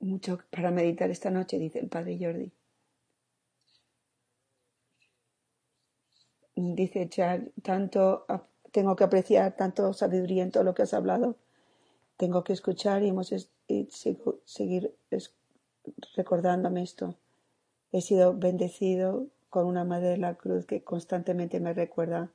Mucho 0.00 0.38
para 0.50 0.70
meditar 0.70 1.10
esta 1.10 1.30
noche, 1.30 1.58
dice 1.58 1.80
el 1.80 1.88
padre 1.88 2.16
Jordi. 2.20 2.52
Dice 6.56 7.08
Char, 7.08 7.52
tanto 7.62 8.26
tengo 8.72 8.96
que 8.96 9.04
apreciar 9.04 9.56
tanto 9.56 9.92
sabiduría 9.92 10.42
en 10.42 10.50
todo 10.50 10.64
lo 10.64 10.74
que 10.74 10.82
has 10.82 10.94
hablado 10.94 11.36
tengo 12.16 12.44
que 12.44 12.52
escuchar 12.52 13.02
y, 13.02 13.08
hemos 13.08 13.32
seguir 14.44 14.94
recordándome 16.16 16.82
esto. 16.82 17.14
He 17.92 18.00
sido 18.00 18.34
bendecido 18.34 19.26
con 19.50 19.66
una 19.66 19.84
madre 19.84 20.08
de 20.08 20.16
la 20.18 20.34
cruz 20.34 20.66
que 20.66 20.82
constantemente 20.82 21.60
me 21.60 21.72
recuerda, 21.72 22.30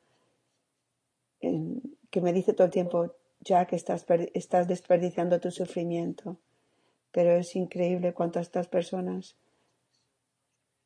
que 1.39 2.21
me 2.21 2.33
dice 2.33 2.53
todo 2.53 2.65
el 2.65 2.71
tiempo, 2.71 3.13
que 3.43 3.75
estás, 3.75 4.05
estás 4.33 4.67
desperdiciando 4.67 5.39
tu 5.39 5.51
sufrimiento. 5.51 6.37
Pero 7.11 7.31
es 7.31 7.55
increíble 7.55 8.13
cuántas 8.13 8.43
estas 8.43 8.67
personas 8.67 9.35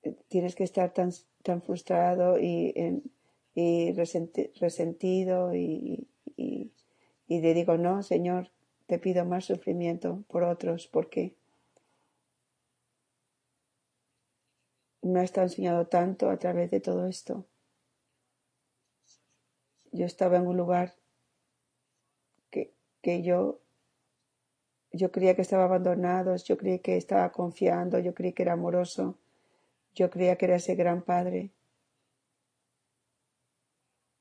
eh, 0.01 0.15
tienes 0.27 0.55
que 0.55 0.63
estar 0.63 0.91
tan, 0.91 1.11
tan 1.43 1.61
frustrado 1.61 2.39
y, 2.39 2.73
y 3.56 3.93
resentido 3.93 5.56
y, 5.56 6.10
y, 6.36 6.72
le 7.30 7.53
digo, 7.53 7.78
no, 7.78 8.03
Señor, 8.03 8.51
te 8.86 8.99
pido 8.99 9.26
más 9.26 9.45
sufrimiento 9.45 10.24
por 10.28 10.43
otros 10.43 10.88
porque 10.88 11.36
me 15.01 15.22
has 15.22 15.36
enseñado 15.38 15.88
tanto 15.88 16.30
a 16.30 16.38
través 16.38 16.70
de 16.70 16.82
todo 16.82 17.08
esto. 17.08 17.45
Yo 19.91 20.06
estaba 20.06 20.36
en 20.38 20.47
un 20.47 20.58
lugar 20.58 20.95
que, 22.51 22.74
que 23.01 23.24
yo, 23.24 23.62
yo 24.91 25.12
creía 25.12 25.36
que 25.36 25.43
estaba 25.43 25.64
abandonado, 25.64 26.36
yo 26.36 26.58
creía 26.58 26.80
que 26.80 26.97
estaba 26.97 27.32
confiando, 27.32 27.99
yo 27.99 28.14
creía 28.14 28.34
que 28.34 28.43
era 28.43 28.53
amoroso, 28.53 29.18
yo 29.93 30.10
creía 30.10 30.36
que 30.36 30.45
era 30.45 30.58
ese 30.58 30.76
gran 30.76 31.01
padre. 31.01 31.55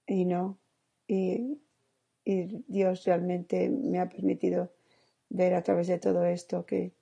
Y 0.06 0.24
no, 0.24 0.58
y 1.06 1.58
y 2.24 2.64
Dios 2.66 3.04
realmente 3.04 3.68
me 3.68 4.00
ha 4.00 4.08
permitido 4.08 4.72
ver 5.28 5.54
a 5.54 5.62
través 5.62 5.88
de 5.88 5.98
todo 5.98 6.24
esto 6.24 6.64
que, 6.64 6.92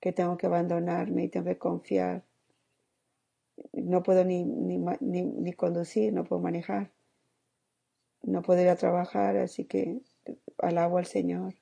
que 0.00 0.12
tengo 0.12 0.36
que 0.36 0.46
abandonarme 0.46 1.24
y 1.24 1.28
tengo 1.28 1.46
que 1.46 1.58
confiar. 1.58 2.24
No 3.72 4.02
puedo 4.02 4.24
ni, 4.24 4.44
ni, 4.44 4.78
ni, 4.78 5.52
conducir, 5.52 6.12
no 6.12 6.24
puedo 6.24 6.40
manejar, 6.40 6.90
no 8.22 8.40
puedo 8.40 8.62
ir 8.62 8.68
a 8.68 8.76
trabajar, 8.76 9.36
así 9.36 9.66
que 9.66 10.00
alabo 10.58 10.98
al 10.98 11.06
Señor. 11.06 11.54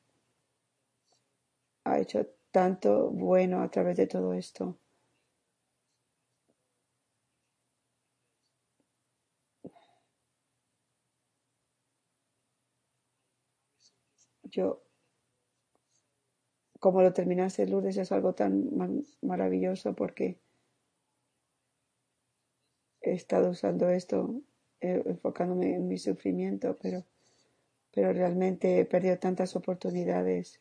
Ha 1.84 1.98
hecho 1.98 2.28
tanto 2.52 3.10
bueno 3.10 3.62
a 3.62 3.70
través 3.70 3.96
de 3.96 4.06
todo 4.06 4.34
esto. 4.34 4.78
Yo, 14.50 14.82
como 16.78 17.02
lo 17.02 17.12
terminaste 17.12 17.66
Lourdes, 17.66 17.96
es 17.96 18.12
algo 18.12 18.34
tan 18.34 18.70
maravilloso 19.22 19.94
porque 19.94 20.38
he 23.02 23.12
estado 23.12 23.50
usando 23.50 23.88
esto, 23.88 24.42
eh, 24.80 25.02
enfocándome 25.06 25.74
en 25.74 25.88
mi 25.88 25.98
sufrimiento, 25.98 26.76
pero, 26.80 27.04
pero 27.92 28.12
realmente 28.12 28.80
he 28.80 28.84
perdido 28.84 29.18
tantas 29.18 29.56
oportunidades 29.56 30.60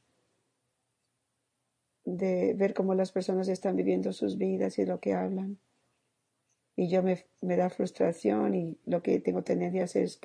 de 2.05 2.53
ver 2.55 2.73
cómo 2.73 2.95
las 2.95 3.11
personas 3.11 3.47
están 3.47 3.75
viviendo 3.75 4.13
sus 4.13 4.37
vidas 4.37 4.79
y 4.79 4.85
lo 4.85 4.99
que 4.99 5.13
hablan. 5.13 5.59
Y 6.75 6.89
yo 6.89 7.03
me, 7.03 7.25
me 7.41 7.57
da 7.57 7.69
frustración 7.69 8.55
y 8.55 8.77
lo 8.85 9.03
que 9.03 9.19
tengo 9.19 9.43
tendencia 9.43 9.81
a 9.81 9.85
hacer 9.85 10.03
es, 10.03 10.19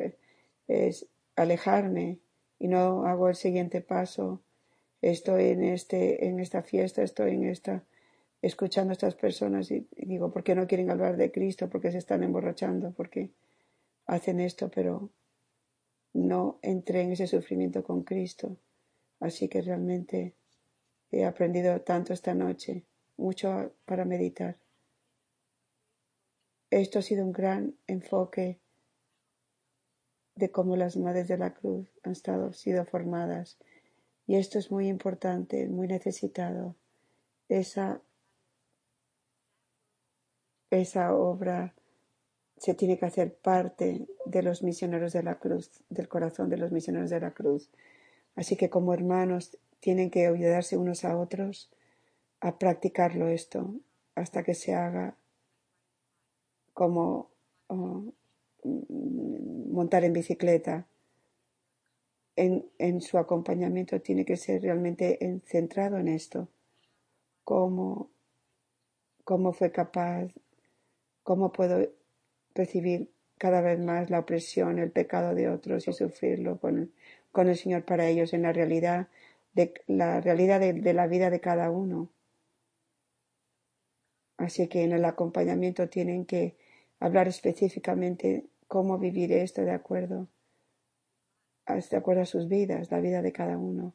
es 0.69 1.07
alejarme 1.37 2.21
y 2.59 2.69
no 2.69 3.07
hago 3.07 3.29
el 3.29 3.35
siguiente 3.35 3.81
paso. 3.81 4.43
Estoy 5.03 5.49
en 5.49 5.65
este, 5.65 6.27
en 6.27 6.41
esta 6.41 6.63
fiesta, 6.63 7.03
estoy 7.03 7.33
en 7.33 7.45
esta, 7.45 7.85
escuchando 8.43 8.91
a 8.91 8.95
estas 8.95 9.15
personas 9.15 9.71
y, 9.71 9.87
digo, 9.97 10.33
¿por 10.33 10.45
qué 10.45 10.55
no 10.55 10.67
quieren 10.67 10.91
hablar 10.91 11.17
de 11.17 11.31
Cristo? 11.31 11.69
Porque 11.69 11.93
se 11.93 11.99
están 11.99 12.23
emborrachando, 12.23 12.93
porque 12.93 13.31
hacen 14.07 14.41
esto, 14.41 14.71
pero 14.71 15.11
no 16.13 16.59
entré 16.63 17.03
en 17.03 17.13
ese 17.13 17.27
sufrimiento 17.27 17.83
con 17.83 18.03
Cristo. 18.03 18.57
Así 19.21 19.49
que 19.49 19.63
realmente 19.63 20.35
he 21.11 21.25
aprendido 21.25 21.81
tanto 21.83 22.13
esta 22.13 22.35
noche, 22.35 22.85
mucho 23.17 23.73
para 23.85 24.05
meditar. 24.05 24.59
Esto 26.71 26.99
ha 26.99 27.03
sido 27.03 27.25
un 27.25 27.33
gran 27.33 27.77
enfoque 27.87 28.59
de 30.37 30.51
cómo 30.51 30.77
las 30.77 30.97
madres 30.97 31.29
de 31.29 31.39
la 31.39 31.55
cruz 31.55 31.89
han 32.03 32.13
estado, 32.13 32.53
sido 32.53 32.85
formadas. 32.85 33.59
Y 34.27 34.37
esto 34.37 34.59
es 34.59 34.71
muy 34.71 34.89
importante, 34.89 35.69
muy 35.69 35.87
necesitado. 35.87 36.75
Esa, 37.49 38.01
esa 40.71 41.15
obra 41.15 41.75
se 42.57 42.75
tiene 42.75 42.99
que 42.99 43.07
hacer 43.07 43.35
parte 43.35 44.07
de 44.25 44.43
los 44.43 44.63
misioneros 44.63 45.13
de 45.13 45.23
la 45.23 45.39
cruz, 45.39 45.71
del 45.91 46.09
corazón 46.09 46.49
de 46.49 46.57
los 46.57 46.73
misioneros 46.73 47.11
de 47.11 47.21
la 47.21 47.33
cruz. 47.33 47.71
Así 48.37 48.57
que 48.57 48.71
como 48.71 48.95
hermanos 48.95 49.59
tienen 49.81 50.11
que 50.11 50.27
ayudarse 50.27 50.79
unos 50.79 51.05
a 51.05 51.17
otros 51.17 51.71
a 52.41 52.59
practicarlo 52.59 53.29
esto 53.29 53.75
hasta 54.15 54.43
que 54.43 54.55
se 54.55 54.75
haga 54.75 55.17
como 56.73 57.31
oh, 57.69 58.13
montar 58.65 60.05
en 60.05 60.13
bicicleta. 60.13 60.87
En, 62.37 62.67
en, 62.79 63.01
su 63.01 63.17
acompañamiento 63.19 64.01
tiene 64.01 64.25
que 64.25 64.37
ser 64.37 64.63
realmente 64.63 65.41
centrado 65.45 65.99
en 65.99 66.09
esto. 66.09 66.49
Cómo, 67.45 68.11
cómo 69.23 69.53
fue 69.53 69.71
capaz, 69.71 70.33
cómo 71.23 71.53
puedo 71.53 71.89
recibir 72.55 73.11
cada 73.39 73.61
vez 73.61 73.79
más 73.79 74.11
la 74.11 74.21
opresión, 74.21 74.79
el 74.79 74.91
pecado 74.91 75.35
de 75.35 75.49
otros 75.49 75.87
y 75.87 75.93
sufrirlo 75.93 76.59
con, 76.59 76.93
con 77.31 77.49
el 77.49 77.57
Señor 77.57 77.85
para 77.85 78.09
ellos 78.09 78.33
en 78.33 78.43
la 78.43 78.53
realidad 78.53 79.09
de 79.55 79.73
la 79.87 80.21
realidad 80.21 80.61
de 80.61 80.95
la 80.95 81.07
vida 81.07 81.31
de 81.31 81.41
cada 81.41 81.71
uno. 81.71 82.11
Así 84.37 84.69
que 84.69 84.83
en 84.83 84.93
el 84.93 85.05
acompañamiento 85.05 85.89
tienen 85.89 86.27
que 86.27 86.57
hablar 86.99 87.29
específicamente 87.29 88.47
cómo 88.67 88.99
vivir 88.99 89.33
esto 89.33 89.63
de 89.63 89.73
acuerdo, 89.73 90.29
de 91.67 91.97
acuerdo 91.97 92.23
a 92.23 92.27
sus 92.27 92.49
vidas, 92.49 92.91
la 92.91 93.01
vida 93.01 93.23
de 93.23 93.33
cada 93.33 93.57
uno. 93.57 93.95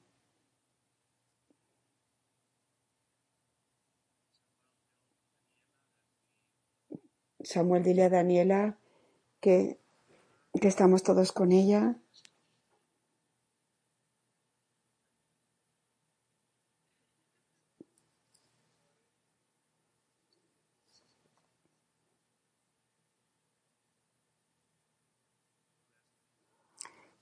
Samuel, 7.42 7.84
dile 7.84 8.04
a 8.04 8.10
Daniela 8.10 8.78
que, 9.40 9.80
que 10.60 10.68
estamos 10.68 11.04
todos 11.04 11.32
con 11.32 11.52
ella. 11.52 11.96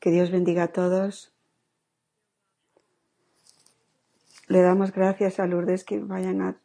Que 0.07 0.11
Dios 0.11 0.31
bendiga 0.31 0.63
a 0.63 0.71
todos. 0.71 1.33
Le 4.47 4.61
damos 4.61 4.93
gracias 4.93 5.37
a 5.37 5.47
Lourdes 5.47 5.83
que 5.83 5.99
vayan 5.99 6.41
a 6.41 6.61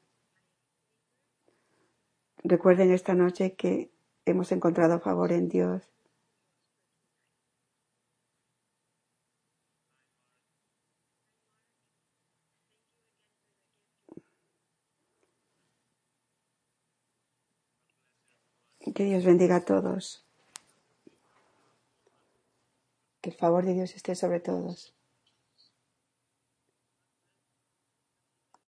Recuerden 2.45 2.93
esta 2.93 3.15
noche 3.15 3.57
que 3.57 3.91
hemos 4.27 4.53
encontrado 4.53 5.01
favor 5.01 5.33
en 5.33 5.49
Dios. 5.49 5.83
Que 18.95 19.03
Dios 19.03 19.25
bendiga 19.25 19.57
a 19.57 19.65
todos. 19.65 20.25
Que 23.23 23.31
el 23.31 23.37
favor 23.37 23.65
de 23.65 23.73
Dios 23.73 23.95
esté 23.95 24.15
sobre 24.15 24.41
todos. 24.41 24.95